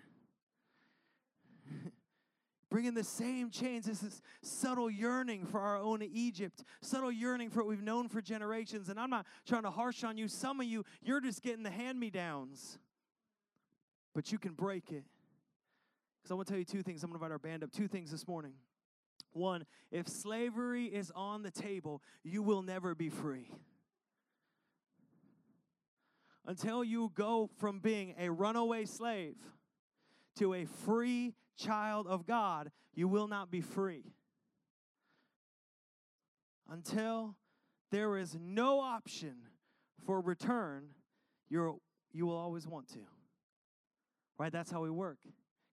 Bringing 2.69 2.95
the 2.95 3.05
same 3.05 3.51
chains 3.51 3.87
this 3.87 4.03
is 4.03 4.21
subtle 4.43 4.91
yearning 4.91 5.47
for 5.47 5.61
our 5.61 5.79
own 5.79 6.03
Egypt, 6.03 6.63
subtle 6.83 7.11
yearning 7.11 7.49
for 7.49 7.61
what 7.61 7.69
we've 7.69 7.83
known 7.83 8.09
for 8.09 8.21
generations. 8.21 8.89
And 8.91 9.01
I'm 9.01 9.09
not 9.09 9.25
trying 9.47 9.63
to 9.63 9.71
harsh 9.71 10.05
on 10.05 10.19
you. 10.19 10.29
Some 10.29 10.61
of 10.61 10.67
you, 10.67 10.85
you're 11.03 11.21
just 11.21 11.43
getting 11.43 11.63
the 11.63 11.71
hand 11.71 11.99
me 11.99 12.11
downs, 12.11 12.79
but 14.15 14.31
you 14.31 14.39
can 14.39 14.53
break 14.53 14.91
it. 14.91 15.05
Because 16.19 16.33
I 16.33 16.35
want 16.35 16.49
to 16.49 16.53
tell 16.53 16.59
you 16.59 16.65
two 16.65 16.83
things. 16.83 17.03
I'm 17.03 17.11
going 17.11 17.21
to 17.21 17.25
invite 17.25 17.33
our 17.33 17.39
band 17.39 17.63
up. 17.63 17.73
Two 17.73 17.89
things 17.89 18.11
this 18.11 18.29
morning. 18.29 18.53
One, 19.33 19.65
if 19.91 20.09
slavery 20.09 20.87
is 20.87 21.11
on 21.15 21.43
the 21.43 21.51
table, 21.51 22.03
you 22.25 22.43
will 22.43 22.63
never 22.63 22.95
be 22.95 23.09
free. 23.09 23.49
Until 26.47 26.85
you 26.85 27.11
go 27.15 27.51
from 27.59 27.81
being 27.81 28.15
a 28.19 28.31
runaway 28.31 28.85
slave 28.85 29.35
to 30.37 30.55
a 30.55 30.65
free 30.65 31.35
child 31.57 32.07
of 32.07 32.27
God, 32.27 32.71
you 32.95 33.09
will 33.09 33.27
not 33.27 33.51
be 33.51 33.61
free. 33.61 34.13
Until 36.71 37.35
there 37.91 38.17
is 38.17 38.37
no 38.41 38.81
option 38.81 39.35
for 40.05 40.21
return, 40.21 40.89
you're, 41.49 41.77
you 42.13 42.27
will 42.27 42.37
always 42.37 42.67
want 42.67 42.89
to. 42.91 43.01
Right? 44.39 44.53
That's 44.53 44.71
how 44.71 44.83
we 44.83 44.91
work. 44.91 45.19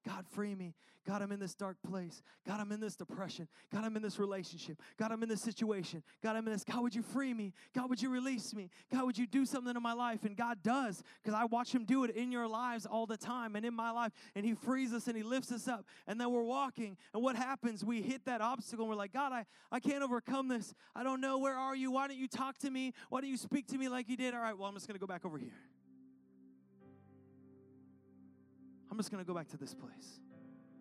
God, 0.06 0.26
free 0.28 0.56
me. 0.56 0.74
God, 1.06 1.22
I'm 1.22 1.34
in 1.34 1.40
this 1.40 1.54
dark 1.54 1.76
place. 1.86 2.22
God, 2.48 2.62
I'm 2.62 2.72
in 2.72 2.80
this 2.80 2.96
depression. 2.96 3.50
God, 3.74 3.84
I'm 3.84 3.96
in 3.98 4.02
this 4.02 4.20
relationship. 4.20 4.78
God, 4.98 5.12
I'm 5.12 5.22
in 5.22 5.28
this 5.28 5.42
situation. 5.42 6.02
God, 6.22 6.38
I'm 6.38 6.48
in 6.48 6.54
this. 6.54 6.64
God, 6.64 6.82
would 6.82 6.96
you 6.96 7.02
free 7.02 7.34
me? 7.34 7.54
God, 7.76 7.90
would 7.90 8.02
you 8.02 8.10
release 8.10 8.54
me? 8.54 8.70
God, 8.92 9.06
would 9.06 9.18
you 9.18 9.28
do 9.28 9.46
something 9.46 9.76
in 9.76 9.84
my 9.84 9.92
life? 9.92 10.24
And 10.24 10.38
God 10.38 10.64
does, 10.64 11.04
because 11.22 11.38
I 11.38 11.44
watch 11.46 11.76
Him 11.76 11.84
do 11.84 12.06
it 12.06 12.12
in 12.16 12.32
your 12.32 12.48
lives 12.48 12.86
all 12.86 13.06
the 13.06 13.18
time 13.18 13.58
and 13.58 13.66
in 13.66 13.74
my 13.74 13.92
life. 13.92 14.14
And 14.34 14.46
He 14.46 14.54
frees 14.54 14.94
us 14.94 15.08
and 15.08 15.18
He 15.18 15.24
lifts 15.24 15.52
us 15.52 15.68
up. 15.68 15.86
And 16.08 16.20
then 16.20 16.32
we're 16.32 16.44
walking. 16.44 16.96
And 17.14 17.22
what 17.22 17.36
happens? 17.36 17.84
We 17.84 18.02
hit 18.02 18.24
that 18.26 18.40
obstacle 18.40 18.86
and 18.86 18.90
we're 18.90 18.96
like, 18.96 19.14
God, 19.14 19.34
I, 19.34 19.46
I 19.72 19.82
can't 19.82 20.04
overcome 20.04 20.48
this. 20.48 20.74
I 20.96 21.04
don't 21.04 21.20
know. 21.20 21.38
Where 21.38 21.56
are 21.56 21.76
you? 21.76 21.92
Why 21.92 22.08
don't 22.08 22.18
you 22.18 22.30
talk 22.30 22.58
to 22.60 22.70
me? 22.70 22.94
Why 23.10 23.20
don't 23.20 23.30
you 23.30 23.38
speak 23.38 23.68
to 23.68 23.78
me 23.78 23.90
like 23.90 24.08
you 24.08 24.16
did? 24.16 24.34
All 24.34 24.40
right, 24.40 24.58
well, 24.58 24.70
I'm 24.70 24.74
just 24.74 24.88
going 24.88 24.96
to 24.96 25.06
go 25.06 25.08
back 25.08 25.26
over 25.26 25.38
here. 25.38 25.52
I'm 28.94 29.00
just 29.00 29.10
going 29.10 29.26
to 29.26 29.28
go 29.28 29.34
back 29.34 29.48
to 29.48 29.58
this 29.58 29.74
place. 29.74 30.20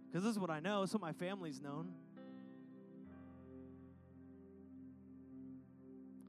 Because 0.06 0.22
this 0.22 0.32
is 0.32 0.38
what 0.38 0.50
I 0.50 0.60
know, 0.60 0.82
it's 0.82 0.92
what 0.92 1.00
my 1.00 1.14
family's 1.14 1.62
known. 1.62 1.94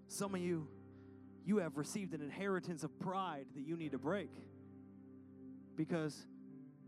Some 0.07 0.33
of 0.33 0.39
you, 0.39 0.65
you 1.45 1.57
have 1.57 1.75
received 1.75 2.13
an 2.13 2.21
inheritance 2.21 2.85
of 2.85 2.99
pride 3.01 3.47
that 3.53 3.67
you 3.67 3.75
need 3.75 3.91
to 3.91 3.97
break 3.97 4.29
because 5.75 6.25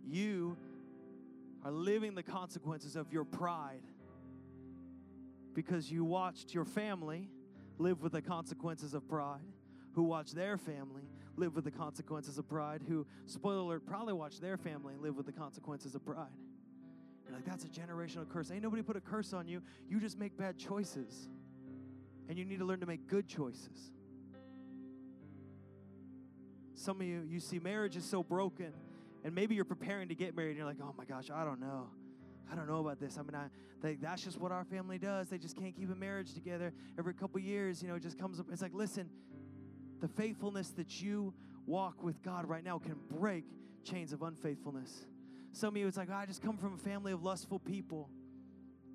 you 0.07 0.55
are 1.65 1.71
living 1.71 2.15
the 2.15 2.23
consequences 2.23 2.95
of 2.95 3.11
your 3.11 3.25
pride 3.25 3.83
because 5.53 5.91
you 5.91 6.05
watched 6.05 6.53
your 6.53 6.63
family 6.63 7.27
live 7.79 8.01
with 8.01 8.13
the 8.13 8.21
consequences 8.21 8.93
of 8.93 9.05
pride, 9.09 9.41
who 9.91 10.03
watched 10.03 10.35
their 10.35 10.57
family 10.57 11.09
live 11.37 11.55
with 11.55 11.65
the 11.65 11.71
consequences 11.71 12.37
of 12.37 12.47
pride, 12.47 12.81
who, 12.87 13.05
spoiler 13.25 13.59
alert, 13.59 13.85
probably 13.85 14.13
watched 14.13 14.41
their 14.41 14.57
family 14.57 14.93
live 14.99 15.15
with 15.15 15.25
the 15.25 15.31
consequences 15.31 15.95
of 15.95 16.05
pride. 16.05 16.27
You're 17.25 17.35
like, 17.35 17.45
that's 17.45 17.65
a 17.65 17.67
generational 17.67 18.29
curse. 18.29 18.51
Ain't 18.51 18.63
nobody 18.63 18.83
put 18.83 18.95
a 18.95 19.01
curse 19.01 19.33
on 19.33 19.47
you. 19.47 19.61
You 19.89 19.99
just 19.99 20.17
make 20.17 20.37
bad 20.37 20.57
choices. 20.57 21.27
And 22.29 22.37
you 22.37 22.45
need 22.45 22.59
to 22.59 22.65
learn 22.65 22.79
to 22.79 22.85
make 22.85 23.07
good 23.07 23.27
choices. 23.27 23.91
Some 26.75 27.01
of 27.01 27.07
you, 27.07 27.23
you 27.27 27.39
see 27.39 27.59
marriage 27.59 27.95
is 27.95 28.05
so 28.05 28.21
broken, 28.21 28.73
and 29.23 29.33
maybe 29.33 29.55
you're 29.55 29.65
preparing 29.65 30.09
to 30.09 30.15
get 30.15 30.35
married, 30.35 30.49
and 30.49 30.57
you're 30.57 30.67
like, 30.67 30.77
oh 30.81 30.93
my 30.97 31.05
gosh, 31.05 31.29
I 31.33 31.43
don't 31.43 31.59
know. 31.59 31.87
I 32.51 32.55
don't 32.55 32.67
know 32.67 32.79
about 32.79 32.99
this. 32.99 33.17
I 33.17 33.21
mean, 33.21 33.33
I, 33.33 33.47
they, 33.81 33.95
that's 33.95 34.23
just 34.23 34.39
what 34.39 34.51
our 34.51 34.65
family 34.65 34.97
does. 34.97 35.29
They 35.29 35.37
just 35.37 35.55
can't 35.55 35.75
keep 35.75 35.91
a 35.91 35.95
marriage 35.95 36.33
together. 36.33 36.73
Every 36.99 37.13
couple 37.13 37.39
years, 37.39 37.81
you 37.81 37.87
know, 37.87 37.95
it 37.95 38.03
just 38.03 38.19
comes 38.19 38.39
up. 38.39 38.47
It's 38.51 38.61
like, 38.61 38.73
listen, 38.73 39.09
the 40.05 40.13
faithfulness 40.13 40.69
that 40.69 41.01
you 41.01 41.33
walk 41.65 42.03
with 42.03 42.21
God 42.21 42.47
right 42.47 42.63
now 42.63 42.77
can 42.77 42.93
break 43.09 43.43
chains 43.83 44.13
of 44.13 44.21
unfaithfulness. 44.21 45.07
Some 45.51 45.69
of 45.69 45.77
you, 45.77 45.87
it's 45.87 45.97
like, 45.97 46.11
I 46.11 46.27
just 46.27 46.43
come 46.43 46.57
from 46.57 46.75
a 46.75 46.77
family 46.77 47.11
of 47.11 47.23
lustful 47.23 47.57
people. 47.57 48.07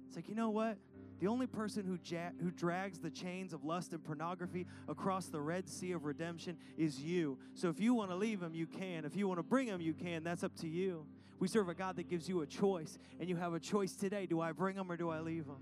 It's 0.06 0.14
like, 0.14 0.28
you 0.28 0.36
know 0.36 0.50
what? 0.50 0.78
The 1.18 1.26
only 1.26 1.48
person 1.48 1.84
who, 1.84 1.98
ja- 2.04 2.30
who 2.40 2.52
drags 2.52 3.00
the 3.00 3.11
chains 3.11 3.52
of 3.52 3.64
lust 3.64 3.92
and 3.92 4.04
pornography 4.04 4.68
across 4.88 5.26
the 5.26 5.40
Red 5.40 5.68
Sea 5.68 5.90
of 5.92 6.04
redemption 6.04 6.56
is 6.78 7.00
you. 7.00 7.38
So 7.54 7.68
if 7.70 7.80
you 7.80 7.92
want 7.92 8.11
to 8.11 8.16
leave 8.16 8.38
them, 8.38 8.54
you 8.54 8.68
can. 8.68 9.04
If 9.04 9.16
you 9.16 9.26
want 9.26 9.40
to 9.40 9.42
bring 9.42 9.66
them, 9.66 9.80
you 9.80 9.94
can. 9.94 10.22
That's 10.22 10.44
up 10.44 10.54
to 10.58 10.68
you. 10.68 11.06
We 11.40 11.48
serve 11.48 11.68
a 11.68 11.74
God 11.74 11.96
that 11.96 12.08
gives 12.08 12.28
you 12.28 12.42
a 12.42 12.46
choice, 12.46 12.98
and 13.18 13.28
you 13.28 13.34
have 13.34 13.52
a 13.52 13.61
choice 13.61 13.96
today. 13.96 14.26
Do 14.26 14.40
I 14.40 14.52
bring 14.52 14.76
them 14.76 14.92
or 14.92 14.96
do 14.96 15.11
I 15.11 15.18
leave 15.18 15.46
them? 15.46 15.58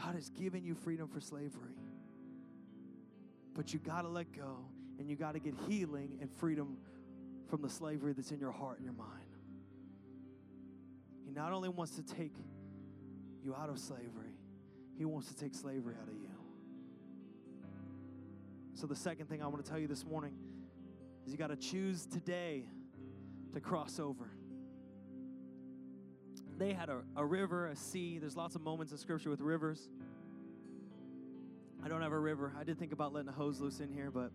God 0.00 0.14
has 0.14 0.30
given 0.30 0.64
you 0.64 0.74
freedom 0.74 1.08
for 1.08 1.20
slavery. 1.20 1.76
But 3.54 3.72
you 3.72 3.78
got 3.78 4.02
to 4.02 4.08
let 4.08 4.32
go 4.32 4.58
and 4.98 5.08
you 5.08 5.16
got 5.16 5.32
to 5.32 5.38
get 5.38 5.54
healing 5.68 6.18
and 6.20 6.30
freedom 6.30 6.76
from 7.48 7.62
the 7.62 7.68
slavery 7.68 8.12
that's 8.12 8.30
in 8.30 8.40
your 8.40 8.52
heart 8.52 8.78
and 8.78 8.84
your 8.84 8.94
mind. 8.94 9.10
He 11.24 11.30
not 11.30 11.52
only 11.52 11.68
wants 11.68 11.96
to 11.96 12.02
take 12.02 12.34
you 13.42 13.54
out 13.54 13.68
of 13.68 13.78
slavery, 13.78 14.38
he 14.96 15.04
wants 15.04 15.28
to 15.28 15.36
take 15.36 15.54
slavery 15.54 15.94
out 16.00 16.08
of 16.08 16.14
you. 16.14 16.28
So, 18.74 18.88
the 18.88 18.96
second 18.96 19.28
thing 19.28 19.40
I 19.42 19.46
want 19.46 19.64
to 19.64 19.70
tell 19.70 19.78
you 19.78 19.86
this 19.86 20.04
morning 20.04 20.34
is 21.24 21.32
you 21.32 21.38
got 21.38 21.50
to 21.50 21.56
choose 21.56 22.06
today 22.06 22.64
to 23.52 23.60
cross 23.60 24.00
over. 24.00 24.30
They 26.56 26.72
had 26.72 26.88
a, 26.88 27.00
a 27.16 27.24
river, 27.24 27.66
a 27.66 27.76
sea. 27.76 28.18
There's 28.18 28.36
lots 28.36 28.54
of 28.54 28.62
moments 28.62 28.92
in 28.92 28.98
Scripture 28.98 29.30
with 29.30 29.40
rivers. 29.40 29.88
I 31.84 31.88
don't 31.88 32.02
have 32.02 32.12
a 32.12 32.18
river. 32.18 32.52
I 32.58 32.64
did 32.64 32.78
think 32.78 32.92
about 32.92 33.12
letting 33.12 33.28
a 33.28 33.32
hose 33.32 33.60
loose 33.60 33.80
in 33.80 33.90
here, 33.90 34.10
but 34.10 34.30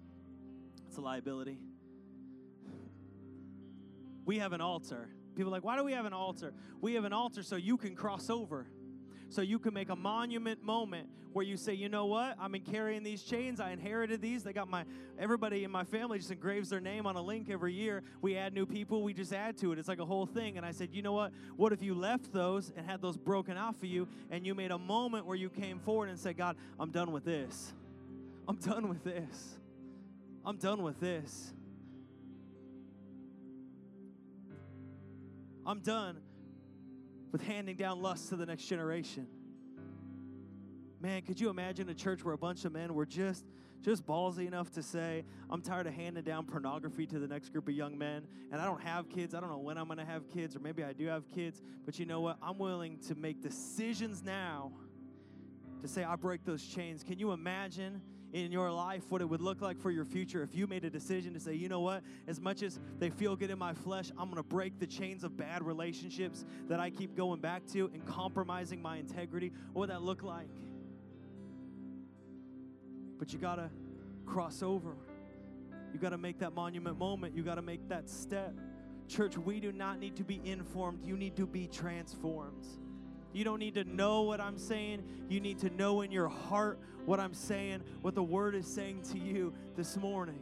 it's 0.87 0.97
a 0.97 1.01
liability. 1.01 1.57
We 4.25 4.39
have 4.39 4.53
an 4.53 4.61
altar. 4.61 5.09
People 5.35 5.51
are 5.51 5.55
like, 5.55 5.63
why 5.63 5.77
do 5.77 5.83
we 5.83 5.93
have 5.93 6.05
an 6.05 6.13
altar? 6.13 6.53
We 6.81 6.93
have 6.95 7.05
an 7.05 7.13
altar 7.13 7.41
so 7.41 7.55
you 7.55 7.77
can 7.77 7.95
cross 7.95 8.29
over 8.29 8.67
so 9.29 9.41
you 9.41 9.59
can 9.59 9.73
make 9.73 9.89
a 9.89 9.95
monument 9.95 10.63
moment 10.63 11.07
where 11.33 11.45
you 11.45 11.57
say, 11.57 11.73
you 11.73 11.89
know 11.89 12.05
what? 12.05 12.35
I've 12.39 12.51
been 12.51 12.63
carrying 12.63 13.03
these 13.03 13.21
chains. 13.21 13.59
I 13.59 13.71
inherited 13.71 14.21
these. 14.21 14.43
They 14.43 14.53
got 14.53 14.67
my 14.67 14.83
everybody 15.19 15.63
in 15.63 15.71
my 15.71 15.83
family 15.83 16.17
just 16.17 16.31
engraves 16.31 16.69
their 16.69 16.79
name 16.79 17.05
on 17.05 17.15
a 17.15 17.21
link 17.21 17.49
every 17.49 17.73
year. 17.73 18.01
We 18.21 18.35
add 18.35 18.53
new 18.53 18.65
people, 18.65 19.03
we 19.03 19.13
just 19.13 19.31
add 19.31 19.57
to 19.59 19.71
it. 19.71 19.79
It's 19.79 19.87
like 19.87 19.99
a 19.99 20.05
whole 20.05 20.25
thing. 20.25 20.57
And 20.57 20.65
I 20.65 20.71
said, 20.71 20.89
you 20.91 21.01
know 21.01 21.13
what? 21.13 21.31
What 21.55 21.71
if 21.71 21.83
you 21.83 21.93
left 21.93 22.33
those 22.33 22.71
and 22.75 22.85
had 22.85 23.01
those 23.01 23.17
broken 23.17 23.57
off 23.57 23.77
for 23.77 23.85
you 23.85 24.07
and 24.31 24.45
you 24.45 24.55
made 24.55 24.71
a 24.71 24.79
moment 24.79 25.25
where 25.25 25.37
you 25.37 25.49
came 25.49 25.79
forward 25.79 26.09
and 26.09 26.17
said, 26.17 26.35
God, 26.35 26.55
I'm 26.79 26.89
done 26.89 27.11
with 27.11 27.25
this. 27.25 27.73
I'm 28.47 28.57
done 28.57 28.89
with 28.89 29.03
this. 29.03 29.59
I'm 30.43 30.57
done 30.57 30.81
with 30.81 30.99
this. 30.99 31.53
I'm 35.65 35.81
done 35.81 36.17
with 37.31 37.41
handing 37.41 37.75
down 37.75 38.01
lust 38.01 38.29
to 38.29 38.35
the 38.35 38.45
next 38.45 38.65
generation. 38.65 39.27
Man, 41.01 41.21
could 41.21 41.39
you 41.39 41.49
imagine 41.49 41.87
a 41.89 41.93
church 41.93 42.23
where 42.25 42.33
a 42.33 42.37
bunch 42.37 42.65
of 42.65 42.73
men 42.73 42.93
were 42.93 43.05
just 43.05 43.45
just 43.81 44.05
ballsy 44.05 44.45
enough 44.45 44.71
to 44.71 44.83
say, 44.83 45.23
I'm 45.49 45.61
tired 45.61 45.87
of 45.87 45.93
handing 45.93 46.23
down 46.23 46.45
pornography 46.45 47.05
to 47.07 47.19
the 47.19 47.27
next 47.27 47.49
group 47.49 47.67
of 47.67 47.73
young 47.73 47.97
men, 47.97 48.27
and 48.51 48.61
I 48.61 48.65
don't 48.65 48.81
have 48.81 49.09
kids. 49.09 49.33
I 49.33 49.39
don't 49.39 49.49
know 49.49 49.57
when 49.57 49.77
I'm 49.77 49.85
going 49.85 49.99
to 49.99 50.05
have 50.05 50.29
kids, 50.29 50.55
or 50.55 50.59
maybe 50.59 50.83
I 50.83 50.93
do 50.93 51.07
have 51.07 51.29
kids, 51.29 51.61
but 51.85 51.97
you 51.97 52.05
know 52.05 52.19
what? 52.19 52.37
I'm 52.41 52.57
willing 52.57 52.97
to 53.07 53.15
make 53.15 53.41
decisions 53.41 54.21
now 54.23 54.73
to 55.81 55.87
say, 55.87 56.03
I 56.03 56.15
break 56.17 56.43
those 56.43 56.63
chains. 56.65 57.03
Can 57.03 57.19
you 57.19 57.31
imagine 57.31 58.01
in 58.33 58.51
your 58.51 58.71
life 58.71 59.03
what 59.09 59.21
it 59.21 59.25
would 59.25 59.41
look 59.41 59.61
like 59.61 59.79
for 59.79 59.91
your 59.91 60.05
future 60.05 60.43
if 60.43 60.55
you 60.55 60.67
made 60.67 60.83
a 60.85 60.89
decision 60.89 61.33
to 61.33 61.39
say, 61.39 61.53
you 61.53 61.69
know 61.69 61.79
what, 61.79 62.03
as 62.27 62.39
much 62.39 62.61
as 62.61 62.79
they 62.99 63.09
feel 63.09 63.35
good 63.35 63.49
in 63.49 63.57
my 63.57 63.73
flesh, 63.73 64.11
I'm 64.17 64.25
going 64.25 64.35
to 64.35 64.43
break 64.43 64.79
the 64.79 64.87
chains 64.87 65.23
of 65.23 65.35
bad 65.35 65.63
relationships 65.63 66.45
that 66.67 66.79
I 66.79 66.89
keep 66.89 67.15
going 67.15 67.39
back 67.39 67.65
to 67.73 67.89
and 67.93 68.05
compromising 68.05 68.81
my 68.81 68.97
integrity. 68.97 69.51
What 69.73 69.81
would 69.81 69.89
that 69.89 70.01
look 70.01 70.23
like? 70.23 70.47
But 73.17 73.33
you 73.33 73.39
got 73.39 73.55
to 73.55 73.69
cross 74.25 74.61
over. 74.63 74.95
You 75.93 75.99
got 75.99 76.11
to 76.11 76.17
make 76.17 76.39
that 76.39 76.53
monument 76.53 76.97
moment. 76.97 77.35
You 77.35 77.43
got 77.43 77.55
to 77.55 77.61
make 77.61 77.87
that 77.89 78.09
step. 78.09 78.53
Church, 79.07 79.37
we 79.37 79.59
do 79.59 79.71
not 79.71 79.99
need 79.99 80.15
to 80.17 80.23
be 80.23 80.39
informed. 80.45 81.03
You 81.03 81.17
need 81.17 81.35
to 81.37 81.47
be 81.47 81.67
transformed. 81.67 82.67
You 83.33 83.43
don't 83.43 83.59
need 83.59 83.75
to 83.75 83.83
know 83.83 84.21
what 84.23 84.41
I'm 84.41 84.57
saying. 84.57 85.03
You 85.29 85.39
need 85.39 85.59
to 85.59 85.69
know 85.69 86.01
in 86.01 86.11
your 86.11 86.27
heart 86.27 86.79
what 87.05 87.19
I'm 87.19 87.33
saying, 87.33 87.81
what 88.01 88.15
the 88.15 88.23
word 88.23 88.55
is 88.55 88.67
saying 88.67 89.03
to 89.11 89.19
you 89.19 89.53
this 89.75 89.97
morning. 89.97 90.39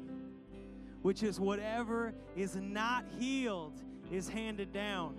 which 1.02 1.24
is 1.24 1.40
whatever 1.40 2.14
is 2.36 2.56
not 2.56 3.06
healed 3.18 3.82
is 4.12 4.28
handed 4.28 4.74
down. 4.74 5.16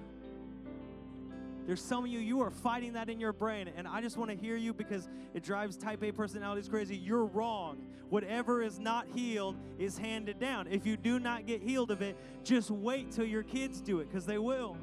There's 1.66 1.82
some 1.82 2.04
of 2.04 2.10
you, 2.10 2.18
you 2.18 2.40
are 2.40 2.50
fighting 2.50 2.94
that 2.94 3.10
in 3.10 3.20
your 3.20 3.32
brain, 3.32 3.70
and 3.76 3.86
I 3.86 4.00
just 4.00 4.16
want 4.16 4.30
to 4.30 4.36
hear 4.36 4.56
you 4.56 4.72
because 4.72 5.08
it 5.34 5.42
drives 5.42 5.76
type 5.76 6.02
A 6.02 6.12
personalities 6.12 6.68
crazy. 6.68 6.96
You're 6.96 7.26
wrong. 7.26 7.86
Whatever 8.08 8.62
is 8.62 8.78
not 8.78 9.06
healed 9.14 9.56
is 9.78 9.98
handed 9.98 10.38
down. 10.38 10.66
If 10.66 10.86
you 10.86 10.96
do 10.96 11.18
not 11.18 11.46
get 11.46 11.62
healed 11.62 11.90
of 11.90 12.00
it, 12.00 12.16
just 12.42 12.70
wait 12.70 13.12
till 13.12 13.26
your 13.26 13.42
kids 13.42 13.82
do 13.82 14.00
it 14.00 14.08
because 14.08 14.24
they 14.24 14.38
will. 14.38 14.78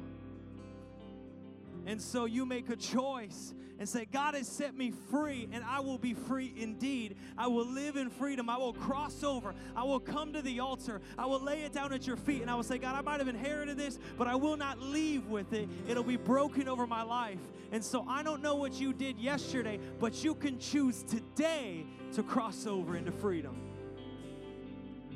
And 1.86 2.02
so 2.02 2.24
you 2.24 2.44
make 2.44 2.68
a 2.68 2.76
choice 2.76 3.54
and 3.78 3.88
say, 3.88 4.06
God 4.10 4.34
has 4.34 4.48
set 4.48 4.76
me 4.76 4.90
free, 5.10 5.48
and 5.52 5.62
I 5.62 5.80
will 5.80 5.98
be 5.98 6.14
free 6.14 6.52
indeed. 6.56 7.16
I 7.38 7.46
will 7.46 7.66
live 7.66 7.96
in 7.96 8.10
freedom. 8.10 8.50
I 8.50 8.56
will 8.56 8.72
cross 8.72 9.22
over. 9.22 9.54
I 9.76 9.84
will 9.84 10.00
come 10.00 10.32
to 10.32 10.42
the 10.42 10.58
altar. 10.60 11.00
I 11.16 11.26
will 11.26 11.40
lay 11.40 11.62
it 11.62 11.72
down 11.72 11.92
at 11.92 12.04
your 12.04 12.16
feet, 12.16 12.42
and 12.42 12.50
I 12.50 12.56
will 12.56 12.64
say, 12.64 12.78
God, 12.78 12.96
I 12.96 13.02
might 13.02 13.20
have 13.20 13.28
inherited 13.28 13.76
this, 13.76 14.00
but 14.18 14.26
I 14.26 14.34
will 14.34 14.56
not 14.56 14.80
leave 14.80 15.26
with 15.28 15.52
it. 15.52 15.68
It'll 15.88 16.02
be 16.02 16.16
broken 16.16 16.68
over 16.68 16.86
my 16.88 17.02
life. 17.02 17.38
And 17.70 17.84
so 17.84 18.04
I 18.08 18.24
don't 18.24 18.42
know 18.42 18.56
what 18.56 18.80
you 18.80 18.92
did 18.92 19.18
yesterday, 19.18 19.78
but 20.00 20.24
you 20.24 20.34
can 20.34 20.58
choose 20.58 21.04
today 21.04 21.86
to 22.14 22.22
cross 22.24 22.66
over 22.66 22.96
into 22.96 23.12
freedom. 23.12 23.56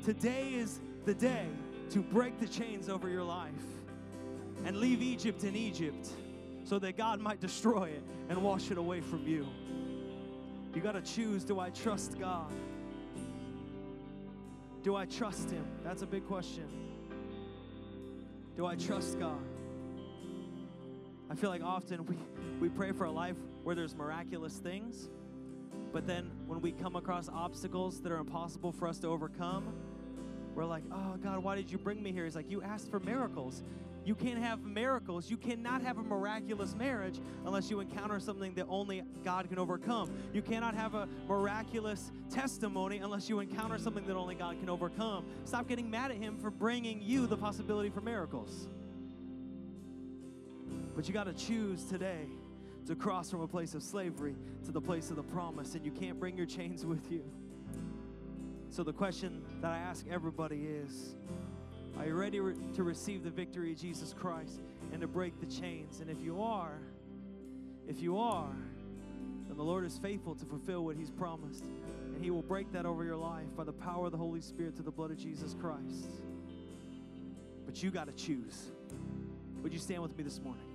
Today 0.05 0.53
is 0.53 0.79
the 1.03 1.13
day 1.13 1.47
to 1.89 2.01
break 2.01 2.39
the 2.39 2.47
chains 2.47 2.87
over 2.87 3.09
your 3.09 3.23
life 3.23 3.51
and 4.63 4.77
leave 4.77 5.01
Egypt 5.01 5.43
in 5.43 5.55
Egypt 5.55 6.09
so 6.63 6.79
that 6.79 6.97
God 6.97 7.19
might 7.19 7.39
destroy 7.39 7.89
it 7.89 8.03
and 8.29 8.41
wash 8.41 8.71
it 8.71 8.77
away 8.77 9.01
from 9.01 9.27
you. 9.27 9.47
You 10.73 10.81
got 10.81 10.93
to 10.93 11.01
choose 11.01 11.43
do 11.43 11.59
I 11.59 11.69
trust 11.69 12.17
God? 12.19 12.51
Do 14.83 14.95
I 14.95 15.05
trust 15.05 15.51
Him? 15.51 15.65
That's 15.83 16.01
a 16.01 16.07
big 16.07 16.25
question. 16.25 16.67
Do 18.55 18.65
I 18.65 18.75
trust 18.75 19.19
God? 19.19 19.39
I 21.29 21.35
feel 21.35 21.49
like 21.49 21.63
often 21.63 22.05
we, 22.05 22.17
we 22.59 22.69
pray 22.69 22.91
for 22.91 23.05
a 23.05 23.11
life 23.11 23.37
where 23.63 23.75
there's 23.75 23.95
miraculous 23.95 24.57
things, 24.57 25.09
but 25.93 26.05
then 26.05 26.31
when 26.45 26.61
we 26.61 26.71
come 26.71 26.95
across 26.95 27.29
obstacles 27.29 28.01
that 28.01 28.11
are 28.11 28.17
impossible 28.17 28.71
for 28.71 28.87
us 28.87 28.99
to 28.99 29.07
overcome, 29.07 29.73
we're 30.55 30.65
like, 30.65 30.83
oh 30.91 31.15
God, 31.23 31.39
why 31.39 31.55
did 31.55 31.71
you 31.71 31.77
bring 31.77 32.03
me 32.03 32.11
here? 32.11 32.25
He's 32.25 32.35
like, 32.35 32.51
you 32.51 32.61
asked 32.61 32.89
for 32.89 32.99
miracles. 32.99 33.63
You 34.03 34.15
can't 34.15 34.39
have 34.39 34.63
miracles. 34.63 35.29
You 35.29 35.37
cannot 35.37 35.81
have 35.83 35.97
a 35.97 36.03
miraculous 36.03 36.75
marriage 36.75 37.19
unless 37.45 37.69
you 37.69 37.79
encounter 37.79 38.19
something 38.19 38.55
that 38.55 38.65
only 38.67 39.03
God 39.23 39.47
can 39.47 39.59
overcome. 39.59 40.11
You 40.33 40.41
cannot 40.41 40.73
have 40.73 40.95
a 40.95 41.07
miraculous 41.27 42.11
testimony 42.29 42.97
unless 42.97 43.29
you 43.29 43.39
encounter 43.39 43.77
something 43.77 44.05
that 44.07 44.15
only 44.15 44.35
God 44.35 44.59
can 44.59 44.69
overcome. 44.69 45.25
Stop 45.45 45.67
getting 45.67 45.89
mad 45.89 46.11
at 46.11 46.17
Him 46.17 46.37
for 46.37 46.49
bringing 46.49 47.01
you 47.01 47.27
the 47.27 47.37
possibility 47.37 47.89
for 47.89 48.01
miracles. 48.01 48.67
But 50.95 51.07
you 51.07 51.13
got 51.13 51.25
to 51.25 51.33
choose 51.33 51.83
today 51.83 52.25
to 52.87 52.95
cross 52.95 53.29
from 53.29 53.41
a 53.41 53.47
place 53.47 53.75
of 53.75 53.83
slavery 53.83 54.35
to 54.65 54.71
the 54.71 54.81
place 54.81 55.11
of 55.11 55.15
the 55.15 55.23
promise, 55.23 55.75
and 55.75 55.85
you 55.85 55.91
can't 55.91 56.19
bring 56.19 56.35
your 56.35 56.47
chains 56.47 56.85
with 56.85 57.11
you. 57.11 57.23
So, 58.69 58.83
the 58.83 58.93
question 58.93 59.41
that 59.61 59.71
I 59.71 59.77
ask 59.77 60.05
everybody 60.09 60.65
is 60.65 61.15
are 61.97 62.05
you 62.05 62.15
ready 62.15 62.39
re- 62.39 62.55
to 62.75 62.83
receive 62.83 63.23
the 63.23 63.29
victory 63.29 63.71
of 63.71 63.77
Jesus 63.77 64.13
Christ 64.13 64.61
and 64.91 65.01
to 65.01 65.07
break 65.07 65.39
the 65.39 65.45
chains? 65.45 65.99
And 65.99 66.09
if 66.09 66.21
you 66.21 66.41
are, 66.41 66.79
if 67.87 68.01
you 68.01 68.17
are, 68.17 68.55
then 69.47 69.57
the 69.57 69.63
Lord 69.63 69.85
is 69.85 69.97
faithful 69.97 70.35
to 70.35 70.45
fulfill 70.45 70.85
what 70.85 70.95
He's 70.95 71.11
promised. 71.11 71.65
And 72.15 72.23
He 72.23 72.31
will 72.31 72.41
break 72.41 72.71
that 72.71 72.85
over 72.85 73.03
your 73.03 73.17
life 73.17 73.47
by 73.55 73.63
the 73.63 73.73
power 73.73 74.05
of 74.05 74.11
the 74.11 74.17
Holy 74.17 74.41
Spirit 74.41 74.75
to 74.77 74.83
the 74.83 74.91
blood 74.91 75.11
of 75.11 75.17
Jesus 75.17 75.55
Christ. 75.59 76.21
But 77.65 77.83
you 77.83 77.91
got 77.91 78.07
to 78.07 78.13
choose. 78.13 78.71
Would 79.61 79.73
you 79.73 79.79
stand 79.79 80.01
with 80.01 80.17
me 80.17 80.23
this 80.23 80.39
morning? 80.39 80.70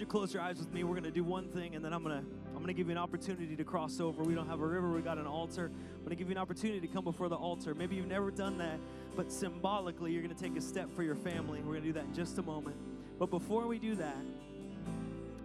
You 0.00 0.06
close 0.06 0.32
your 0.32 0.42
eyes 0.42 0.58
with 0.58 0.72
me? 0.72 0.84
We're 0.84 0.94
going 0.94 1.04
to 1.04 1.10
do 1.10 1.24
one 1.24 1.48
thing, 1.48 1.74
and 1.74 1.84
then 1.84 1.92
I'm 1.92 2.02
going 2.02 2.20
to 2.20 2.24
I'm 2.48 2.64
going 2.64 2.66
to 2.66 2.72
give 2.72 2.88
you 2.88 2.92
an 2.92 2.98
opportunity 2.98 3.54
to 3.54 3.64
cross 3.64 4.00
over. 4.00 4.24
We 4.24 4.34
don't 4.34 4.48
have 4.48 4.60
a 4.60 4.66
river, 4.66 4.90
we 4.90 5.00
got 5.00 5.18
an 5.18 5.26
altar. 5.26 5.66
I'm 5.66 5.98
going 6.00 6.10
to 6.10 6.16
give 6.16 6.28
you 6.28 6.32
an 6.32 6.38
opportunity 6.38 6.80
to 6.80 6.88
come 6.88 7.04
before 7.04 7.28
the 7.28 7.36
altar. 7.36 7.74
Maybe 7.74 7.94
you've 7.94 8.08
never 8.08 8.30
done 8.30 8.58
that, 8.58 8.80
but 9.16 9.30
symbolically, 9.30 10.12
you're 10.12 10.22
going 10.22 10.34
to 10.34 10.42
take 10.42 10.56
a 10.56 10.60
step 10.60 10.90
for 10.94 11.02
your 11.02 11.14
family. 11.14 11.60
We're 11.60 11.74
going 11.74 11.82
to 11.82 11.88
do 11.88 11.92
that 11.94 12.04
in 12.04 12.14
just 12.14 12.38
a 12.38 12.42
moment. 12.42 12.76
But 13.18 13.30
before 13.30 13.66
we 13.66 13.78
do 13.78 13.94
that, 13.94 14.16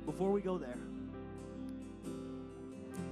before 0.05 0.31
we 0.31 0.41
go 0.41 0.57
there, 0.57 0.79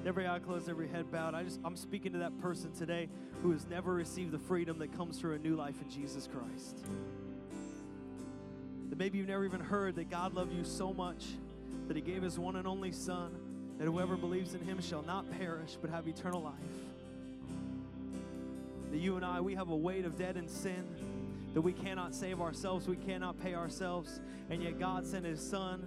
every 0.05 0.27
eye 0.27 0.39
closed, 0.39 0.67
every 0.69 0.87
head 0.87 1.11
bowed. 1.11 1.35
I 1.35 1.43
just 1.43 1.59
I'm 1.63 1.75
speaking 1.75 2.13
to 2.13 2.19
that 2.19 2.39
person 2.41 2.71
today 2.73 3.07
who 3.43 3.51
has 3.51 3.67
never 3.67 3.93
received 3.93 4.31
the 4.31 4.39
freedom 4.39 4.79
that 4.79 4.95
comes 4.97 5.19
through 5.19 5.35
a 5.35 5.39
new 5.39 5.55
life 5.55 5.75
in 5.81 5.89
Jesus 5.89 6.27
Christ. 6.27 6.85
Maybe 9.01 9.17
you've 9.17 9.29
never 9.29 9.45
even 9.45 9.61
heard 9.61 9.95
that 9.95 10.11
God 10.11 10.35
loved 10.35 10.53
you 10.53 10.63
so 10.63 10.93
much 10.93 11.25
that 11.87 11.95
he 11.95 12.03
gave 12.03 12.21
his 12.21 12.37
one 12.37 12.55
and 12.55 12.67
only 12.67 12.91
son 12.91 13.35
that 13.79 13.85
whoever 13.85 14.15
believes 14.15 14.53
in 14.53 14.61
him 14.61 14.79
shall 14.79 15.01
not 15.01 15.25
perish 15.39 15.75
but 15.81 15.89
have 15.89 16.07
eternal 16.07 16.43
life. 16.43 16.53
That 18.91 18.99
you 18.99 19.15
and 19.15 19.25
I, 19.25 19.41
we 19.41 19.55
have 19.55 19.69
a 19.69 19.75
weight 19.75 20.05
of 20.05 20.19
debt 20.19 20.35
and 20.35 20.47
sin 20.47 20.85
that 21.55 21.61
we 21.61 21.73
cannot 21.73 22.13
save 22.13 22.39
ourselves, 22.39 22.87
we 22.87 22.95
cannot 22.95 23.41
pay 23.41 23.55
ourselves, 23.55 24.21
and 24.51 24.61
yet 24.61 24.77
God 24.77 25.07
sent 25.07 25.25
his 25.25 25.41
son 25.41 25.83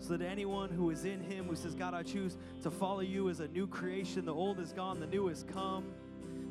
so 0.00 0.16
that 0.16 0.26
anyone 0.26 0.70
who 0.70 0.90
is 0.90 1.04
in 1.04 1.20
him 1.20 1.44
who 1.44 1.54
says, 1.54 1.76
God, 1.76 1.94
I 1.94 2.02
choose 2.02 2.36
to 2.64 2.70
follow 2.72 2.98
you 2.98 3.30
as 3.30 3.38
a 3.38 3.46
new 3.46 3.68
creation, 3.68 4.24
the 4.24 4.34
old 4.34 4.58
is 4.58 4.72
gone, 4.72 4.98
the 4.98 5.06
new 5.06 5.28
has 5.28 5.44
come 5.52 5.84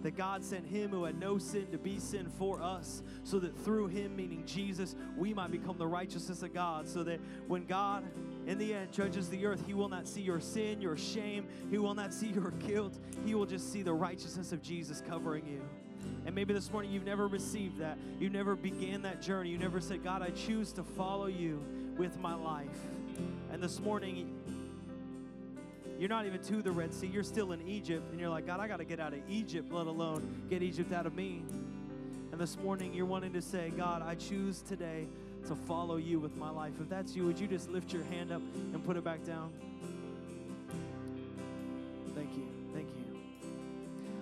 that 0.04 0.16
God 0.16 0.44
sent 0.44 0.68
him 0.68 0.92
who 0.92 1.06
had 1.06 1.20
no 1.20 1.38
sin 1.38 1.68
to 1.72 1.78
be 1.78 1.98
sin 2.00 2.30
for 2.38 2.62
us, 2.62 3.02
so 3.24 3.40
that 3.40 3.58
through 3.60 3.88
him, 3.88 4.16
meaning 4.16 4.44
Jesus, 4.46 4.96
we 5.18 5.34
might 5.34 5.52
become 5.52 5.78
the 5.78 5.88
righteousness 5.88 6.44
of 6.44 6.54
God, 6.54 6.88
so 6.88 7.04
that 7.04 7.20
when 7.48 7.66
God 7.66 8.04
in 8.46 8.58
the 8.58 8.74
end 8.74 8.92
judges 8.92 9.30
the 9.30 9.46
earth, 9.46 9.64
he 9.66 9.74
will 9.74 9.90
not 9.90 10.08
see 10.08 10.22
your 10.22 10.40
sin, 10.40 10.82
your 10.82 10.98
shame, 10.98 11.48
he 11.72 11.78
will 11.78 11.96
not 11.96 12.14
see 12.14 12.28
your 12.28 12.52
guilt, 12.52 13.00
he 13.26 13.34
will 13.34 13.46
just 13.46 13.72
see 13.72 13.82
the 13.82 13.94
righteousness 13.94 14.52
of 14.52 14.62
Jesus 14.62 15.02
covering 15.08 15.48
you. 15.48 15.62
And 16.26 16.36
maybe 16.36 16.54
this 16.54 16.72
morning 16.72 16.92
you've 16.92 17.06
never 17.06 17.28
received 17.28 17.80
that. 17.80 17.98
You 18.20 18.30
never 18.30 18.56
began 18.56 19.02
that 19.04 19.22
journey. 19.22 19.50
You 19.50 19.58
never 19.58 19.80
said, 19.80 20.04
God, 20.04 20.22
I 20.22 20.30
choose 20.30 20.74
to 20.74 20.84
follow 20.84 21.28
you 21.28 21.64
with 21.98 22.20
my 22.20 22.34
life. 22.34 22.68
And 23.52 23.62
this 23.62 23.80
morning, 23.80 24.36
you're 26.04 26.10
not 26.10 26.26
even 26.26 26.42
to 26.42 26.62
the 26.62 26.70
Red 26.70 26.94
Sea. 26.94 27.08
You're 27.08 27.24
still 27.24 27.54
in 27.54 27.66
Egypt. 27.66 28.12
And 28.12 28.20
you're 28.20 28.30
like, 28.30 28.46
God, 28.46 28.60
I 28.60 28.68
got 28.68 28.80
to 28.80 28.84
get 28.84 29.00
out 29.00 29.14
of 29.14 29.22
Egypt, 29.30 29.72
let 29.72 29.88
alone 29.88 30.44
get 30.50 30.62
Egypt 30.62 30.92
out 30.92 31.06
of 31.06 31.16
me. 31.16 31.46
And 32.34 32.42
this 32.42 32.58
morning, 32.58 32.94
you're 32.94 33.06
wanting 33.06 33.32
to 33.32 33.42
say, 33.42 33.72
God, 33.78 34.02
I 34.02 34.16
choose 34.16 34.62
today 34.64 35.08
to 35.48 35.56
follow 35.56 35.96
you 35.96 36.20
with 36.20 36.36
my 36.36 36.50
life. 36.50 36.74
If 36.82 36.90
that's 36.90 37.16
you, 37.16 37.24
would 37.24 37.40
you 37.40 37.48
just 37.48 37.70
lift 37.70 37.94
your 37.94 38.04
hand 38.04 38.34
up 38.34 38.42
and 38.74 38.84
put 38.84 38.98
it 38.98 39.06
back 39.06 39.24
down? 39.24 39.54
Thank 42.14 42.36
you. 42.36 42.50
Thank 42.74 42.90
you. 42.90 43.06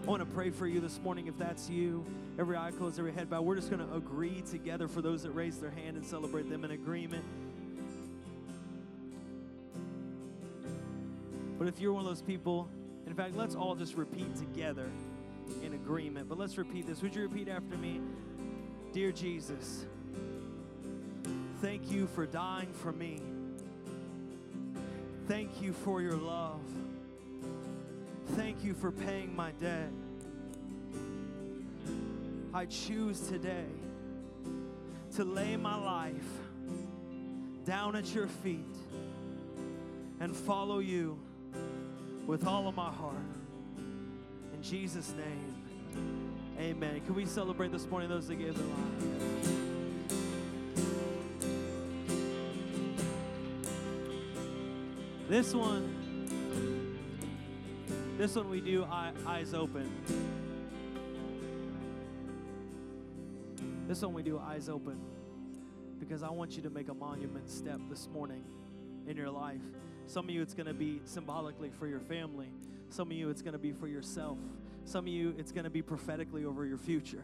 I 0.03 0.05
want 0.05 0.19
to 0.19 0.35
pray 0.35 0.51
for 0.51 0.67
you 0.67 0.81
this 0.81 0.99
morning 0.99 1.25
if 1.25 1.37
that's 1.39 1.67
you. 1.67 2.05
Every 2.37 2.57
eye 2.57 2.69
closed, 2.77 2.99
every 2.99 3.11
head 3.11 3.27
bowed. 3.27 3.41
We're 3.41 3.55
just 3.55 3.71
going 3.71 3.83
to 3.83 3.91
agree 3.95 4.43
together 4.51 4.87
for 4.87 5.01
those 5.01 5.23
that 5.23 5.31
raise 5.31 5.57
their 5.57 5.71
hand 5.71 5.97
and 5.97 6.05
celebrate 6.05 6.47
them 6.47 6.63
in 6.63 6.69
agreement. 6.69 7.25
But 11.61 11.67
if 11.67 11.79
you're 11.79 11.93
one 11.93 12.03
of 12.05 12.09
those 12.09 12.23
people, 12.23 12.67
in 13.05 13.13
fact, 13.13 13.35
let's 13.35 13.53
all 13.53 13.75
just 13.75 13.93
repeat 13.93 14.35
together 14.35 14.89
in 15.61 15.75
agreement. 15.75 16.27
But 16.27 16.39
let's 16.39 16.57
repeat 16.57 16.87
this. 16.87 17.03
Would 17.03 17.13
you 17.13 17.21
repeat 17.21 17.47
after 17.49 17.77
me? 17.77 18.01
Dear 18.93 19.11
Jesus, 19.11 19.85
thank 21.61 21.91
you 21.91 22.07
for 22.07 22.25
dying 22.25 22.73
for 22.73 22.91
me. 22.91 23.21
Thank 25.27 25.61
you 25.61 25.71
for 25.71 26.01
your 26.01 26.15
love. 26.15 26.61
Thank 28.29 28.63
you 28.63 28.73
for 28.73 28.91
paying 28.91 29.35
my 29.35 29.51
debt. 29.51 29.91
I 32.55 32.65
choose 32.65 33.27
today 33.27 33.69
to 35.15 35.23
lay 35.23 35.57
my 35.57 35.75
life 35.75 36.39
down 37.65 37.95
at 37.95 38.15
your 38.15 38.25
feet 38.25 38.65
and 40.19 40.35
follow 40.35 40.79
you 40.79 41.19
with 42.27 42.45
all 42.45 42.67
of 42.67 42.75
my 42.75 42.91
heart. 42.91 43.15
In 44.53 44.61
Jesus' 44.61 45.13
name, 45.13 45.55
amen. 46.59 47.01
Can 47.05 47.15
we 47.15 47.25
celebrate 47.25 47.71
this 47.71 47.87
morning 47.87 48.09
those 48.09 48.27
that 48.27 48.35
gave 48.35 48.55
their 48.55 48.65
life? 48.65 49.21
This 55.29 55.53
one, 55.53 56.27
this 58.17 58.35
one 58.35 58.49
we 58.49 58.59
do 58.59 58.83
eye, 58.83 59.13
eyes 59.25 59.53
open. 59.53 59.89
This 63.87 64.01
one 64.01 64.13
we 64.13 64.23
do 64.23 64.37
eyes 64.39 64.69
open 64.69 64.99
because 65.99 66.21
I 66.21 66.29
want 66.29 66.57
you 66.57 66.61
to 66.63 66.69
make 66.69 66.89
a 66.89 66.93
monument 66.93 67.49
step 67.49 67.79
this 67.89 68.09
morning 68.13 68.43
in 69.07 69.15
your 69.15 69.29
life. 69.29 69.61
Some 70.11 70.25
of 70.25 70.31
you, 70.31 70.41
it's 70.41 70.53
going 70.53 70.67
to 70.67 70.73
be 70.73 70.99
symbolically 71.05 71.69
for 71.69 71.87
your 71.87 72.01
family. 72.01 72.49
Some 72.89 73.11
of 73.11 73.13
you, 73.13 73.29
it's 73.29 73.41
going 73.41 73.53
to 73.53 73.59
be 73.59 73.71
for 73.71 73.87
yourself. 73.87 74.37
Some 74.83 75.05
of 75.05 75.07
you, 75.07 75.33
it's 75.37 75.53
going 75.53 75.63
to 75.63 75.69
be 75.69 75.81
prophetically 75.81 76.43
over 76.43 76.65
your 76.65 76.77
future. 76.77 77.23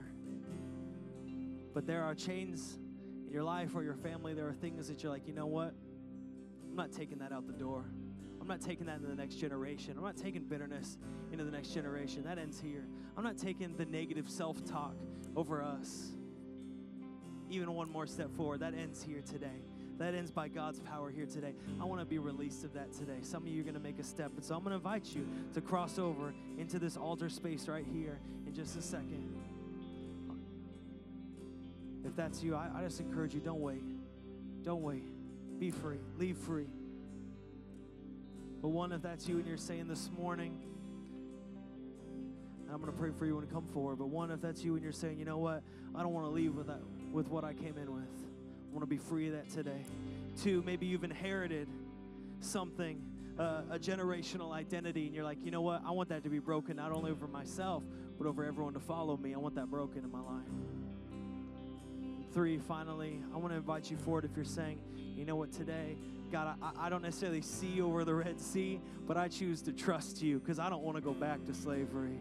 But 1.74 1.86
there 1.86 2.02
are 2.02 2.16
chains 2.16 2.80
in 3.26 3.34
your 3.34 3.44
life 3.44 3.76
or 3.76 3.84
your 3.84 3.96
family. 3.96 4.34
There 4.34 4.48
are 4.48 4.54
things 4.54 4.88
that 4.88 5.04
you're 5.04 5.12
like, 5.12 5.28
you 5.28 5.34
know 5.34 5.48
what? 5.48 5.74
I'm 6.70 6.78
not 6.78 6.94
taking 6.94 7.18
that 7.18 7.34
out 7.34 7.46
the 7.46 7.52
door. 7.52 7.84
I'm 8.40 8.48
not 8.48 8.62
taking 8.62 8.86
that 8.86 8.96
into 8.96 9.10
the 9.10 9.16
next 9.16 9.36
generation. 9.36 9.96
I'm 9.98 10.04
not 10.06 10.16
taking 10.16 10.44
bitterness 10.44 10.98
into 11.34 11.44
the 11.44 11.52
next 11.52 11.74
generation. 11.74 12.24
That 12.24 12.38
ends 12.38 12.58
here. 12.58 12.86
I'm 13.18 13.24
not 13.26 13.38
taking 13.38 13.76
the 13.76 13.86
negative 13.86 14.30
self 14.30 14.64
talk 14.64 14.96
over 15.36 15.62
us. 15.62 16.14
Even 17.50 17.74
one 17.74 17.92
more 17.92 18.08
step 18.08 18.34
forward. 18.38 18.62
That 18.62 18.74
ends 18.74 19.04
here 19.04 19.22
today. 19.30 19.62
That 19.98 20.14
ends 20.14 20.30
by 20.30 20.48
God's 20.48 20.80
power 20.80 21.10
here 21.10 21.26
today. 21.26 21.54
I 21.82 21.86
want 21.86 22.02
to 22.02 22.06
be 22.06 22.20
released 22.20 22.64
of 22.64 22.74
that 22.74 22.94
today. 22.94 23.18
Some 23.24 23.44
of 23.44 23.50
you 23.50 23.62
are 23.62 23.64
going 23.64 23.74
to 23.74 23.80
make 23.80 24.00
a 24.00 24.04
step. 24.04 24.32
And 24.36 24.46
so 24.46 24.56
I'm 24.56 24.62
going 24.62 24.72
to 24.72 24.76
invite 24.76 25.16
you 25.16 25.28
to 25.56 25.62
cross 25.62 25.98
over 25.98 26.34
into 26.58 26.78
this 26.78 26.98
altar 26.98 27.30
space 27.30 27.68
right 27.68 27.86
here 27.92 28.20
in 28.46 28.54
just 28.54 28.78
a 28.78 28.82
second. 28.82 29.34
If 32.06 32.16
that's 32.16 32.44
you, 32.44 32.56
I, 32.56 32.70
I 32.76 32.84
just 32.84 33.00
encourage 33.00 33.34
you 33.34 33.40
don't 33.40 33.60
wait. 33.60 33.82
Don't 34.64 34.84
wait. 34.84 35.04
Be 35.60 35.72
free. 35.72 36.00
Leave 36.18 36.38
free. 36.38 36.68
But 38.62 38.70
one, 38.70 38.92
if 38.92 39.02
that's 39.02 39.28
you 39.28 39.38
and 39.38 39.48
you're 39.48 39.58
saying 39.58 39.88
this 39.88 40.10
morning, 40.18 40.58
and 42.62 42.72
I'm 42.72 42.82
going 42.82 42.92
to 42.92 42.98
pray 42.98 43.12
for 43.18 43.26
you 43.26 43.36
when 43.36 43.46
you 43.46 43.52
come 43.52 43.66
forward. 43.74 43.98
But 43.98 44.10
one, 44.10 44.30
if 44.30 44.42
that's 44.42 44.64
you 44.64 44.76
and 44.76 44.84
you're 44.84 44.92
saying, 44.92 45.18
you 45.18 45.26
know 45.26 45.38
what, 45.38 45.64
I 45.96 46.04
don't 46.04 46.14
want 46.14 46.28
to 46.28 46.32
leave 46.32 46.56
with 46.56 46.68
that, 46.68 46.82
with 47.12 47.30
what 47.30 47.44
I 47.44 47.54
came 47.54 47.78
in 47.78 47.94
with. 47.94 48.17
Want 48.78 48.88
to 48.88 48.96
be 48.96 49.02
free 49.02 49.26
of 49.26 49.34
that 49.34 49.50
today. 49.50 49.84
Two, 50.44 50.62
maybe 50.64 50.86
you've 50.86 51.04
inherited 51.04 51.68
something, 52.42 53.02
uh, 53.40 53.62
a 53.72 53.80
generational 53.80 54.52
identity, 54.52 55.08
and 55.08 55.16
you're 55.16 55.24
like, 55.24 55.44
you 55.44 55.50
know 55.50 55.62
what, 55.62 55.82
I 55.84 55.90
want 55.90 56.10
that 56.10 56.22
to 56.26 56.30
be 56.30 56.38
broken 56.38 56.76
not 56.76 56.92
only 56.92 57.10
over 57.10 57.28
myself, 57.28 57.82
but 58.20 58.28
over 58.28 58.46
everyone 58.46 58.74
to 58.74 58.80
follow 58.80 59.18
me. 59.18 59.34
I 59.34 59.40
want 59.40 59.56
that 59.56 59.72
broken 59.72 60.04
in 60.04 60.12
my 60.12 60.20
life. 60.20 60.46
Three, 62.36 62.60
finally, 62.60 63.20
I 63.34 63.38
want 63.38 63.52
to 63.52 63.58
invite 63.58 63.90
you 63.90 63.98
forward 63.98 64.26
if 64.26 64.36
you're 64.36 64.46
saying, 64.46 64.78
you 65.16 65.26
know 65.26 65.38
what, 65.38 65.52
today 65.52 65.96
God, 66.32 66.56
I, 66.62 66.86
I 66.86 66.90
don't 66.90 67.02
necessarily 67.02 67.42
see 67.42 67.82
over 67.82 68.06
the 68.06 68.14
Red 68.14 68.40
Sea, 68.40 68.80
but 69.08 69.18
I 69.18 69.28
choose 69.28 69.64
to 69.64 69.72
trust 69.72 70.22
you 70.22 70.38
because 70.38 70.60
I 70.60 70.70
don't 70.70 70.84
want 70.84 70.98
to 70.98 71.02
go 71.02 71.14
back 71.14 71.44
to 71.46 71.54
slavery. 71.56 72.20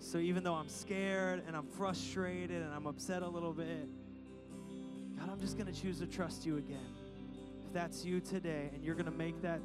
So 0.00 0.18
even 0.18 0.44
though 0.44 0.54
I'm 0.54 0.68
scared 0.68 1.44
and 1.46 1.56
I'm 1.56 1.66
frustrated 1.66 2.60
and 2.60 2.74
I'm 2.74 2.86
upset 2.86 3.22
a 3.22 3.28
little 3.28 3.54
bit, 3.54 3.88
God, 5.18 5.30
I'm 5.30 5.40
just 5.40 5.58
going 5.58 5.72
to 5.72 5.80
choose 5.80 5.98
to 6.00 6.06
trust 6.06 6.44
you 6.46 6.56
again. 6.56 6.86
If 7.66 7.72
that's 7.72 8.04
you 8.04 8.20
today 8.20 8.70
and 8.74 8.84
you're 8.84 8.94
going 8.94 9.06
to 9.06 9.10
make 9.10 9.40
that 9.42 9.60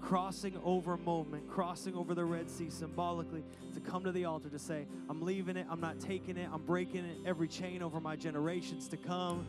crossing 0.00 0.58
over 0.64 0.96
moment, 0.96 1.48
crossing 1.48 1.94
over 1.94 2.14
the 2.14 2.24
Red 2.24 2.50
Sea 2.50 2.70
symbolically 2.70 3.42
to 3.74 3.80
come 3.80 4.04
to 4.04 4.12
the 4.12 4.24
altar 4.24 4.48
to 4.48 4.58
say, 4.58 4.86
I'm 5.08 5.22
leaving 5.22 5.56
it, 5.56 5.66
I'm 5.70 5.80
not 5.80 6.00
taking 6.00 6.36
it, 6.36 6.48
I'm 6.52 6.62
breaking 6.62 7.04
it, 7.04 7.16
every 7.26 7.48
chain 7.48 7.82
over 7.82 8.00
my 8.00 8.16
generations 8.16 8.88
to 8.88 8.96
come 8.96 9.46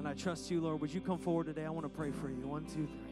and 0.00 0.08
I 0.08 0.14
trust 0.14 0.50
you, 0.50 0.62
Lord. 0.62 0.80
Would 0.80 0.94
you 0.94 1.02
come 1.02 1.18
forward 1.18 1.44
today? 1.44 1.66
I 1.66 1.68
want 1.68 1.84
to 1.84 1.90
pray 1.90 2.10
for 2.10 2.30
you. 2.30 2.46
One, 2.46 2.64
two, 2.64 2.86
three. 2.86 3.09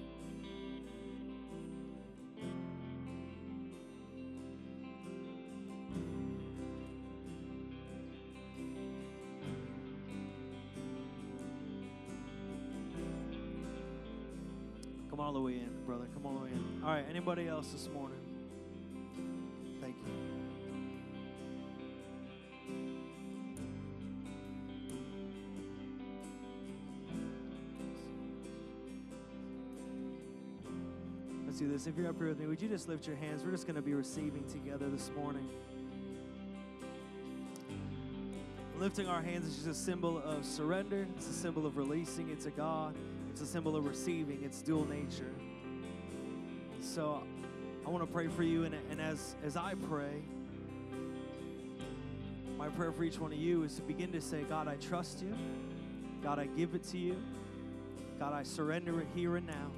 All 15.29 15.35
the 15.35 15.41
way 15.43 15.53
in, 15.53 15.69
brother. 15.85 16.07
Come 16.15 16.25
all 16.25 16.33
the 16.33 16.45
way 16.45 16.51
in. 16.53 16.83
All 16.83 16.89
right, 16.89 17.05
anybody 17.11 17.49
else 17.49 17.71
this 17.71 17.87
morning? 17.93 18.17
Thank 19.79 19.95
you. 19.99 20.13
Let's 31.45 31.59
do 31.59 31.69
this. 31.69 31.87
If 31.87 31.99
you're 31.99 32.09
up 32.09 32.17
here 32.17 32.29
with 32.29 32.41
me, 32.41 32.47
would 32.47 32.63
you 32.63 32.69
just 32.71 32.89
lift 32.89 33.07
your 33.07 33.17
hands? 33.17 33.45
We're 33.45 33.51
just 33.51 33.67
going 33.67 33.77
to 33.77 33.83
be 33.83 33.93
receiving 33.93 34.45
together 34.51 34.89
this 34.89 35.11
morning. 35.15 35.47
Lifting 38.79 39.09
our 39.09 39.21
hands 39.21 39.47
is 39.47 39.57
just 39.57 39.67
a 39.67 39.75
symbol 39.75 40.23
of 40.25 40.43
surrender, 40.47 41.07
it's 41.19 41.29
a 41.29 41.35
symbol 41.35 41.67
of 41.67 41.77
releasing 41.77 42.31
it 42.31 42.41
to 42.41 42.51
God, 42.51 42.95
it's 43.41 43.49
a 43.49 43.53
symbol 43.53 43.77
of 43.77 43.87
receiving, 43.87 44.43
it's 44.43 44.63
dual 44.63 44.85
nature. 44.85 45.33
So 46.81 47.23
I 47.87 47.89
want 47.89 48.05
to 48.05 48.13
pray 48.13 48.27
for 48.27 48.43
you, 48.43 48.65
and, 48.65 48.75
and 48.91 49.01
as, 49.01 49.37
as 49.45 49.57
I 49.57 49.75
pray, 49.89 50.25
my 52.57 52.67
prayer 52.69 52.91
for 52.91 53.05
each 53.05 53.21
one 53.21 53.33
of 53.33 53.39
you 53.39 53.63
is 53.63 53.77
to 53.77 53.83
begin 53.83 54.11
to 54.11 54.21
say, 54.21 54.43
God, 54.43 54.67
I 54.67 54.75
trust 54.75 55.23
you. 55.23 55.33
God, 56.21 56.41
I 56.41 56.47
give 56.47 56.75
it 56.75 56.83
to 56.89 56.99
you. 56.99 57.17
God, 58.19 58.33
I 58.33 58.43
surrender 58.43 59.01
it 59.01 59.07
here 59.15 59.37
and 59.37 59.47
now. 59.47 59.71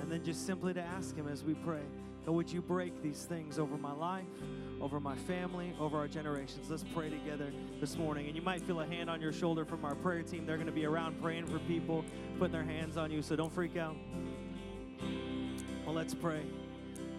And 0.00 0.10
then 0.10 0.24
just 0.24 0.44
simply 0.44 0.74
to 0.74 0.82
ask 0.82 1.14
Him 1.14 1.28
as 1.28 1.44
we 1.44 1.54
pray, 1.54 1.84
God, 2.24 2.32
would 2.32 2.50
you 2.50 2.62
break 2.62 3.00
these 3.00 3.26
things 3.26 3.60
over 3.60 3.78
my 3.78 3.92
life, 3.92 4.24
over 4.80 5.00
my 5.00 5.16
family, 5.16 5.74
over 5.80 5.96
our 5.96 6.08
generations? 6.08 6.70
Let's 6.70 6.84
pray 6.94 7.10
together 7.10 7.52
this 7.80 7.96
morning. 7.96 8.26
And 8.26 8.36
you 8.36 8.42
might 8.42 8.62
feel 8.62 8.80
a 8.80 8.86
hand 8.86 9.08
on 9.10 9.20
your 9.20 9.32
shoulder 9.32 9.64
from 9.64 9.84
our 9.84 9.94
prayer 9.94 10.22
team. 10.22 10.46
They're 10.46 10.56
going 10.56 10.66
to 10.66 10.72
be 10.72 10.86
around 10.86 11.20
praying 11.20 11.46
for 11.46 11.58
people, 11.60 12.04
putting 12.38 12.52
their 12.52 12.64
hands 12.64 12.96
on 12.96 13.10
you, 13.10 13.22
so 13.22 13.36
don't 13.36 13.52
freak 13.52 13.76
out. 13.76 13.96
Well, 15.84 15.94
let's 15.94 16.14
pray. 16.14 16.42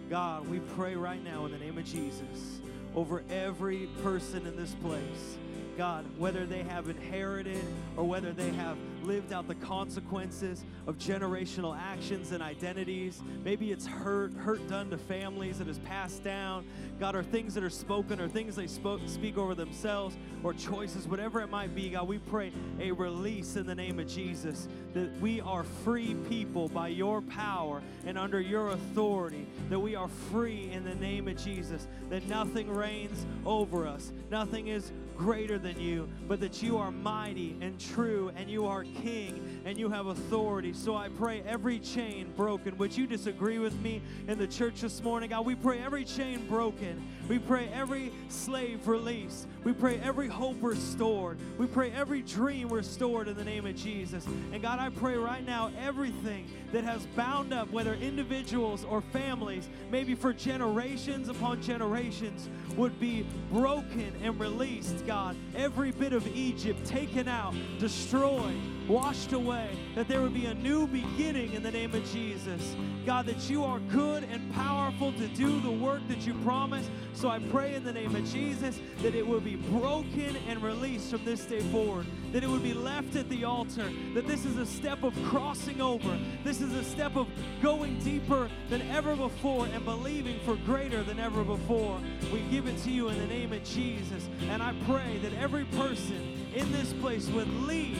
God, 0.09 0.47
we 0.47 0.59
pray 0.59 0.95
right 0.95 1.23
now 1.23 1.45
in 1.45 1.51
the 1.51 1.57
name 1.57 1.77
of 1.77 1.85
Jesus 1.85 2.61
over 2.95 3.23
every 3.29 3.87
person 4.01 4.47
in 4.47 4.55
this 4.55 4.73
place. 4.75 5.37
God, 5.77 6.05
whether 6.17 6.45
they 6.45 6.63
have 6.63 6.89
inherited 6.89 7.63
or 7.95 8.03
whether 8.03 8.31
they 8.31 8.49
have 8.51 8.77
lived 9.03 9.31
out 9.31 9.47
the 9.47 9.55
consequences 9.55 10.63
of 10.87 10.97
generational 10.97 11.77
actions 11.77 12.31
and 12.31 12.41
identities. 12.41 13.21
Maybe 13.43 13.71
it's 13.71 13.85
hurt, 13.85 14.33
hurt 14.33 14.65
done 14.67 14.89
to 14.89 14.97
families 14.97 15.59
that 15.59 15.67
is 15.67 15.79
passed 15.79 16.23
down. 16.23 16.65
God, 16.99 17.15
or 17.15 17.23
things 17.23 17.53
that 17.55 17.63
are 17.63 17.69
spoken 17.69 18.21
or 18.21 18.27
things 18.27 18.55
they 18.55 18.67
spoke, 18.67 19.01
speak 19.05 19.37
over 19.37 19.53
themselves 19.53 20.17
or 20.43 20.53
choices, 20.53 21.07
whatever 21.07 21.41
it 21.41 21.49
might 21.49 21.75
be. 21.75 21.89
God, 21.89 22.07
we 22.07 22.19
pray 22.19 22.51
a 22.79 22.91
release 22.91 23.57
in 23.57 23.65
the 23.65 23.75
name 23.75 23.99
of 23.99 24.07
Jesus 24.07 24.67
that 24.93 25.11
we 25.19 25.41
are 25.41 25.63
free 25.63 26.15
people 26.29 26.69
by 26.69 26.87
your 26.87 27.21
power 27.21 27.81
and 28.05 28.17
under 28.17 28.39
your 28.39 28.69
authority, 28.69 29.45
that 29.69 29.79
we 29.79 29.95
are 29.95 30.07
free 30.07 30.71
in 30.71 30.83
the 30.83 30.95
name 30.95 31.27
of 31.27 31.37
Jesus, 31.37 31.87
that 32.09 32.25
nothing 32.27 32.69
reigns 32.69 33.25
over 33.45 33.85
us, 33.85 34.11
nothing 34.31 34.67
is 34.69 34.91
greater 35.17 35.57
than 35.57 35.79
you, 35.79 36.07
but 36.27 36.39
that 36.39 36.61
you 36.61 36.77
are 36.77 36.91
mighty 36.91 37.57
and 37.59 37.79
true 37.79 38.31
and 38.35 38.49
you 38.49 38.67
are 38.67 38.83
king 38.83 39.61
and 39.65 39.77
you 39.77 39.89
have 39.89 40.07
authority. 40.07 40.73
So 40.73 40.95
I 40.95 41.09
pray 41.09 41.43
every 41.45 41.79
chain 41.79 42.31
broken. 42.37 42.77
Would 42.77 42.95
you 42.95 43.07
disagree 43.07 43.57
with 43.57 43.73
me 43.81 44.01
in 44.27 44.37
the 44.37 44.47
church 44.47 44.81
this 44.81 45.01
morning? 45.01 45.31
God, 45.31 45.45
we 45.45 45.55
pray 45.55 45.79
every 45.79 46.05
chain 46.05 46.47
broken. 46.47 47.03
We 47.27 47.39
pray 47.39 47.69
every 47.73 48.11
slave 48.29 48.87
released. 48.87 49.47
We 49.63 49.73
pray 49.73 49.99
every 49.99 50.27
hope 50.27 50.57
restored. 50.61 51.37
We 51.57 51.67
pray 51.67 51.91
every 51.91 52.21
dream 52.21 52.69
restored 52.69 53.27
in 53.27 53.35
the 53.35 53.43
name 53.43 53.65
of 53.65 53.75
Jesus. 53.75 54.25
And 54.53 54.61
God, 54.61 54.79
I 54.79 54.89
pray 54.89 55.17
right 55.17 55.45
now 55.45 55.71
everything 55.77 56.47
that 56.71 56.83
has 56.83 57.05
bound 57.07 57.53
up, 57.53 57.69
whether 57.71 57.95
individuals 57.95 58.85
or 58.85 59.01
families, 59.01 59.67
maybe 59.91 60.15
for 60.15 60.31
generations 60.31 61.27
upon 61.27 61.61
generations, 61.61 62.49
would 62.77 62.99
be 62.99 63.27
broken 63.51 64.13
and 64.23 64.39
released, 64.39 65.05
God. 65.05 65.35
Every 65.55 65.91
bit 65.91 66.13
of 66.13 66.25
Egypt 66.35 66.85
taken 66.85 67.27
out, 67.27 67.53
destroyed 67.79 68.76
washed 68.87 69.33
away, 69.33 69.69
that 69.95 70.07
there 70.07 70.21
would 70.21 70.33
be 70.33 70.45
a 70.45 70.53
new 70.53 70.87
beginning 70.87 71.53
in 71.53 71.63
the 71.63 71.71
name 71.71 71.93
of 71.93 72.09
Jesus. 72.11 72.75
God, 73.05 73.25
that 73.25 73.49
you 73.49 73.63
are 73.63 73.79
good 73.79 74.23
and 74.23 74.53
powerful 74.53 75.11
to 75.13 75.27
do 75.29 75.59
the 75.61 75.71
work 75.71 76.01
that 76.07 76.25
you 76.25 76.33
promised. 76.43 76.89
So 77.13 77.29
I 77.29 77.39
pray 77.39 77.75
in 77.75 77.83
the 77.83 77.93
name 77.93 78.15
of 78.15 78.29
Jesus 78.31 78.79
that 79.01 79.15
it 79.15 79.25
will 79.25 79.39
be 79.39 79.55
broken 79.55 80.35
and 80.47 80.61
released 80.61 81.11
from 81.11 81.25
this 81.25 81.45
day 81.45 81.61
forward, 81.71 82.05
that 82.31 82.43
it 82.43 82.49
would 82.49 82.63
be 82.63 82.73
left 82.73 83.15
at 83.15 83.29
the 83.29 83.43
altar, 83.43 83.89
that 84.13 84.27
this 84.27 84.45
is 84.45 84.57
a 84.57 84.65
step 84.65 85.03
of 85.03 85.13
crossing 85.25 85.81
over. 85.81 86.17
This 86.43 86.61
is 86.61 86.73
a 86.73 86.83
step 86.83 87.15
of 87.15 87.27
going 87.61 87.99
deeper 87.99 88.49
than 88.69 88.81
ever 88.89 89.15
before 89.15 89.65
and 89.67 89.83
believing 89.83 90.39
for 90.41 90.55
greater 90.57 91.03
than 91.03 91.19
ever 91.19 91.43
before. 91.43 91.99
We 92.31 92.41
give 92.51 92.67
it 92.67 92.77
to 92.83 92.91
you 92.91 93.09
in 93.09 93.17
the 93.19 93.27
name 93.27 93.53
of 93.53 93.63
Jesus. 93.63 94.27
And 94.49 94.61
I 94.61 94.73
pray 94.85 95.17
that 95.23 95.33
every 95.33 95.65
person 95.65 96.37
in 96.53 96.71
this 96.71 96.93
place 96.93 97.27
would 97.29 97.51
leave 97.63 97.97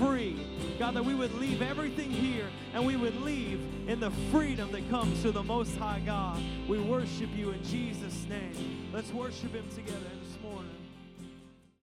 free. 0.00 0.46
God, 0.78 0.94
that 0.94 1.04
we 1.04 1.14
would 1.14 1.34
leave 1.34 1.60
everything 1.60 2.10
here 2.10 2.46
and 2.72 2.86
we 2.86 2.96
would 2.96 3.20
leave 3.20 3.60
in 3.86 4.00
the 4.00 4.10
freedom 4.32 4.72
that 4.72 4.88
comes 4.88 5.20
to 5.22 5.30
the 5.30 5.42
Most 5.42 5.76
High 5.76 6.00
God. 6.04 6.42
We 6.66 6.80
worship 6.80 7.28
you 7.36 7.50
in 7.50 7.62
Jesus' 7.62 8.26
name. 8.28 8.88
Let's 8.92 9.12
worship 9.12 9.52
Him 9.52 9.68
together. 9.74 10.19